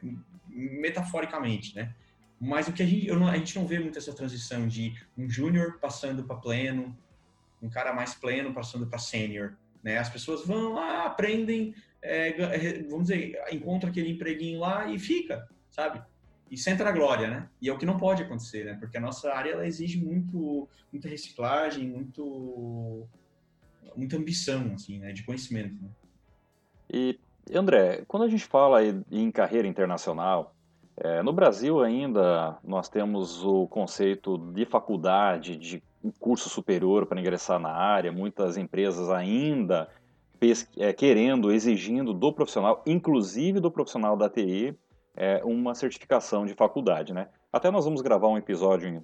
metaforicamente, 0.51 1.75
né? 1.75 1.95
Mas 2.45 2.67
o 2.67 2.73
que 2.73 2.83
a 2.83 2.87
gente, 2.87 3.07
não, 3.07 3.29
a 3.29 3.37
gente 3.37 3.57
não 3.57 3.65
vê 3.65 3.79
muito 3.79 3.97
essa 3.97 4.13
transição 4.13 4.67
de 4.67 5.01
um 5.17 5.31
júnior 5.31 5.79
passando 5.79 6.25
para 6.25 6.35
pleno, 6.35 6.93
um 7.63 7.71
cara 7.71 7.93
mais 7.93 8.15
pleno 8.15 8.53
passando 8.53 8.85
para 8.85 8.99
sênior. 8.99 9.55
Né? 9.81 9.97
As 9.97 10.09
pessoas 10.09 10.45
vão 10.45 10.73
lá, 10.73 11.07
aprendem, 11.07 11.73
é, 12.03 12.83
vamos 12.91 13.07
dizer, 13.07 13.41
encontra 13.53 13.89
aquele 13.89 14.11
empreguinho 14.11 14.59
lá 14.59 14.89
e 14.89 14.99
fica, 14.99 15.49
sabe? 15.71 16.03
E 16.51 16.57
senta 16.59 16.83
na 16.83 16.91
glória, 16.91 17.29
né? 17.31 17.49
E 17.61 17.69
é 17.69 17.73
o 17.73 17.79
que 17.79 17.87
não 17.87 17.97
pode 17.97 18.25
acontecer, 18.25 18.65
né? 18.65 18.75
Porque 18.75 18.99
a 18.99 19.01
nossa 19.01 19.33
área 19.33 19.53
ela 19.53 19.65
exige 19.65 20.05
muito, 20.05 20.69
muita 20.93 21.09
reciclagem, 21.09 21.87
muito, 21.87 23.07
muita 23.95 24.17
ambição, 24.17 24.73
assim, 24.75 24.99
né? 24.99 25.13
De 25.13 25.23
conhecimento. 25.23 25.81
Né? 25.81 25.91
E 26.93 27.21
André, 27.55 28.03
quando 28.09 28.25
a 28.25 28.29
gente 28.29 28.45
fala 28.45 28.81
em 29.13 29.31
carreira 29.31 29.69
internacional, 29.69 30.57
é, 30.97 31.23
no 31.23 31.33
Brasil 31.33 31.81
ainda 31.81 32.59
nós 32.63 32.89
temos 32.89 33.45
o 33.45 33.67
conceito 33.67 34.37
de 34.37 34.65
faculdade, 34.65 35.57
de 35.57 35.83
curso 36.19 36.49
superior 36.49 37.07
para 37.07 37.21
ingressar 37.21 37.59
na 37.59 37.71
área, 37.71 38.13
muitas 38.13 38.57
empresas 38.57 39.09
ainda 39.11 39.89
é, 40.77 40.93
querendo, 40.93 41.53
exigindo 41.53 42.13
do 42.13 42.33
profissional, 42.33 42.83
inclusive 42.85 43.61
do 43.61 43.71
profissional 43.71 44.17
da 44.17 44.29
TI, 44.29 44.77
é, 45.17 45.41
uma 45.45 45.75
certificação 45.75 46.45
de 46.45 46.55
faculdade. 46.55 47.13
Né? 47.13 47.29
Até 47.53 47.71
nós 47.71 47.85
vamos 47.85 48.01
gravar 48.01 48.29
um 48.29 48.37
episódio 48.37 49.03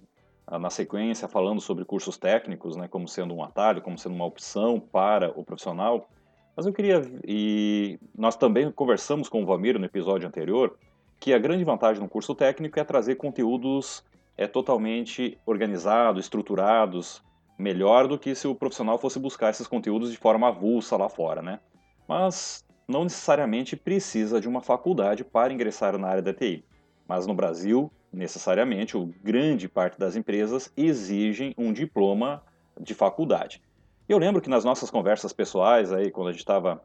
na 0.51 0.71
sequência 0.71 1.29
falando 1.29 1.61
sobre 1.61 1.85
cursos 1.85 2.17
técnicos, 2.17 2.75
né, 2.75 2.89
como 2.89 3.07
sendo 3.07 3.35
um 3.35 3.45
atalho, 3.45 3.83
como 3.83 3.99
sendo 3.99 4.15
uma 4.15 4.25
opção 4.25 4.81
para 4.81 5.31
o 5.39 5.45
profissional. 5.45 6.09
Mas 6.57 6.65
eu 6.65 6.73
queria, 6.73 7.03
e 7.23 7.99
nós 8.17 8.35
também 8.35 8.73
conversamos 8.73 9.29
com 9.29 9.43
o 9.43 9.47
Valmir 9.47 9.79
no 9.79 9.85
episódio 9.85 10.27
anterior, 10.27 10.75
que 11.21 11.33
a 11.33 11.39
grande 11.39 11.65
vantagem 11.65 12.03
no 12.03 12.09
curso 12.09 12.35
técnico 12.35 12.79
é 12.79 12.85
trazer 12.85 13.17
conteúdos 13.17 14.05
é, 14.37 14.47
totalmente 14.47 15.39
organizados, 15.45 16.25
estruturados, 16.25 17.23
melhor 17.59 18.07
do 18.07 18.19
que 18.19 18.35
se 18.35 18.47
o 18.47 18.55
profissional 18.55 18.99
fosse 18.99 19.19
buscar 19.19 19.51
esses 19.51 19.67
conteúdos 19.67 20.13
de 20.13 20.17
forma 20.17 20.49
avulsa 20.49 20.97
lá 20.97 21.09
fora, 21.09 21.43
né? 21.43 21.59
Mas 22.07 22.65
não 22.87 23.03
necessariamente 23.03 23.77
precisa 23.77 24.41
de 24.41 24.49
uma 24.49 24.63
faculdade 24.63 25.25
para 25.25 25.53
ingressar 25.53 25.99
na 25.99 26.09
área 26.09 26.23
da 26.23 26.33
TI. 26.33 26.65
Mas 27.07 27.27
no 27.27 27.35
Brasil, 27.35 27.91
necessariamente, 28.13 28.97
ou 28.97 29.13
grande 29.23 29.69
parte 29.69 29.99
das 29.99 30.15
empresas 30.15 30.73
exigem 30.77 31.53
um 31.59 31.73
diploma 31.73 32.43
de 32.81 32.95
faculdade. 32.95 33.61
Eu 34.09 34.19
lembro 34.19 34.41
que 34.41 34.49
nas 34.49 34.65
nossas 34.65 34.91
conversas 34.91 35.33
pessoais, 35.33 35.93
aí, 35.93 36.11
quando 36.11 36.29
a 36.29 36.33
gente 36.33 36.41
estava 36.41 36.83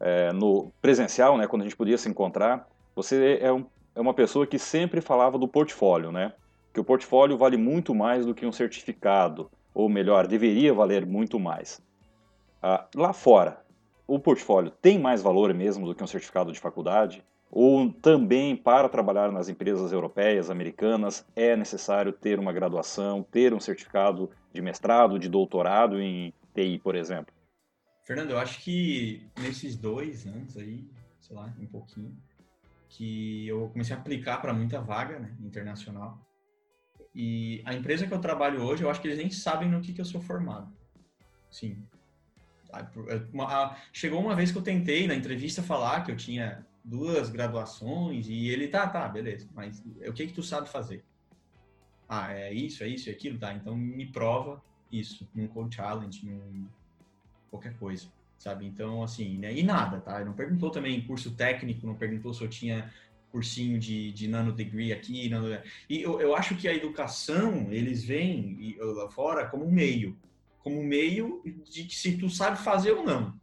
é, 0.00 0.32
no 0.32 0.70
presencial, 0.82 1.38
né, 1.38 1.46
quando 1.46 1.62
a 1.62 1.64
gente 1.64 1.76
podia 1.76 1.96
se 1.96 2.08
encontrar, 2.08 2.68
você 2.98 3.38
é, 3.40 3.52
um, 3.52 3.64
é 3.94 4.00
uma 4.00 4.12
pessoa 4.12 4.44
que 4.44 4.58
sempre 4.58 5.00
falava 5.00 5.38
do 5.38 5.46
portfólio, 5.46 6.10
né? 6.10 6.32
Que 6.74 6.80
o 6.80 6.84
portfólio 6.84 7.38
vale 7.38 7.56
muito 7.56 7.94
mais 7.94 8.26
do 8.26 8.34
que 8.34 8.44
um 8.44 8.50
certificado, 8.50 9.48
ou 9.72 9.88
melhor, 9.88 10.26
deveria 10.26 10.74
valer 10.74 11.06
muito 11.06 11.38
mais. 11.38 11.80
Ah, 12.60 12.88
lá 12.96 13.12
fora, 13.12 13.64
o 14.04 14.18
portfólio 14.18 14.72
tem 14.82 14.98
mais 14.98 15.22
valor 15.22 15.54
mesmo 15.54 15.86
do 15.86 15.94
que 15.94 16.02
um 16.02 16.08
certificado 16.08 16.50
de 16.50 16.58
faculdade? 16.58 17.22
Ou 17.52 17.92
também 17.92 18.56
para 18.56 18.88
trabalhar 18.88 19.30
nas 19.30 19.48
empresas 19.48 19.92
europeias, 19.92 20.50
americanas, 20.50 21.24
é 21.36 21.56
necessário 21.56 22.12
ter 22.12 22.40
uma 22.40 22.52
graduação, 22.52 23.22
ter 23.22 23.54
um 23.54 23.60
certificado 23.60 24.28
de 24.52 24.60
mestrado, 24.60 25.20
de 25.20 25.28
doutorado 25.28 26.00
em 26.02 26.34
TI, 26.52 26.80
por 26.80 26.96
exemplo? 26.96 27.32
Fernando, 28.02 28.30
eu 28.30 28.38
acho 28.38 28.60
que 28.60 29.22
nesses 29.38 29.76
dois 29.76 30.26
anos 30.26 30.56
aí, 30.56 30.84
sei 31.20 31.36
lá, 31.36 31.54
um 31.60 31.66
pouquinho, 31.66 32.12
que 32.88 33.46
eu 33.46 33.68
comecei 33.68 33.94
a 33.94 33.98
aplicar 33.98 34.38
para 34.38 34.54
muita 34.54 34.80
vaga 34.80 35.18
né, 35.18 35.36
internacional. 35.40 36.26
E 37.14 37.62
a 37.64 37.74
empresa 37.74 38.06
que 38.06 38.14
eu 38.14 38.20
trabalho 38.20 38.62
hoje, 38.62 38.82
eu 38.82 38.90
acho 38.90 39.00
que 39.00 39.08
eles 39.08 39.18
nem 39.18 39.30
sabem 39.30 39.68
no 39.68 39.80
que, 39.80 39.92
que 39.92 40.00
eu 40.00 40.04
sou 40.04 40.20
formado. 40.20 40.72
Sim. 41.50 41.84
Chegou 43.92 44.20
uma 44.20 44.34
vez 44.34 44.52
que 44.52 44.58
eu 44.58 44.62
tentei 44.62 45.06
na 45.06 45.14
entrevista 45.14 45.62
falar 45.62 46.04
que 46.04 46.12
eu 46.12 46.16
tinha 46.16 46.66
duas 46.84 47.30
graduações 47.30 48.28
e 48.28 48.48
ele, 48.48 48.68
tá, 48.68 48.86
tá, 48.86 49.08
beleza, 49.08 49.48
mas 49.54 49.82
o 50.06 50.12
que 50.12 50.26
que 50.26 50.32
tu 50.32 50.42
sabe 50.42 50.68
fazer? 50.68 51.04
Ah, 52.08 52.32
é 52.32 52.52
isso, 52.52 52.82
é 52.82 52.88
isso, 52.88 53.08
é 53.08 53.12
aquilo, 53.12 53.38
tá, 53.38 53.52
então 53.52 53.76
me 53.76 54.06
prova 54.06 54.62
isso 54.90 55.28
num 55.34 55.48
Code 55.48 55.76
Challenge, 55.76 56.24
num 56.24 56.68
qualquer 57.50 57.76
coisa 57.78 58.08
sabe? 58.38 58.64
Então, 58.66 59.02
assim, 59.02 59.36
né? 59.36 59.52
E 59.52 59.62
nada, 59.62 60.00
tá? 60.00 60.24
Não 60.24 60.32
perguntou 60.32 60.70
também 60.70 61.00
curso 61.02 61.32
técnico, 61.32 61.86
não 61.86 61.96
perguntou 61.96 62.32
se 62.32 62.42
eu 62.42 62.48
tinha 62.48 62.90
cursinho 63.30 63.78
de, 63.78 64.10
de 64.12 64.26
nano 64.26 64.52
degree 64.52 64.92
aqui, 64.92 65.28
nano... 65.28 65.60
e 65.88 66.00
eu, 66.00 66.18
eu 66.18 66.34
acho 66.34 66.56
que 66.56 66.66
a 66.66 66.74
educação, 66.74 67.70
eles 67.70 68.02
vêm 68.02 68.76
lá 68.78 69.10
fora 69.10 69.46
como 69.46 69.66
um 69.66 69.70
meio, 69.70 70.16
como 70.60 70.80
um 70.80 70.84
meio 70.84 71.42
de 71.70 71.84
que 71.84 71.94
se 71.94 72.16
tu 72.16 72.30
sabe 72.30 72.58
fazer 72.58 72.92
ou 72.92 73.04
não, 73.04 73.38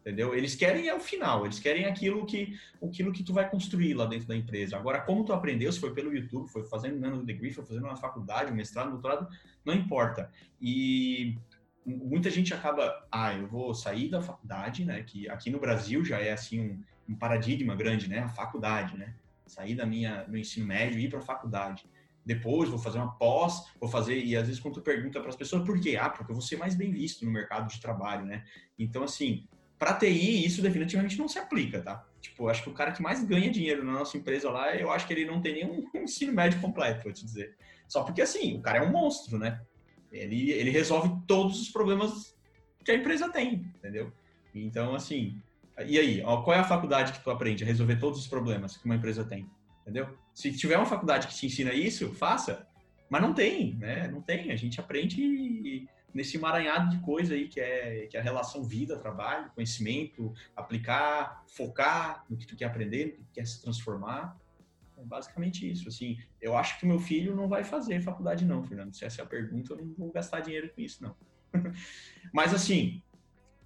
entendeu? 0.00 0.34
Eles 0.34 0.54
querem 0.54 0.88
é 0.88 0.94
o 0.94 1.00
final, 1.00 1.44
eles 1.44 1.58
querem 1.58 1.86
aquilo 1.86 2.26
que, 2.26 2.58
aquilo 2.82 3.12
que 3.12 3.22
tu 3.22 3.32
vai 3.32 3.48
construir 3.48 3.94
lá 3.94 4.04
dentro 4.04 4.28
da 4.28 4.36
empresa. 4.36 4.76
Agora, 4.76 5.00
como 5.00 5.24
tu 5.24 5.32
aprendeu, 5.32 5.72
se 5.72 5.80
foi 5.80 5.94
pelo 5.94 6.14
YouTube, 6.14 6.48
foi 6.50 6.64
fazendo 6.64 6.98
nano 6.98 7.24
degree, 7.24 7.52
foi 7.52 7.64
fazendo 7.64 7.84
uma 7.84 7.96
faculdade, 7.96 8.52
mestrado, 8.52 8.90
doutorado, 8.90 9.26
não 9.64 9.74
importa. 9.74 10.30
E 10.60 11.36
muita 11.88 12.30
gente 12.30 12.52
acaba, 12.52 13.06
ah, 13.10 13.34
eu 13.34 13.46
vou 13.46 13.74
sair 13.74 14.08
da 14.08 14.20
faculdade, 14.20 14.84
né? 14.84 15.02
Que 15.02 15.28
aqui 15.28 15.50
no 15.50 15.58
Brasil 15.58 16.04
já 16.04 16.18
é 16.18 16.32
assim 16.32 16.60
um, 16.60 16.82
um 17.08 17.14
paradigma 17.16 17.74
grande, 17.74 18.08
né? 18.08 18.20
A 18.20 18.28
faculdade, 18.28 18.96
né? 18.96 19.14
Sair 19.46 19.74
da 19.74 19.86
minha 19.86 20.26
no 20.28 20.36
ensino 20.36 20.66
médio 20.66 20.98
e 20.98 21.04
ir 21.04 21.08
para 21.08 21.20
a 21.20 21.22
faculdade. 21.22 21.84
Depois 22.24 22.68
vou 22.68 22.78
fazer 22.78 22.98
uma 22.98 23.12
pós, 23.12 23.72
vou 23.80 23.88
fazer 23.88 24.22
e 24.22 24.36
às 24.36 24.46
vezes 24.46 24.60
quando 24.60 24.74
tu 24.74 24.82
pergunta 24.82 25.18
para 25.18 25.30
as 25.30 25.36
pessoas 25.36 25.64
por 25.64 25.80
quê? 25.80 25.96
Ah, 25.96 26.10
porque 26.10 26.30
eu 26.30 26.34
vou 26.34 26.42
ser 26.42 26.56
mais 26.56 26.74
bem 26.74 26.92
visto 26.92 27.24
no 27.24 27.30
mercado 27.30 27.68
de 27.72 27.80
trabalho, 27.80 28.26
né? 28.26 28.44
Então 28.78 29.02
assim, 29.02 29.48
para 29.78 29.94
TI 29.94 30.44
isso 30.44 30.60
definitivamente 30.60 31.16
não 31.18 31.26
se 31.26 31.38
aplica, 31.38 31.80
tá? 31.80 32.04
Tipo, 32.20 32.48
acho 32.48 32.62
que 32.64 32.68
o 32.68 32.74
cara 32.74 32.92
que 32.92 33.00
mais 33.00 33.24
ganha 33.24 33.50
dinheiro 33.50 33.82
na 33.82 33.92
nossa 33.92 34.18
empresa 34.18 34.50
lá, 34.50 34.74
eu 34.76 34.90
acho 34.90 35.06
que 35.06 35.14
ele 35.14 35.24
não 35.24 35.40
tem 35.40 35.54
nenhum 35.54 35.88
ensino 35.96 36.32
médio 36.32 36.60
completo, 36.60 37.04
vou 37.04 37.12
te 37.12 37.24
dizer. 37.24 37.56
Só 37.86 38.02
porque 38.02 38.20
assim, 38.20 38.58
o 38.58 38.60
cara 38.60 38.80
é 38.80 38.82
um 38.82 38.92
monstro, 38.92 39.38
né? 39.38 39.62
Ele, 40.12 40.50
ele 40.50 40.70
resolve 40.70 41.10
todos 41.26 41.60
os 41.60 41.68
problemas 41.68 42.36
que 42.84 42.90
a 42.90 42.94
empresa 42.94 43.28
tem, 43.30 43.66
entendeu? 43.76 44.12
Então, 44.54 44.94
assim, 44.94 45.40
e 45.86 45.98
aí, 45.98 46.22
ó, 46.24 46.42
qual 46.42 46.56
é 46.56 46.60
a 46.60 46.64
faculdade 46.64 47.12
que 47.12 47.22
tu 47.22 47.30
aprende 47.30 47.62
a 47.62 47.66
resolver 47.66 47.96
todos 47.96 48.18
os 48.18 48.26
problemas 48.26 48.76
que 48.76 48.84
uma 48.84 48.96
empresa 48.96 49.24
tem, 49.24 49.48
entendeu? 49.82 50.08
Se 50.34 50.50
tiver 50.52 50.76
uma 50.76 50.86
faculdade 50.86 51.26
que 51.26 51.34
te 51.34 51.46
ensina 51.46 51.72
isso, 51.72 52.14
faça. 52.14 52.66
Mas 53.08 53.22
não 53.22 53.32
tem, 53.32 53.74
né? 53.74 54.08
Não 54.08 54.20
tem. 54.20 54.50
A 54.50 54.56
gente 54.56 54.80
aprende 54.80 55.88
nesse 56.12 56.36
emaranhado 56.36 56.90
de 56.90 56.98
coisa 57.02 57.34
aí 57.34 57.48
que 57.48 57.60
é, 57.60 58.06
que 58.06 58.16
é 58.16 58.20
a 58.20 58.22
relação 58.22 58.64
vida-trabalho, 58.64 59.50
conhecimento, 59.54 60.34
aplicar, 60.56 61.44
focar 61.46 62.24
no 62.28 62.36
que 62.36 62.46
tu 62.46 62.56
quer 62.56 62.66
aprender, 62.66 63.06
no 63.06 63.12
que 63.12 63.22
tu 63.24 63.32
quer 63.32 63.46
se 63.46 63.62
transformar. 63.62 64.36
É 64.98 65.04
basicamente 65.04 65.70
isso, 65.70 65.88
assim. 65.88 66.18
Eu 66.40 66.56
acho 66.56 66.78
que 66.78 66.86
meu 66.86 66.98
filho 66.98 67.34
não 67.34 67.48
vai 67.48 67.62
fazer 67.62 68.00
faculdade 68.00 68.44
não, 68.44 68.64
Fernando. 68.64 68.94
Se 68.94 69.04
essa 69.04 69.22
é 69.22 69.24
a 69.24 69.28
pergunta, 69.28 69.72
eu 69.72 69.78
não 69.78 69.94
vou 69.94 70.10
gastar 70.10 70.40
dinheiro 70.40 70.70
com 70.74 70.80
isso, 70.80 71.02
não. 71.02 71.14
Mas, 72.34 72.52
assim, 72.52 73.00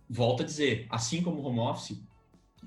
volto 0.09 0.42
a 0.42 0.47
dizer, 0.47 0.87
assim 0.90 1.23
como 1.23 1.42
home 1.42 1.61
office, 1.61 2.03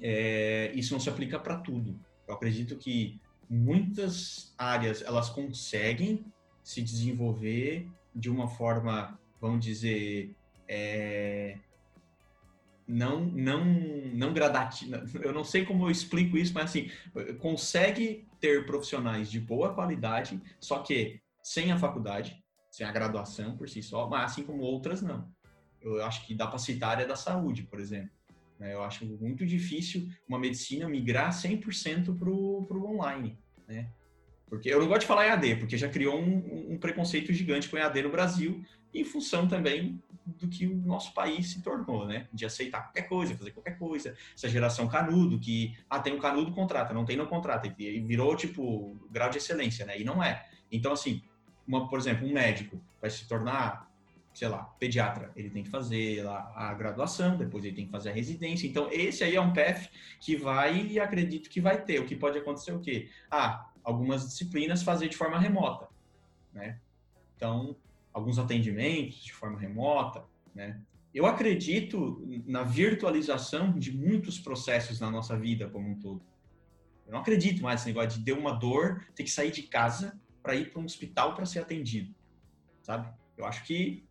é, 0.01 0.71
isso 0.73 0.93
não 0.93 0.99
se 0.99 1.10
aplica 1.10 1.39
para 1.39 1.58
tudo. 1.58 1.99
Eu 2.28 2.34
acredito 2.34 2.75
que 2.75 3.21
muitas 3.47 4.54
áreas, 4.58 5.04
elas 5.04 5.30
conseguem 5.30 6.25
se 6.63 6.82
desenvolver 6.82 7.88
de 8.15 8.32
uma 8.32 8.47
forma, 8.47 9.19
vamos 9.39 9.63
dizer, 9.63 10.36
é, 10.67 11.60
não 12.88 13.25
não 13.25 13.65
não 13.65 14.34
gradativa. 14.34 15.04
Eu 15.21 15.34
não 15.34 15.43
sei 15.43 15.65
como 15.65 15.86
eu 15.86 15.91
explico 15.91 16.38
isso, 16.38 16.54
mas 16.54 16.65
assim, 16.65 16.89
consegue 17.39 18.25
ter 18.45 18.63
profissionais 18.63 19.31
de 19.31 19.39
boa 19.39 19.73
qualidade, 19.73 20.39
só 20.60 20.79
que 20.84 21.19
sem 21.41 21.71
a 21.71 21.79
faculdade, 21.79 22.43
sem 22.69 22.86
a 22.86 22.91
graduação 22.91 23.58
por 23.58 23.67
si 23.67 23.81
só, 23.81 24.08
mas 24.08 24.31
assim 24.31 24.43
como 24.43 24.62
outras 24.62 25.01
não. 25.01 25.27
Eu 25.81 26.03
acho 26.03 26.27
que 26.27 26.36
dá 26.36 26.45
para 26.45 26.60
citar 26.60 26.89
a 26.89 26.91
área 26.91 27.08
da 27.08 27.15
saúde, 27.15 27.63
por 27.63 27.79
exemplo. 27.79 28.12
Né? 28.60 28.71
Eu 28.71 28.84
acho 28.84 29.03
muito 29.03 29.47
difícil 29.47 30.08
uma 30.27 30.38
medicina 30.38 30.88
migrar 30.88 31.31
100% 31.31 32.15
para 32.19 32.29
o 32.29 32.86
online, 32.86 33.36
né? 33.67 33.89
Porque 34.49 34.69
eu 34.69 34.79
não 34.79 34.88
gosto 34.88 35.01
de 35.01 35.08
falar 35.08 35.26
EAD, 35.26 35.55
porque 35.57 35.78
já 35.78 35.89
criou 35.89 36.20
um, 36.20 36.74
um 36.74 36.78
preconceito 36.78 37.34
gigante 37.34 37.67
com 37.67 37.78
EAD 37.78 38.03
no 38.03 38.09
Brasil, 38.09 38.63
em 38.93 39.03
função 39.03 39.47
também 39.47 40.01
do 40.26 40.47
que 40.47 40.65
o 40.65 40.76
nosso 40.76 41.13
país 41.13 41.51
se 41.51 41.61
tornou, 41.61 42.05
né? 42.05 42.28
De 42.34 42.45
aceitar 42.45 42.82
qualquer 42.84 43.03
coisa, 43.03 43.36
fazer 43.36 43.51
qualquer 43.51 43.78
coisa. 43.78 44.15
Essa 44.36 44.49
geração 44.49 44.88
canudo, 44.88 45.39
que, 45.39 45.78
ah, 45.89 45.99
tem 45.99 46.13
um 46.13 46.20
canudo, 46.20 46.51
contrata, 46.51 46.93
não 46.93 47.05
tem, 47.05 47.15
não 47.15 47.28
contrata. 47.28 47.72
E 47.78 47.99
virou, 48.01 48.36
tipo, 48.36 48.97
grau 49.11 49.30
de 49.30 49.38
excelência, 49.38 49.86
né? 49.86 49.99
E 49.99 50.03
não 50.03 50.24
é. 50.24 50.43
Então, 50.72 50.93
assim, 50.93 51.22
uma, 51.67 51.88
por 51.88 51.99
exemplo, 51.99 52.28
um 52.28 52.34
médico 52.34 52.82
vai 52.99 53.09
se 53.09 53.28
tornar, 53.28 53.88
sei 54.34 54.47
lá, 54.47 54.63
pediatra. 54.80 55.32
Ele 55.36 55.49
tem 55.49 55.63
que 55.63 55.70
fazer 55.70 56.24
lá 56.24 56.51
a 56.55 56.74
graduação, 56.74 57.38
depois 57.38 57.63
ele 57.63 57.76
tem 57.76 57.86
que 57.86 57.91
fazer 57.91 58.09
a 58.09 58.13
residência. 58.13 58.67
Então, 58.67 58.89
esse 58.91 59.24
aí 59.24 59.36
é 59.36 59.41
um 59.41 59.53
path 59.53 59.89
que 60.20 60.36
vai 60.36 60.97
acredito 60.97 61.49
que 61.49 61.61
vai 61.61 61.84
ter. 61.84 61.99
O 61.99 62.05
que 62.05 62.15
pode 62.15 62.38
acontecer 62.38 62.72
é 62.72 62.74
o 62.74 62.80
quê? 62.80 63.09
Ah, 63.30 63.70
algumas 63.86 64.27
disciplinas 64.27 64.83
fazer 64.83 65.07
de 65.07 65.15
forma 65.15 65.39
remota, 65.39 65.88
né? 66.51 66.79
Então, 67.36 67.77
alguns 68.11 68.39
atendimentos 68.39 69.23
de 69.23 69.33
forma 69.33 69.59
remota, 69.59 70.25
né? 70.53 70.81
eu 71.15 71.25
acredito 71.25 72.21
na 72.45 72.63
virtualização 72.63 73.71
de 73.79 73.95
muitos 73.95 74.38
processos 74.38 74.99
na 74.99 75.09
nossa 75.09 75.38
vida 75.38 75.69
como 75.69 75.89
um 75.89 75.97
todo. 75.97 76.21
Eu 77.07 77.13
não 77.13 77.19
acredito 77.19 77.63
mais 77.63 77.79
nesse 77.79 77.88
negócio 77.88 78.19
de 78.19 78.25
ter 78.25 78.33
uma 78.33 78.51
dor, 78.51 79.05
ter 79.15 79.23
que 79.23 79.31
sair 79.31 79.49
de 79.49 79.63
casa 79.63 80.19
para 80.43 80.55
ir 80.55 80.71
para 80.71 80.81
um 80.81 80.86
hospital 80.86 81.33
para 81.33 81.45
ser 81.45 81.59
atendido, 81.59 82.13
sabe? 82.81 83.09
Eu 83.38 83.45
acho 83.45 83.63
que 83.63 84.05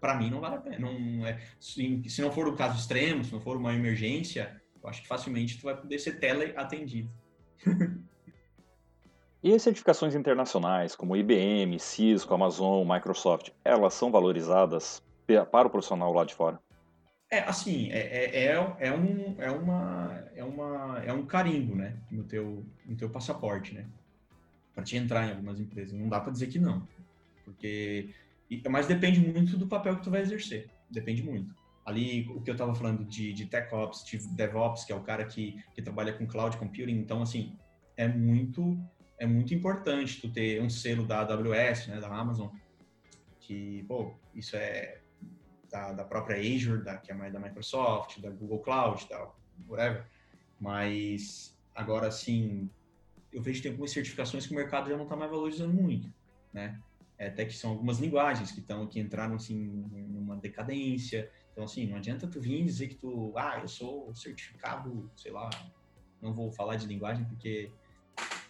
para 0.00 0.16
mim 0.16 0.28
não 0.28 0.40
vale 0.40 0.56
a 0.56 0.60
pena. 0.60 0.78
Não 0.80 1.24
é, 1.24 1.40
se, 1.60 2.02
não 2.20 2.32
for 2.32 2.48
um 2.48 2.56
caso 2.56 2.78
extremo, 2.78 3.24
se 3.24 3.32
não 3.32 3.40
for 3.40 3.56
uma 3.56 3.72
emergência, 3.72 4.60
eu 4.82 4.88
acho 4.88 5.02
que 5.02 5.08
facilmente 5.08 5.56
tu 5.56 5.62
vai 5.62 5.76
poder 5.76 6.00
ser 6.00 6.18
teleatendido. 6.18 7.10
e 9.44 9.52
as 9.52 9.60
certificações 9.60 10.14
internacionais, 10.14 10.96
como 10.96 11.14
IBM, 11.14 11.78
Cisco, 11.78 12.32
Amazon, 12.32 12.88
Microsoft, 12.90 13.50
elas 13.62 13.92
são 13.92 14.10
valorizadas 14.10 15.02
para 15.52 15.68
o 15.68 15.70
profissional 15.70 16.14
lá 16.14 16.24
de 16.24 16.34
fora? 16.34 16.58
É, 17.30 17.40
assim, 17.40 17.90
é, 17.90 17.98
é, 17.98 18.44
é, 18.46 18.76
é, 18.78 18.92
um, 18.96 19.34
é, 19.38 19.50
uma, 19.50 20.24
é, 20.34 20.42
uma, 20.42 21.02
é 21.04 21.12
um 21.12 21.26
carimbo, 21.26 21.74
né, 21.74 21.94
no 22.10 22.24
teu, 22.24 22.64
no 22.86 22.96
teu 22.96 23.10
passaporte, 23.10 23.74
né, 23.74 23.84
para 24.74 24.82
te 24.82 24.96
entrar 24.96 25.26
em 25.26 25.32
algumas 25.32 25.60
empresas. 25.60 25.92
Não 25.92 26.08
dá 26.08 26.20
para 26.20 26.32
dizer 26.32 26.46
que 26.46 26.58
não, 26.58 26.88
porque, 27.44 28.14
mas 28.70 28.86
depende 28.86 29.20
muito 29.20 29.58
do 29.58 29.66
papel 29.66 29.96
que 29.96 30.04
tu 30.04 30.10
vai 30.10 30.22
exercer, 30.22 30.70
depende 30.88 31.22
muito. 31.22 31.54
Ali, 31.84 32.26
o 32.34 32.40
que 32.40 32.48
eu 32.48 32.54
estava 32.54 32.74
falando 32.74 33.04
de, 33.04 33.34
de 33.34 33.44
TechOps, 33.44 34.06
de 34.06 34.26
DevOps, 34.28 34.86
que 34.86 34.92
é 34.92 34.96
o 34.96 35.02
cara 35.02 35.26
que, 35.26 35.62
que 35.74 35.82
trabalha 35.82 36.14
com 36.14 36.26
Cloud 36.26 36.56
Computing, 36.56 36.96
então, 36.96 37.20
assim, 37.20 37.58
é 37.96 38.08
muito, 38.08 38.78
é 39.18 39.26
muito 39.26 39.54
importante 39.54 40.20
tu 40.20 40.32
ter 40.32 40.60
um 40.60 40.68
selo 40.68 41.06
da 41.06 41.20
AWS, 41.20 41.88
né, 41.88 42.00
da 42.00 42.08
Amazon, 42.08 42.48
que, 43.40 43.84
pô, 43.84 44.14
isso 44.34 44.56
é 44.56 45.00
da, 45.70 45.92
da 45.92 46.04
própria 46.04 46.36
Azure, 46.38 46.82
da, 46.82 46.98
que 46.98 47.10
é 47.10 47.14
mais 47.14 47.32
da 47.32 47.40
Microsoft, 47.40 48.20
da 48.20 48.30
Google 48.30 48.60
Cloud, 48.60 49.06
tal, 49.08 49.38
whatever. 49.68 50.06
Mas 50.60 51.56
agora 51.74 52.10
sim, 52.10 52.70
eu 53.32 53.42
vejo 53.42 53.58
que 53.58 53.62
tem 53.64 53.72
algumas 53.72 53.90
certificações 53.90 54.46
que 54.46 54.52
o 54.52 54.56
mercado 54.56 54.88
já 54.88 54.96
não 54.96 55.04
está 55.04 55.16
mais 55.16 55.30
valorizando 55.30 55.72
muito, 55.72 56.12
né? 56.52 56.80
É, 57.16 57.28
até 57.28 57.44
que 57.44 57.52
são 57.52 57.70
algumas 57.70 57.98
linguagens 57.98 58.50
que 58.50 58.60
estão 58.60 58.86
que 58.88 58.98
entraram 58.98 59.36
assim 59.36 59.56
numa 59.56 60.36
decadência. 60.36 61.30
Então 61.52 61.64
assim, 61.64 61.86
não 61.86 61.96
adianta 61.96 62.26
tu 62.26 62.40
vir 62.40 62.64
dizer 62.64 62.88
que 62.88 62.96
tu, 62.96 63.32
ah, 63.36 63.58
eu 63.60 63.68
sou 63.68 64.12
certificado, 64.14 65.10
sei 65.16 65.30
lá, 65.30 65.48
não 66.20 66.32
vou 66.32 66.50
falar 66.50 66.76
de 66.76 66.86
linguagem 66.86 67.24
porque 67.24 67.70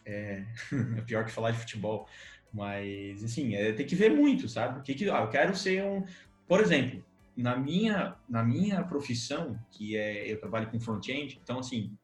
é, 0.06 0.44
é 0.98 1.00
pior 1.02 1.24
que 1.24 1.32
falar 1.32 1.50
de 1.50 1.58
futebol. 1.58 2.08
Mas, 2.52 3.24
assim, 3.24 3.54
é, 3.54 3.72
tem 3.72 3.86
que 3.86 3.96
ver 3.96 4.10
muito, 4.10 4.48
sabe? 4.48 4.78
O 4.78 4.82
que 4.82 4.94
que, 4.94 5.10
ah, 5.10 5.22
eu 5.22 5.28
quero 5.28 5.56
ser 5.56 5.82
um... 5.84 6.04
Por 6.46 6.60
exemplo, 6.60 7.04
na 7.36 7.56
minha, 7.56 8.16
na 8.28 8.42
minha 8.42 8.82
profissão, 8.84 9.58
que 9.70 9.96
é 9.96 10.30
eu 10.30 10.38
trabalho 10.38 10.70
com 10.70 10.78
front-end, 10.78 11.40
então 11.42 11.58
assim, 11.58 11.96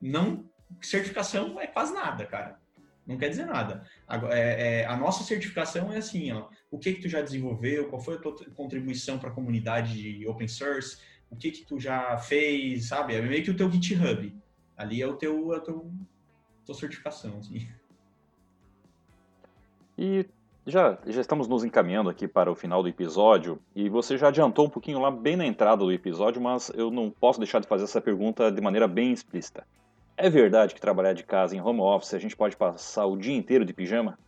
não 0.00 0.48
certificação 0.80 1.60
é 1.60 1.66
quase 1.66 1.92
nada, 1.92 2.24
cara. 2.24 2.58
Não 3.06 3.18
quer 3.18 3.28
dizer 3.28 3.46
nada. 3.46 3.84
A, 4.06 4.16
é, 4.32 4.80
é, 4.82 4.86
a 4.86 4.96
nossa 4.96 5.24
certificação 5.24 5.92
é 5.92 5.98
assim, 5.98 6.30
ó, 6.32 6.48
o 6.70 6.78
que 6.78 6.94
que 6.94 7.02
tu 7.02 7.08
já 7.08 7.20
desenvolveu, 7.20 7.88
qual 7.88 8.00
foi 8.00 8.14
a 8.14 8.18
tua 8.18 8.34
contribuição 8.54 9.18
para 9.18 9.30
a 9.30 9.32
comunidade 9.32 9.94
de 10.18 10.26
open 10.26 10.48
source, 10.48 10.98
o 11.28 11.36
que 11.36 11.50
que 11.50 11.64
tu 11.64 11.78
já 11.78 12.16
fez, 12.18 12.86
sabe? 12.86 13.14
É 13.14 13.20
meio 13.20 13.42
que 13.42 13.50
o 13.50 13.56
teu 13.56 13.70
GitHub. 13.70 14.34
Ali 14.76 15.02
é 15.02 15.06
o 15.06 15.16
teu, 15.16 15.52
é 15.52 15.58
o 15.58 15.60
teu 15.60 15.92
tua 16.64 16.74
certificação, 16.74 17.38
assim. 17.38 17.68
E 19.98 20.26
já, 20.66 20.98
já 21.06 21.20
estamos 21.20 21.48
nos 21.48 21.64
encaminhando 21.64 22.08
aqui 22.10 22.28
para 22.28 22.50
o 22.50 22.54
final 22.54 22.82
do 22.82 22.88
episódio 22.88 23.60
e 23.74 23.88
você 23.88 24.16
já 24.16 24.28
adiantou 24.28 24.66
um 24.66 24.70
pouquinho 24.70 24.98
lá 24.98 25.10
bem 25.10 25.36
na 25.36 25.44
entrada 25.44 25.84
do 25.84 25.92
episódio, 25.92 26.40
mas 26.40 26.70
eu 26.74 26.90
não 26.90 27.10
posso 27.10 27.38
deixar 27.38 27.60
de 27.60 27.66
fazer 27.66 27.84
essa 27.84 28.00
pergunta 28.00 28.50
de 28.50 28.60
maneira 28.60 28.86
bem 28.86 29.12
explícita. 29.12 29.66
É 30.16 30.28
verdade 30.28 30.74
que 30.74 30.80
trabalhar 30.80 31.14
de 31.14 31.24
casa 31.24 31.56
em 31.56 31.60
home 31.60 31.80
office 31.80 32.14
a 32.14 32.18
gente 32.18 32.36
pode 32.36 32.56
passar 32.56 33.06
o 33.06 33.16
dia 33.16 33.34
inteiro 33.34 33.64
de 33.64 33.72
pijama? 33.72 34.18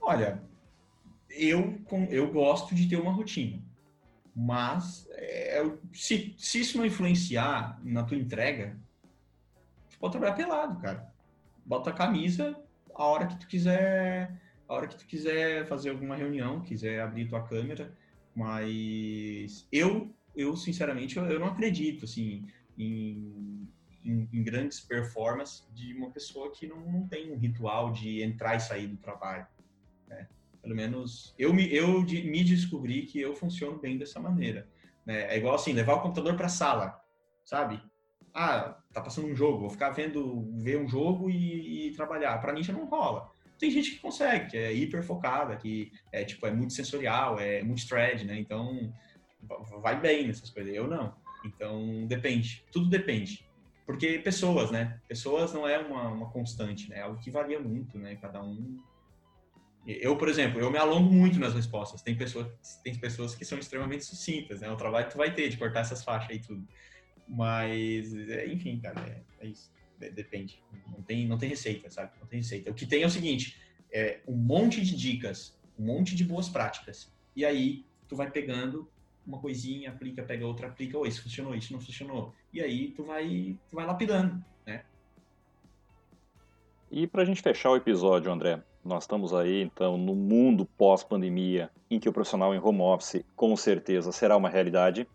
Olha, 0.00 0.42
eu, 1.28 1.78
eu 2.08 2.32
gosto 2.32 2.74
de 2.74 2.88
ter 2.88 2.96
uma 2.96 3.12
rotina, 3.12 3.62
mas 4.34 5.06
é, 5.12 5.62
se, 5.92 6.34
se 6.38 6.60
isso 6.60 6.78
não 6.78 6.86
influenciar 6.86 7.78
na 7.84 8.02
tua 8.02 8.16
entrega, 8.16 8.78
tu 9.90 9.98
pode 9.98 10.12
trabalhar 10.12 10.34
pelado, 10.34 10.80
cara. 10.80 11.09
Bota 11.64 11.90
a 11.90 11.92
camisa 11.92 12.56
a 12.94 13.04
hora 13.04 13.26
que 13.26 13.38
tu 13.38 13.46
quiser 13.46 14.40
a 14.70 14.74
hora 14.74 14.86
que 14.86 14.96
tu 14.96 15.04
quiser 15.04 15.66
fazer 15.66 15.90
alguma 15.90 16.14
reunião, 16.14 16.60
quiser 16.60 17.00
abrir 17.00 17.26
tua 17.26 17.42
câmera, 17.42 17.92
mas 18.32 19.66
eu, 19.72 20.14
eu 20.36 20.56
sinceramente, 20.56 21.16
eu, 21.16 21.24
eu 21.24 21.40
não 21.40 21.48
acredito, 21.48 22.04
assim, 22.04 22.46
em, 22.78 23.68
em, 24.04 24.28
em, 24.32 24.42
grandes 24.44 24.78
performances 24.78 25.66
de 25.74 25.92
uma 25.92 26.12
pessoa 26.12 26.52
que 26.52 26.68
não, 26.68 26.80
não 26.88 27.08
tem 27.08 27.32
um 27.32 27.36
ritual 27.36 27.92
de 27.92 28.22
entrar 28.22 28.54
e 28.54 28.60
sair 28.60 28.86
do 28.86 28.96
trabalho, 28.96 29.44
né? 30.06 30.28
Pelo 30.62 30.76
menos 30.76 31.34
eu 31.36 31.52
me, 31.52 31.74
eu 31.74 32.02
me 32.02 32.44
descobri 32.44 33.06
que 33.06 33.20
eu 33.20 33.34
funciono 33.34 33.76
bem 33.80 33.98
dessa 33.98 34.20
maneira. 34.20 34.68
Né? 35.04 35.34
É 35.34 35.36
igual 35.36 35.56
assim, 35.56 35.72
levar 35.72 35.94
o 35.94 36.00
computador 36.02 36.36
para 36.36 36.46
a 36.46 36.50
sala, 36.50 37.02
sabe? 37.44 37.82
Ah, 38.34 38.78
tá 38.92 39.00
passando 39.00 39.28
um 39.28 39.34
jogo, 39.34 39.60
vou 39.60 39.70
ficar 39.70 39.90
vendo, 39.90 40.48
ver 40.62 40.78
um 40.78 40.88
jogo 40.88 41.28
e, 41.30 41.88
e 41.88 41.92
trabalhar. 41.92 42.38
Para 42.38 42.52
mim 42.52 42.62
já 42.62 42.72
não 42.72 42.86
rola 42.86 43.30
tem 43.60 43.70
gente 43.70 43.90
que 43.90 43.98
consegue, 43.98 44.50
que 44.50 44.56
é 44.56 44.72
hiper 44.72 45.02
focada, 45.02 45.54
que 45.54 45.92
é 46.10 46.24
tipo 46.24 46.46
é 46.46 46.50
muito 46.50 46.72
sensorial, 46.72 47.38
é 47.38 47.62
muito 47.62 47.86
thread, 47.86 48.24
né? 48.24 48.40
Então 48.40 48.92
vai 49.82 50.00
bem 50.00 50.26
nessas 50.26 50.48
coisas. 50.48 50.74
Eu 50.74 50.88
não. 50.88 51.14
Então 51.44 52.06
depende, 52.06 52.64
tudo 52.72 52.88
depende. 52.88 53.46
Porque 53.84 54.18
pessoas, 54.18 54.70
né? 54.70 54.98
Pessoas 55.06 55.52
não 55.52 55.68
é 55.68 55.78
uma, 55.78 56.08
uma 56.08 56.30
constante, 56.30 56.88
né? 56.88 56.98
É 56.98 57.02
algo 57.02 57.20
que 57.20 57.30
varia 57.30 57.60
muito, 57.60 57.98
né? 57.98 58.16
Cada 58.16 58.42
um. 58.42 58.78
Eu, 59.86 60.16
por 60.16 60.28
exemplo, 60.28 60.60
eu 60.60 60.70
me 60.70 60.78
alongo 60.78 61.12
muito 61.12 61.38
nas 61.38 61.54
respostas. 61.54 62.00
Tem 62.00 62.16
pessoas, 62.16 62.46
tem 62.82 62.94
pessoas 62.94 63.34
que 63.34 63.44
são 63.44 63.58
extremamente 63.58 64.04
sucintas, 64.04 64.60
né? 64.60 64.70
O 64.70 64.76
trabalho 64.76 65.06
que 65.06 65.12
tu 65.12 65.18
vai 65.18 65.34
ter 65.34 65.48
de 65.48 65.56
cortar 65.56 65.80
essas 65.80 66.02
faixas 66.02 66.36
e 66.36 66.40
tudo. 66.40 66.66
Mas, 67.30 68.14
é, 68.14 68.46
enfim, 68.46 68.80
cara, 68.80 69.00
é, 69.08 69.46
é 69.46 69.48
isso 69.48 69.70
depende. 70.08 70.62
Não 70.86 71.02
tem, 71.02 71.26
não 71.26 71.36
tem 71.36 71.48
receita, 71.48 71.90
sabe? 71.90 72.12
Não 72.18 72.26
tem 72.26 72.38
receita. 72.38 72.70
O 72.70 72.74
que 72.74 72.86
tem 72.86 73.02
é 73.02 73.06
o 73.06 73.10
seguinte, 73.10 73.60
é 73.92 74.20
um 74.26 74.36
monte 74.36 74.80
de 74.80 74.96
dicas, 74.96 75.58
um 75.78 75.84
monte 75.84 76.14
de 76.14 76.24
boas 76.24 76.48
práticas. 76.48 77.12
E 77.36 77.44
aí 77.44 77.84
tu 78.08 78.16
vai 78.16 78.30
pegando 78.30 78.88
uma 79.26 79.38
coisinha, 79.38 79.90
aplica, 79.90 80.22
pega 80.22 80.46
outra, 80.46 80.68
aplica, 80.68 80.96
oh, 80.96 81.06
isso 81.06 81.22
funcionou, 81.22 81.54
isso 81.54 81.72
não 81.72 81.80
funcionou. 81.80 82.34
E 82.52 82.62
aí 82.62 82.92
tu 82.92 83.04
vai, 83.04 83.58
tu 83.68 83.76
vai 83.76 83.84
lapidando, 83.84 84.42
né? 84.66 84.84
E 86.90 87.06
para 87.06 87.22
a 87.22 87.24
gente 87.24 87.42
fechar 87.42 87.70
o 87.70 87.76
episódio, 87.76 88.32
André, 88.32 88.62
nós 88.84 89.04
estamos 89.04 89.34
aí 89.34 89.62
então 89.62 89.98
no 89.98 90.14
mundo 90.14 90.64
pós-pandemia, 90.64 91.70
em 91.90 92.00
que 92.00 92.08
o 92.08 92.12
profissional 92.12 92.54
em 92.54 92.58
home 92.58 92.80
office 92.80 93.22
com 93.36 93.54
certeza 93.56 94.10
será 94.10 94.36
uma 94.36 94.48
realidade 94.48 95.06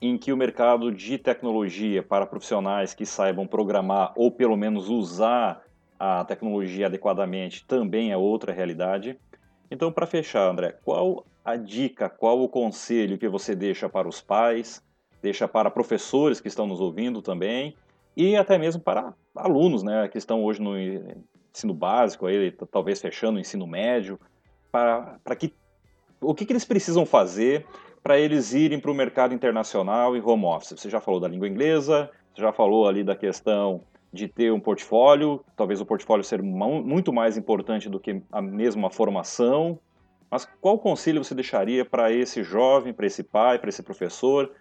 em 0.00 0.16
que 0.16 0.32
o 0.32 0.36
mercado 0.36 0.92
de 0.92 1.18
tecnologia 1.18 2.02
para 2.02 2.26
profissionais 2.26 2.94
que 2.94 3.04
saibam 3.04 3.46
programar 3.46 4.12
ou 4.16 4.30
pelo 4.30 4.56
menos 4.56 4.88
usar 4.88 5.62
a 5.98 6.24
tecnologia 6.24 6.86
adequadamente 6.86 7.64
também 7.66 8.12
é 8.12 8.16
outra 8.16 8.52
realidade. 8.52 9.18
Então, 9.70 9.90
para 9.90 10.06
fechar, 10.06 10.48
André, 10.48 10.76
qual 10.84 11.26
a 11.44 11.56
dica, 11.56 12.08
qual 12.08 12.40
o 12.40 12.48
conselho 12.48 13.18
que 13.18 13.28
você 13.28 13.54
deixa 13.54 13.88
para 13.88 14.08
os 14.08 14.20
pais, 14.20 14.82
deixa 15.20 15.48
para 15.48 15.70
professores 15.70 16.40
que 16.40 16.48
estão 16.48 16.66
nos 16.66 16.80
ouvindo 16.80 17.20
também 17.20 17.74
e 18.16 18.36
até 18.36 18.56
mesmo 18.56 18.80
para 18.80 19.14
alunos, 19.34 19.82
né, 19.82 20.08
que 20.08 20.18
estão 20.18 20.44
hoje 20.44 20.60
no 20.60 20.78
ensino 20.78 21.74
básico, 21.74 22.26
aí, 22.26 22.52
talvez 22.70 23.00
fechando 23.00 23.38
o 23.38 23.40
ensino 23.40 23.66
médio, 23.66 24.18
para, 24.70 25.18
para 25.24 25.36
que 25.36 25.52
o 26.20 26.34
que, 26.34 26.44
que 26.44 26.52
eles 26.52 26.64
precisam 26.64 27.06
fazer 27.06 27.64
para 28.02 28.18
eles 28.18 28.52
irem 28.52 28.80
para 28.80 28.90
o 28.90 28.94
mercado 28.94 29.34
internacional 29.34 30.16
em 30.16 30.20
home 30.20 30.44
office? 30.44 30.74
Você 30.76 30.90
já 30.90 31.00
falou 31.00 31.20
da 31.20 31.28
língua 31.28 31.48
inglesa, 31.48 32.10
você 32.34 32.42
já 32.42 32.52
falou 32.52 32.88
ali 32.88 33.02
da 33.02 33.16
questão 33.16 33.82
de 34.12 34.26
ter 34.26 34.52
um 34.52 34.60
portfólio, 34.60 35.44
talvez 35.56 35.80
o 35.80 35.86
portfólio 35.86 36.24
ser 36.24 36.42
muito 36.42 37.12
mais 37.12 37.36
importante 37.36 37.88
do 37.88 38.00
que 38.00 38.22
a 38.32 38.40
mesma 38.40 38.90
formação. 38.90 39.78
Mas 40.30 40.46
qual 40.60 40.78
conselho 40.78 41.22
você 41.22 41.34
deixaria 41.34 41.84
para 41.84 42.12
esse 42.12 42.42
jovem, 42.42 42.92
para 42.92 43.06
esse 43.06 43.22
pai, 43.22 43.58
para 43.58 43.68
esse 43.68 43.82
professor, 43.82 44.52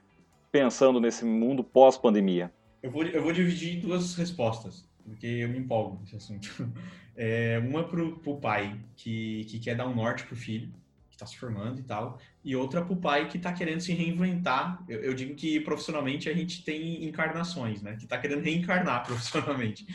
pensando 0.51 0.99
nesse 0.99 1.25
mundo 1.25 1.63
pós-pandemia? 1.63 2.51
Eu 2.81 2.91
vou, 2.91 3.03
eu 3.03 3.21
vou 3.21 3.31
dividir 3.31 3.81
duas 3.81 4.15
respostas, 4.15 4.87
porque 5.03 5.27
eu 5.27 5.49
me 5.49 5.59
empolgo 5.59 5.99
nesse 6.01 6.15
assunto. 6.15 6.67
É, 7.19 7.57
uma 7.57 7.83
para 7.83 8.03
o 8.03 8.37
pai, 8.39 8.79
que, 8.95 9.43
que 9.45 9.57
quer 9.57 9.75
dar 9.75 9.87
um 9.87 9.95
norte 9.95 10.23
para 10.23 10.35
o 10.35 10.37
filho, 10.37 10.71
está 11.17 11.25
se 11.25 11.37
formando 11.37 11.79
e 11.79 11.83
tal, 11.83 12.19
e 12.43 12.55
outra 12.55 12.83
para 12.83 12.93
o 12.93 12.97
pai 12.97 13.27
que 13.27 13.37
está 13.37 13.51
querendo 13.51 13.81
se 13.81 13.91
reinventar. 13.91 14.83
Eu, 14.87 15.01
eu, 15.01 15.13
digo 15.13 15.35
que 15.35 15.59
profissionalmente 15.59 16.29
a 16.29 16.33
gente 16.33 16.63
tem 16.63 17.03
encarnações, 17.05 17.81
né? 17.81 17.95
Que 17.95 18.03
está 18.03 18.17
querendo 18.17 18.43
reencarnar 18.43 19.03
profissionalmente, 19.05 19.85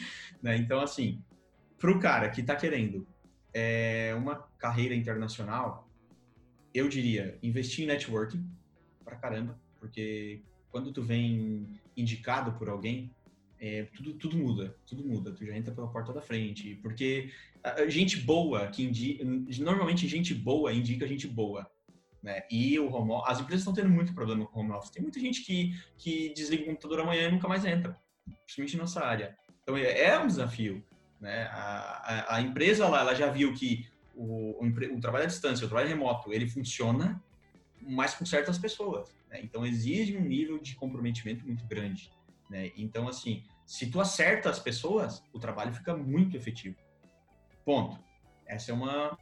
né? 0.42 0.56
Então, 0.56 0.80
assim, 0.80 1.22
para 1.78 1.90
o 1.90 1.98
cara 1.98 2.28
que 2.28 2.40
está 2.40 2.56
querendo 2.56 3.06
é, 3.54 4.14
uma 4.16 4.36
carreira 4.58 4.94
internacional, 4.94 5.88
eu 6.74 6.88
diria 6.88 7.38
investir 7.42 7.84
em 7.84 7.88
networking, 7.88 8.44
pra 9.04 9.16
caramba, 9.16 9.58
porque 9.78 10.42
quando 10.70 10.92
tu 10.92 11.02
vem 11.02 11.68
indicado 11.96 12.52
por 12.52 12.68
alguém, 12.68 13.10
é, 13.60 13.84
tudo, 13.94 14.14
tudo 14.14 14.36
muda, 14.36 14.76
tudo 14.86 15.04
muda. 15.04 15.30
Tu 15.32 15.46
já 15.46 15.56
entra 15.56 15.72
pela 15.72 15.86
porta 15.86 16.12
da 16.12 16.20
frente, 16.20 16.74
porque 16.82 17.30
gente 17.88 18.18
boa 18.18 18.66
que 18.68 18.82
indica, 18.82 19.24
normalmente 19.62 20.08
gente 20.08 20.34
boa 20.34 20.72
indica 20.72 21.06
gente 21.06 21.26
boa, 21.28 21.70
né? 22.22 22.42
E 22.50 22.78
o 22.78 22.92
home 22.92 23.22
as 23.26 23.40
empresas 23.40 23.60
estão 23.60 23.72
tendo 23.72 23.90
muito 23.90 24.14
problema 24.14 24.46
com 24.46 24.60
o 24.60 24.62
home 24.62 24.72
office. 24.72 24.90
Tem 24.90 25.02
muita 25.02 25.20
gente 25.20 25.42
que 25.42 25.74
que 25.96 26.32
desliga 26.34 26.64
o 26.64 26.66
computador 26.66 27.00
amanhã 27.00 27.28
e 27.28 27.32
nunca 27.32 27.48
mais 27.48 27.64
entra, 27.64 27.96
principalmente 28.44 28.76
na 28.76 28.82
nossa 28.82 29.04
área. 29.04 29.36
Então 29.62 29.76
é, 29.76 30.00
é 30.00 30.18
um 30.18 30.26
desafio, 30.26 30.84
né? 31.20 31.44
A, 31.52 32.34
a, 32.34 32.36
a 32.36 32.40
empresa 32.40 32.88
lá, 32.88 33.00
ela 33.00 33.14
já 33.14 33.30
viu 33.30 33.54
que 33.54 33.86
o, 34.14 34.64
o, 34.64 34.66
o, 34.66 35.00
trabalho 35.00 35.24
à 35.24 35.28
distância, 35.28 35.64
o 35.64 35.68
trabalho 35.68 35.88
remoto, 35.88 36.32
ele 36.32 36.48
funciona, 36.48 37.22
mas 37.80 38.14
com 38.14 38.26
certas 38.26 38.58
pessoas. 38.58 39.14
Né? 39.30 39.40
Então 39.42 39.64
exige 39.64 40.16
um 40.16 40.22
nível 40.22 40.58
de 40.58 40.74
comprometimento 40.74 41.46
muito 41.46 41.64
grande. 41.64 42.10
Né? 42.50 42.72
Então 42.76 43.08
assim, 43.08 43.42
se 43.64 43.90
tu 43.90 44.00
acerta 44.00 44.50
as 44.50 44.58
pessoas, 44.58 45.22
o 45.32 45.38
trabalho 45.38 45.72
fica 45.72 45.96
muito 45.96 46.36
efetivo. 46.36 46.76
Ponto. 47.64 47.98
Essa 48.46 48.72
é 48.72 48.74
uma, 48.74 49.18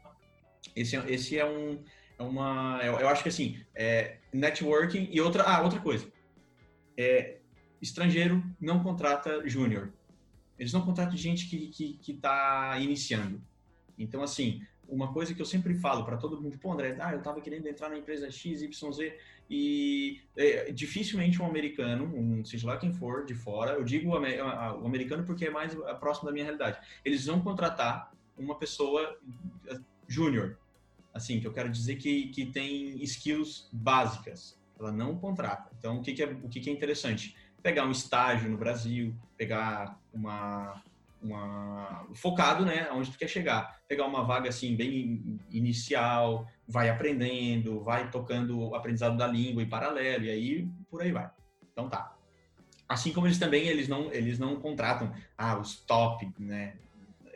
esse 0.74 0.96
é, 0.96 1.10
esse 1.10 1.38
é 1.38 1.44
um, 1.44 1.82
é 2.18 2.22
uma, 2.22 2.80
eu, 2.82 2.98
eu 2.98 3.08
acho 3.08 3.22
que 3.22 3.28
assim, 3.28 3.58
é, 3.74 4.18
networking 4.32 5.08
e 5.10 5.20
outra, 5.20 5.42
ah, 5.44 5.62
outra 5.62 5.80
coisa, 5.80 6.10
é, 6.96 7.38
estrangeiro 7.80 8.42
não 8.60 8.82
contrata 8.82 9.46
júnior. 9.48 9.92
Eles 10.58 10.72
não 10.72 10.84
contratam 10.84 11.16
gente 11.16 11.48
que 11.48 11.68
que 11.68 11.94
que 11.94 12.12
está 12.12 12.78
iniciando. 12.78 13.42
Então 13.98 14.22
assim, 14.22 14.62
uma 14.90 15.12
coisa 15.12 15.34
que 15.34 15.40
eu 15.40 15.46
sempre 15.46 15.74
falo 15.74 16.04
para 16.04 16.16
todo 16.16 16.40
mundo, 16.40 16.58
pô, 16.58 16.72
André, 16.72 16.96
ah, 17.00 17.12
eu 17.12 17.18
estava 17.18 17.40
querendo 17.40 17.66
entrar 17.66 17.88
na 17.88 17.96
empresa 17.96 18.30
XYZ 18.30 18.68
e 19.48 20.20
é, 20.36 20.70
dificilmente 20.72 21.40
um 21.40 21.46
americano, 21.46 22.04
um, 22.04 22.44
seja 22.44 22.66
lá 22.66 22.76
quem 22.76 22.92
for, 22.92 23.24
de 23.24 23.34
fora, 23.34 23.72
eu 23.72 23.84
digo 23.84 24.10
o 24.10 24.86
americano 24.86 25.24
porque 25.24 25.46
é 25.46 25.50
mais 25.50 25.74
próximo 25.98 26.26
da 26.26 26.32
minha 26.32 26.44
realidade, 26.44 26.78
eles 27.04 27.26
vão 27.26 27.40
contratar 27.40 28.12
uma 28.36 28.58
pessoa 28.58 29.18
eh, 29.68 29.78
júnior, 30.08 30.58
assim, 31.12 31.40
que 31.40 31.46
eu 31.46 31.52
quero 31.52 31.68
dizer 31.68 31.96
que, 31.96 32.28
que 32.28 32.46
tem 32.46 33.02
skills 33.02 33.68
básicas, 33.72 34.58
ela 34.78 34.90
não 34.90 35.16
contrata. 35.16 35.70
Então, 35.78 35.98
o 35.98 36.02
que, 36.02 36.12
que 36.12 36.22
é, 36.22 36.26
o 36.26 36.48
que, 36.48 36.60
que 36.60 36.70
é 36.70 36.72
interessante? 36.72 37.36
Pegar 37.62 37.84
um 37.84 37.90
estágio 37.90 38.50
no 38.50 38.56
Brasil, 38.56 39.14
pegar 39.36 39.98
uma, 40.12 40.82
uma 41.22 42.06
focado, 42.14 42.64
né, 42.64 42.90
onde 42.92 43.10
tu 43.10 43.18
quer 43.18 43.28
chegar. 43.28 43.80
Pegar 43.86 44.06
uma 44.06 44.24
vaga 44.24 44.48
assim 44.48 44.74
bem 44.74 45.40
inicial, 45.50 46.48
vai 46.66 46.88
aprendendo, 46.88 47.82
vai 47.82 48.10
tocando 48.10 48.58
o 48.58 48.74
aprendizado 48.74 49.16
da 49.16 49.26
língua 49.26 49.62
em 49.62 49.68
paralelo 49.68 50.24
e 50.24 50.30
aí 50.30 50.68
por 50.88 51.02
aí 51.02 51.12
vai. 51.12 51.30
Então 51.72 51.88
tá. 51.88 52.14
Assim 52.88 53.12
como 53.12 53.26
eles 53.26 53.38
também 53.38 53.68
eles 53.68 53.88
não 53.88 54.12
eles 54.12 54.38
não 54.38 54.56
contratam 54.56 55.12
ah 55.36 55.58
os 55.58 55.80
top, 55.80 56.32
né? 56.38 56.76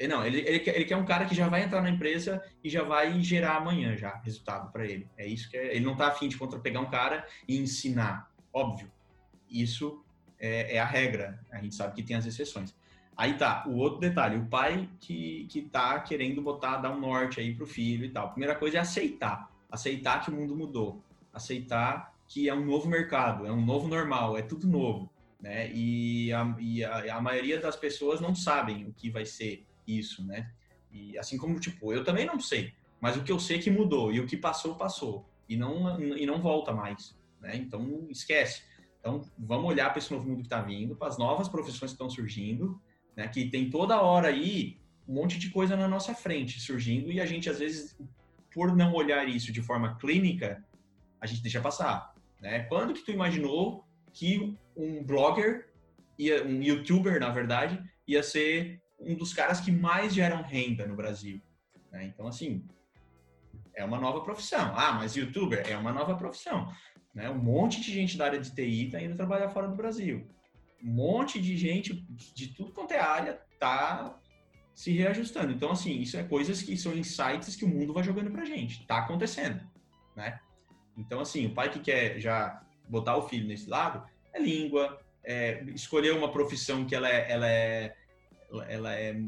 Não, 0.09 0.27
ele, 0.27 0.41
ele, 0.41 0.61
quer, 0.61 0.75
ele 0.75 0.85
quer 0.85 0.97
um 0.97 1.05
cara 1.05 1.25
que 1.25 1.35
já 1.35 1.49
vai 1.49 1.63
entrar 1.63 1.81
na 1.81 1.91
empresa 1.91 2.43
e 2.63 2.69
já 2.69 2.83
vai 2.83 3.23
gerar 3.23 3.57
amanhã 3.57 3.97
já 3.97 4.17
resultado 4.25 4.71
para 4.73 4.85
ele. 4.85 5.09
É 5.17 5.27
isso 5.27 5.49
que 5.49 5.57
é, 5.57 5.77
ele 5.77 5.85
não 5.85 5.97
tá 5.97 6.09
afim 6.09 6.29
de 6.29 6.37
contra 6.37 6.59
pegar 6.59 6.81
um 6.81 6.91
cara 6.91 7.27
e 7.47 7.57
ensinar, 7.59 8.31
óbvio. 8.53 8.91
Isso 9.49 10.05
é, 10.39 10.77
é 10.77 10.81
a 10.81 10.85
regra. 10.85 11.41
A 11.53 11.59
gente 11.59 11.75
sabe 11.75 11.95
que 11.95 12.03
tem 12.03 12.17
as 12.17 12.27
exceções. 12.27 12.75
Aí 13.17 13.35
tá, 13.35 13.65
o 13.67 13.77
outro 13.77 14.01
detalhe, 14.01 14.37
o 14.37 14.47
pai 14.47 14.89
que, 15.01 15.47
que 15.49 15.63
tá 15.63 16.01
querendo 16.01 16.43
botar, 16.43 16.79
dar 16.79 16.91
um 16.91 17.01
norte 17.01 17.39
aí 17.39 17.55
pro 17.55 17.67
filho 17.67 18.05
e 18.05 18.11
tal. 18.11 18.31
Primeira 18.31 18.57
coisa 18.57 18.79
é 18.79 18.81
aceitar. 18.81 19.49
Aceitar 19.71 20.25
que 20.25 20.31
o 20.31 20.35
mundo 20.35 20.57
mudou. 20.57 21.01
Aceitar 21.33 22.13
que 22.27 22.49
é 22.49 22.55
um 22.55 22.65
novo 22.65 22.89
mercado, 22.89 23.47
é 23.47 23.53
um 23.53 23.65
novo 23.65 23.87
normal, 23.87 24.37
é 24.37 24.43
tudo 24.43 24.67
novo. 24.67 25.11
Né? 25.41 25.71
E, 25.73 26.33
a, 26.33 26.57
e 26.59 26.83
a, 26.83 27.17
a 27.17 27.21
maioria 27.21 27.61
das 27.61 27.77
pessoas 27.77 28.21
não 28.21 28.35
sabem 28.35 28.87
o 28.87 28.93
que 28.93 29.11
vai 29.11 29.27
ser 29.27 29.65
isso, 29.87 30.25
né? 30.25 30.51
E 30.91 31.19
assim 31.19 31.37
como, 31.37 31.59
tipo, 31.59 31.93
eu 31.93 32.05
também 32.05 32.25
não 32.25 32.39
sei, 32.39 32.73
mas 33.01 33.17
o 33.17 33.23
que 33.23 33.33
eu 33.33 33.39
sei 33.39 33.59
é 33.59 33.63
que 33.63 33.71
mudou 33.71 34.13
e 34.13 34.21
o 34.21 34.27
que 34.27 34.37
passou, 34.37 34.77
passou. 34.77 35.29
E 35.49 35.57
não, 35.57 36.01
e 36.17 36.25
não 36.25 36.41
volta 36.41 36.73
mais, 36.73 37.17
né? 37.41 37.57
Então, 37.57 38.07
esquece. 38.09 38.63
Então, 39.01 39.21
vamos 39.39 39.67
olhar 39.67 39.91
para 39.91 39.99
esse 39.99 40.11
novo 40.11 40.27
mundo 40.27 40.39
que 40.39 40.47
está 40.47 40.63
vindo, 40.63 40.97
para 40.97 41.09
as 41.09 41.19
novas 41.19 41.49
profissões 41.49 41.91
que 41.91 41.97
estão 41.97 42.09
surgindo 42.09 42.81
né? 43.17 43.29
Que 43.29 43.49
tem 43.51 43.71
toda 43.71 44.01
hora 44.01 44.29
aí 44.29 44.79
um 45.07 45.15
monte 45.15 45.39
de 45.39 45.51
coisa 45.51 45.77
na 45.77 45.87
nossa 45.87 46.15
frente 46.15 46.61
surgindo 46.61 47.13
e 47.13 47.21
a 47.21 47.27
gente 47.27 47.49
às 47.49 47.59
vezes 47.59 47.99
por 48.53 48.75
não 48.75 48.93
olhar 48.93 49.29
isso 49.29 49.53
de 49.53 49.61
forma 49.61 49.97
clínica, 49.97 50.65
a 51.21 51.27
gente 51.27 51.43
deixa 51.43 51.61
passar, 51.61 52.15
né? 52.41 52.61
Quando 52.65 52.95
que 52.95 53.05
tu 53.05 53.11
imaginou 53.11 53.85
que 54.13 54.57
um 54.77 55.03
blogger 55.03 55.69
ia, 56.17 56.45
um 56.45 56.63
youtuber, 56.63 57.19
na 57.19 57.31
verdade, 57.31 57.83
ia 58.07 58.23
ser 58.23 58.81
um 58.99 59.15
dos 59.15 59.33
caras 59.33 59.61
que 59.61 59.73
mais 59.73 60.15
geram 60.15 60.43
renda 60.43 60.87
no 60.87 60.97
Brasil, 60.97 61.41
né? 61.91 62.05
Então 62.05 62.27
assim, 62.27 62.67
é 63.75 63.85
uma 63.85 63.99
nova 63.99 64.21
profissão. 64.23 64.73
Ah, 64.77 64.93
mas 64.93 65.17
youtuber 65.17 65.67
é 65.69 65.77
uma 65.77 65.93
nova 65.93 66.17
profissão, 66.17 66.73
né? 67.15 67.29
Um 67.31 67.39
monte 67.39 67.81
de 67.81 67.93
gente 67.93 68.17
da 68.17 68.27
área 68.27 68.41
de 68.41 68.55
TI 68.55 68.87
está 68.87 69.01
indo 69.01 69.17
trabalhar 69.17 69.51
fora 69.51 69.69
do 69.69 69.77
Brasil 69.77 70.27
um 70.85 70.91
monte 70.91 71.41
de 71.41 71.57
gente 71.57 71.95
de 72.35 72.49
tudo 72.49 72.73
quanto 72.73 72.93
é 72.93 73.01
área 73.01 73.41
tá 73.59 74.21
se 74.75 74.93
reajustando. 74.93 75.53
Então, 75.53 75.71
assim, 75.71 75.99
isso 76.01 76.17
é 76.17 76.23
coisas 76.23 76.61
que 76.61 76.77
são 76.77 76.95
insights 76.95 77.57
que 77.57 77.65
o 77.65 77.69
mundo 77.69 77.95
vai 77.95 78.05
jogando 78.05 78.31
pra 78.31 78.45
gente. 78.45 78.87
Tá 78.87 78.99
acontecendo, 78.99 79.61
né? 80.15 80.39
Então, 80.97 81.21
assim, 81.21 81.47
o 81.47 81.55
pai 81.55 81.71
que 81.71 81.81
quer 81.81 82.21
já 82.21 82.63
botar 82.89 83.17
o 83.17 83.27
filho 83.29 83.49
nesse 83.49 83.69
lado 83.69 84.07
é 84.33 84.39
língua, 84.39 85.01
é 85.25 85.65
escolher 85.75 86.13
uma 86.13 86.31
profissão 86.31 86.85
que 86.85 86.95
ela 86.95 87.09
é, 87.09 87.33
ela 87.33 87.49
é, 87.49 87.97
ela 88.63 88.93
é 88.95 89.21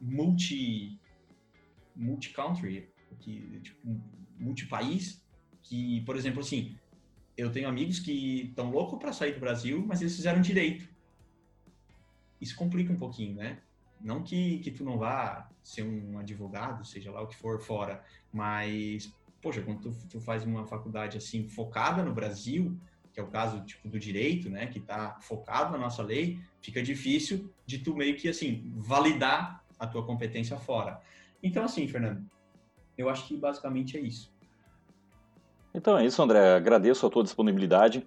multi, 0.00 0.98
multi-country, 1.94 2.88
que, 3.20 3.60
tipo, 3.60 4.00
multi-país, 4.38 5.24
que, 5.62 6.00
por 6.02 6.16
exemplo, 6.16 6.40
assim, 6.40 6.76
eu 7.36 7.50
tenho 7.52 7.68
amigos 7.68 8.00
que 8.00 8.46
estão 8.48 8.70
loucos 8.70 8.98
para 8.98 9.12
sair 9.12 9.32
do 9.32 9.40
Brasil, 9.40 9.84
mas 9.86 10.00
eles 10.00 10.16
fizeram 10.16 10.40
direito. 10.40 10.88
Isso 12.40 12.56
complica 12.56 12.92
um 12.92 12.96
pouquinho, 12.96 13.36
né? 13.36 13.60
Não 14.00 14.22
que, 14.22 14.58
que 14.58 14.70
tu 14.70 14.84
não 14.84 14.98
vá 14.98 15.50
ser 15.62 15.82
um 15.82 16.18
advogado, 16.18 16.84
seja 16.84 17.10
lá 17.10 17.22
o 17.22 17.26
que 17.26 17.36
for 17.36 17.60
fora, 17.60 18.04
mas, 18.32 19.12
poxa, 19.42 19.60
quando 19.62 19.80
tu, 19.80 20.08
tu 20.08 20.20
faz 20.20 20.44
uma 20.44 20.66
faculdade 20.66 21.18
assim 21.18 21.48
focada 21.48 22.02
no 22.02 22.14
Brasil, 22.14 22.78
que 23.18 23.20
é 23.20 23.24
o 23.24 23.26
caso 23.26 23.64
tipo 23.64 23.88
do 23.88 23.98
direito, 23.98 24.48
né, 24.48 24.66
que 24.66 24.78
está 24.78 25.18
focado 25.20 25.72
na 25.72 25.78
nossa 25.78 26.04
lei, 26.04 26.38
fica 26.60 26.80
difícil 26.80 27.52
de 27.66 27.78
tu 27.78 27.96
meio 27.96 28.16
que 28.16 28.28
assim 28.28 28.72
validar 28.76 29.64
a 29.76 29.88
tua 29.88 30.06
competência 30.06 30.56
fora. 30.56 31.00
Então 31.42 31.64
assim, 31.64 31.88
Fernando, 31.88 32.24
eu 32.96 33.08
acho 33.08 33.26
que 33.26 33.36
basicamente 33.36 33.96
é 33.96 34.00
isso. 34.00 34.32
Então 35.74 35.98
é 35.98 36.06
isso, 36.06 36.22
André. 36.22 36.54
Agradeço 36.54 37.04
a 37.04 37.10
tua 37.10 37.24
disponibilidade. 37.24 38.06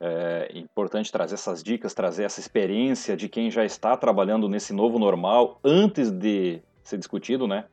É 0.00 0.56
importante 0.56 1.10
trazer 1.10 1.34
essas 1.34 1.60
dicas, 1.60 1.92
trazer 1.92 2.22
essa 2.22 2.38
experiência 2.38 3.16
de 3.16 3.28
quem 3.28 3.50
já 3.50 3.64
está 3.64 3.96
trabalhando 3.96 4.48
nesse 4.48 4.72
novo 4.72 4.96
normal 4.96 5.58
antes 5.64 6.08
de 6.08 6.62
ser 6.84 6.98
discutido, 6.98 7.48
né? 7.48 7.66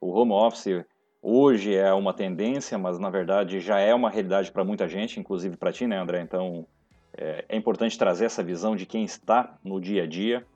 O 0.00 0.12
home 0.12 0.32
office 0.32 0.84
hoje 1.26 1.74
é 1.74 1.92
uma 1.92 2.12
tendência, 2.12 2.78
mas 2.78 2.98
na 2.98 3.10
verdade 3.10 3.60
já 3.60 3.80
é 3.80 3.92
uma 3.94 4.08
realidade 4.08 4.52
para 4.52 4.64
muita 4.64 4.86
gente, 4.86 5.18
inclusive 5.18 5.56
para 5.56 5.72
ti, 5.72 5.86
né, 5.86 5.98
André? 5.98 6.20
Então 6.20 6.66
é, 7.16 7.44
é, 7.48 7.56
importante 7.56 7.98
trazer 7.98 8.26
essa 8.26 8.42
visão 8.42 8.76
de 8.76 8.86
quem 8.86 9.04
está 9.04 9.58
no 9.64 9.80
dia 9.80 10.04
a 10.04 10.06
dia 10.06 10.46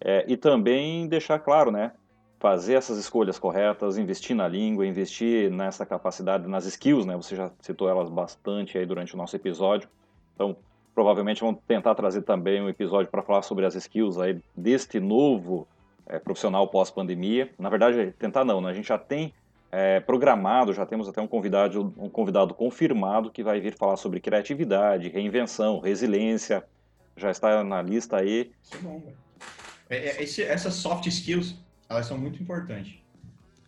é, 0.00 0.24
e 0.26 0.36
também 0.36 1.06
deixar 1.06 1.38
claro, 1.38 1.70
né? 1.70 1.92
fazer 2.38 2.74
essas 2.74 2.98
escolhas 2.98 3.38
corretas, 3.38 3.98
investir 3.98 4.34
na 4.34 4.46
língua, 4.46 4.86
investir 4.86 5.50
nessa 5.50 5.84
capacidade, 5.84 6.46
nas 6.46 6.64
skills, 6.66 7.04
né? 7.04 7.16
Você 7.16 7.34
já 7.34 7.50
citou 7.60 7.88
elas 7.88 8.08
bastante 8.08 8.78
aí 8.78 8.86
durante 8.86 9.14
o 9.14 9.16
nosso 9.16 9.34
episódio. 9.34 9.88
Então, 10.34 10.56
provavelmente 10.94 11.40
vamos 11.40 11.60
tentar 11.66 11.94
trazer 11.96 12.22
também 12.22 12.62
um 12.62 12.68
episódio 12.68 13.10
para 13.10 13.22
falar 13.22 13.42
sobre 13.42 13.66
as 13.66 13.74
skills 13.74 14.18
aí 14.18 14.40
deste 14.56 15.00
novo 15.00 15.66
é, 16.06 16.18
profissional 16.20 16.68
pós-pandemia. 16.68 17.50
Na 17.58 17.68
verdade, 17.68 18.14
tentar 18.18 18.44
não, 18.44 18.60
né? 18.60 18.70
A 18.70 18.74
gente 18.74 18.88
já 18.88 18.98
tem 18.98 19.34
é, 19.70 20.00
programado, 20.00 20.72
já 20.72 20.86
temos 20.86 21.08
até 21.08 21.20
um 21.20 21.26
convidado, 21.26 21.94
um 21.96 22.08
convidado 22.08 22.54
confirmado 22.54 23.30
que 23.30 23.42
vai 23.42 23.60
vir 23.60 23.76
falar 23.76 23.96
sobre 23.96 24.20
criatividade, 24.20 25.08
reinvenção, 25.08 25.78
resiliência. 25.78 26.64
Já 27.16 27.30
está 27.30 27.62
na 27.64 27.82
lista 27.82 28.18
aí. 28.18 28.52
É 28.72 28.76
bom, 28.78 29.02
é, 29.90 29.96
é, 29.96 30.22
esse, 30.22 30.42
essas 30.42 30.74
soft 30.74 31.06
skills 31.06 31.56
elas 31.88 32.06
são 32.06 32.18
muito 32.18 32.42
importantes. 32.42 32.94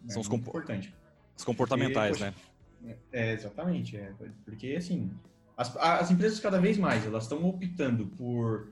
Né? 0.02 0.12
São 0.12 0.20
os, 0.20 0.28
compo 0.28 0.48
importante. 0.48 0.94
os 1.36 1.44
comportamentais, 1.44 2.18
porque, 2.18 2.34
né? 2.84 2.96
É, 3.12 3.32
exatamente. 3.32 3.96
É, 3.96 4.12
porque, 4.44 4.74
assim, 4.76 5.10
as, 5.56 5.74
as 5.76 6.10
empresas 6.10 6.38
cada 6.38 6.60
vez 6.60 6.76
mais, 6.76 7.06
elas 7.06 7.24
estão 7.24 7.44
optando 7.46 8.06
por 8.06 8.68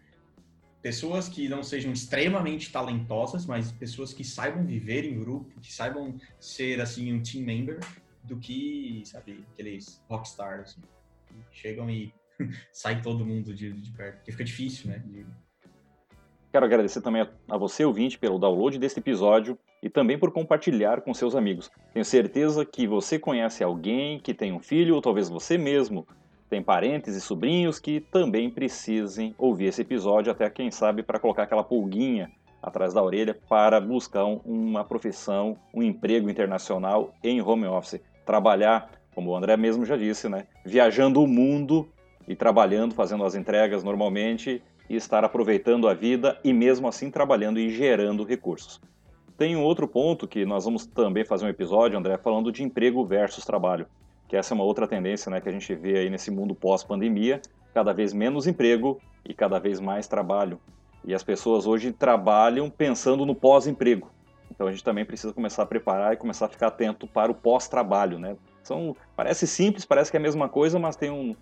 pessoas 0.83 1.29
que 1.29 1.49
não 1.49 1.63
sejam 1.63 1.93
extremamente 1.93 2.71
talentosas, 2.71 3.47
mas 3.47 3.73
pessoas 3.73 4.13
que 4.13 4.25
saibam 4.25 4.65
viver 4.65 5.05
em 5.05 5.19
grupo, 5.19 5.61
que 5.61 5.73
saibam 5.73 6.17
ser, 6.39 6.81
assim, 6.81 7.13
um 7.13 7.23
team 7.23 7.45
member, 7.45 7.81
do 8.23 8.37
que, 8.37 9.03
sabe, 9.05 9.45
aqueles 9.53 10.03
rockstars, 10.09 10.71
assim, 10.71 10.83
que 11.51 11.57
chegam 11.59 11.91
e 11.91 12.13
sai 12.73 13.03
todo 13.03 13.25
mundo 13.25 13.55
de, 13.55 13.73
de 13.73 13.91
perto, 13.93 14.17
porque 14.17 14.33
fica 14.33 14.45
difícil, 14.45 14.91
né? 14.91 15.03
De... 15.05 15.27
Quero 16.53 16.65
agradecer 16.65 17.01
também 17.01 17.27
a 17.49 17.57
você, 17.59 17.85
ouvinte, 17.85 18.19
pelo 18.19 18.39
download 18.39 18.79
deste 18.79 19.01
episódio 19.01 19.59
e 19.83 19.91
também 19.91 20.19
por 20.19 20.33
compartilhar 20.33 21.03
com 21.03 21.13
seus 21.13 21.35
amigos. 21.35 21.71
Tenho 21.93 22.05
certeza 22.05 22.65
que 22.65 22.87
você 22.87 23.19
conhece 23.19 23.63
alguém 23.63 24.19
que 24.19 24.33
tem 24.33 24.53
um 24.53 24.61
filho, 24.61 24.95
ou 24.95 25.03
talvez 25.03 25.29
você 25.29 25.59
mesmo 25.59 26.07
tem 26.49 26.63
parentes 26.63 27.15
e 27.15 27.21
sobrinhos 27.21 27.79
que 27.79 28.01
também 28.01 28.51
precisem 28.51 29.35
ouvir 29.39 29.67
esse 29.67 29.83
episódio, 29.83 30.33
até 30.33 30.49
quem 30.49 30.71
sabe 30.71 31.03
para 31.03 31.19
colocar 31.19 31.43
aquela 31.43 31.63
pulguinha 31.63 32.31
atrás 32.63 32.93
da 32.95 33.03
orelha 33.03 33.39
para 33.49 33.81
buscar 33.81 34.25
uma 34.25 34.85
profissão, 34.85 35.57
um 35.73 35.83
emprego 35.83 36.29
internacional 36.29 37.15
em 37.23 37.41
home 37.41 37.67
office. 37.67 38.01
Trabalhar, 38.25 38.91
como 39.15 39.31
o 39.31 39.37
André 39.37 39.57
mesmo 39.57 39.85
já 39.85 39.97
disse, 39.97 40.29
né? 40.29 40.47
viajando 40.65 41.23
o 41.23 41.27
mundo 41.27 41.89
e 42.27 42.35
trabalhando, 42.35 42.95
fazendo 42.95 43.25
as 43.25 43.35
entregas 43.35 43.85
normalmente 43.85 44.63
e 44.89 44.97
estar 44.97 45.25
aproveitando 45.25 45.89
a 45.89 45.95
vida 45.95 46.39
e 46.43 46.53
mesmo 46.53 46.89
assim 46.89 47.11
trabalhando 47.11 47.59
e 47.59 47.71
gerando 47.71 48.25
recursos. 48.25 48.81
Tem 49.37 49.55
um 49.55 49.63
outro 49.63 49.87
ponto 49.87 50.27
que 50.27 50.45
nós 50.45 50.65
vamos 50.65 50.85
também 50.87 51.25
fazer 51.25 51.47
um 51.47 51.49
episódio, 51.49 51.97
André, 51.97 52.19
falando 52.19 52.51
de 52.51 52.65
emprego 52.65 53.05
versus 53.05 53.45
trabalho, 53.45 53.87
que 54.29 54.37
essa 54.37 54.53
é 54.53 54.55
uma 54.55 54.65
outra 54.65 54.87
tendência 54.87 55.31
né, 55.31 55.41
que 55.41 55.49
a 55.49 55.53
gente 55.53 55.75
vê 55.75 55.99
aí 55.99 56.11
nesse 56.11 56.31
mundo 56.31 56.55
pós-pandemia, 56.55 57.41
cada 57.73 57.93
vez 57.93 58.13
menos 58.13 58.47
emprego 58.47 59.01
e 59.25 59.33
cada 59.33 59.59
vez 59.59 59.81
mais 59.81 60.07
trabalho. 60.07 60.61
E 61.05 61.15
as 61.15 61.23
pessoas 61.23 61.67
hoje 61.67 61.93
trabalham 61.93 62.69
pensando 62.69 63.25
no 63.25 63.35
pós-emprego. 63.35 64.11
Então 64.51 64.67
a 64.67 64.71
gente 64.71 64.85
também 64.85 65.05
precisa 65.05 65.33
começar 65.33 65.63
a 65.63 65.67
preparar 65.67 66.13
e 66.13 66.17
começar 66.17 66.47
a 66.47 66.49
ficar 66.49 66.69
atento 66.69 67.07
para 67.07 67.33
o 67.33 67.35
pós-trabalho, 67.35 68.19
né? 68.19 68.37
São, 68.63 68.95
parece 69.17 69.47
simples, 69.47 69.85
parece 69.85 70.11
que 70.11 70.17
é 70.17 70.21
a 70.21 70.23
mesma 70.23 70.49
coisa, 70.49 70.79
mas 70.79 70.97
tem 70.97 71.11
um, 71.11 71.35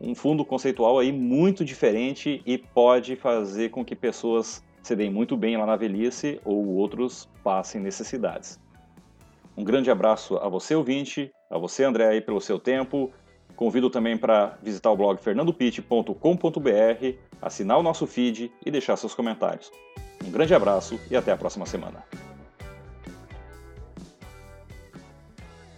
um 0.00 0.14
fundo 0.14 0.44
conceitual 0.44 0.98
aí 0.98 1.12
muito 1.12 1.64
diferente 1.64 2.42
e 2.44 2.58
pode 2.58 3.16
fazer 3.16 3.70
com 3.70 3.84
que 3.84 3.96
pessoas 3.96 4.62
se 4.82 4.94
deem 4.94 5.10
muito 5.10 5.36
bem 5.36 5.56
lá 5.56 5.64
na 5.64 5.76
velhice 5.76 6.40
ou 6.44 6.66
outros 6.74 7.28
passem 7.42 7.80
necessidades. 7.80 8.58
Um 9.56 9.64
grande 9.64 9.90
abraço 9.90 10.36
a 10.36 10.48
você, 10.48 10.74
ouvinte, 10.74 11.30
a 11.50 11.58
você, 11.58 11.84
André, 11.84 12.08
aí, 12.08 12.20
pelo 12.20 12.40
seu 12.40 12.58
tempo. 12.58 13.12
Convido 13.56 13.90
também 13.90 14.16
para 14.16 14.56
visitar 14.62 14.90
o 14.90 14.96
blog 14.96 15.20
fernandopit.com.br, 15.20 17.16
assinar 17.42 17.78
o 17.78 17.82
nosso 17.82 18.06
feed 18.06 18.52
e 18.64 18.70
deixar 18.70 18.96
seus 18.96 19.14
comentários. 19.14 19.72
Um 20.24 20.30
grande 20.30 20.54
abraço 20.54 20.98
e 21.10 21.16
até 21.16 21.32
a 21.32 21.36
próxima 21.36 21.66
semana. 21.66 22.04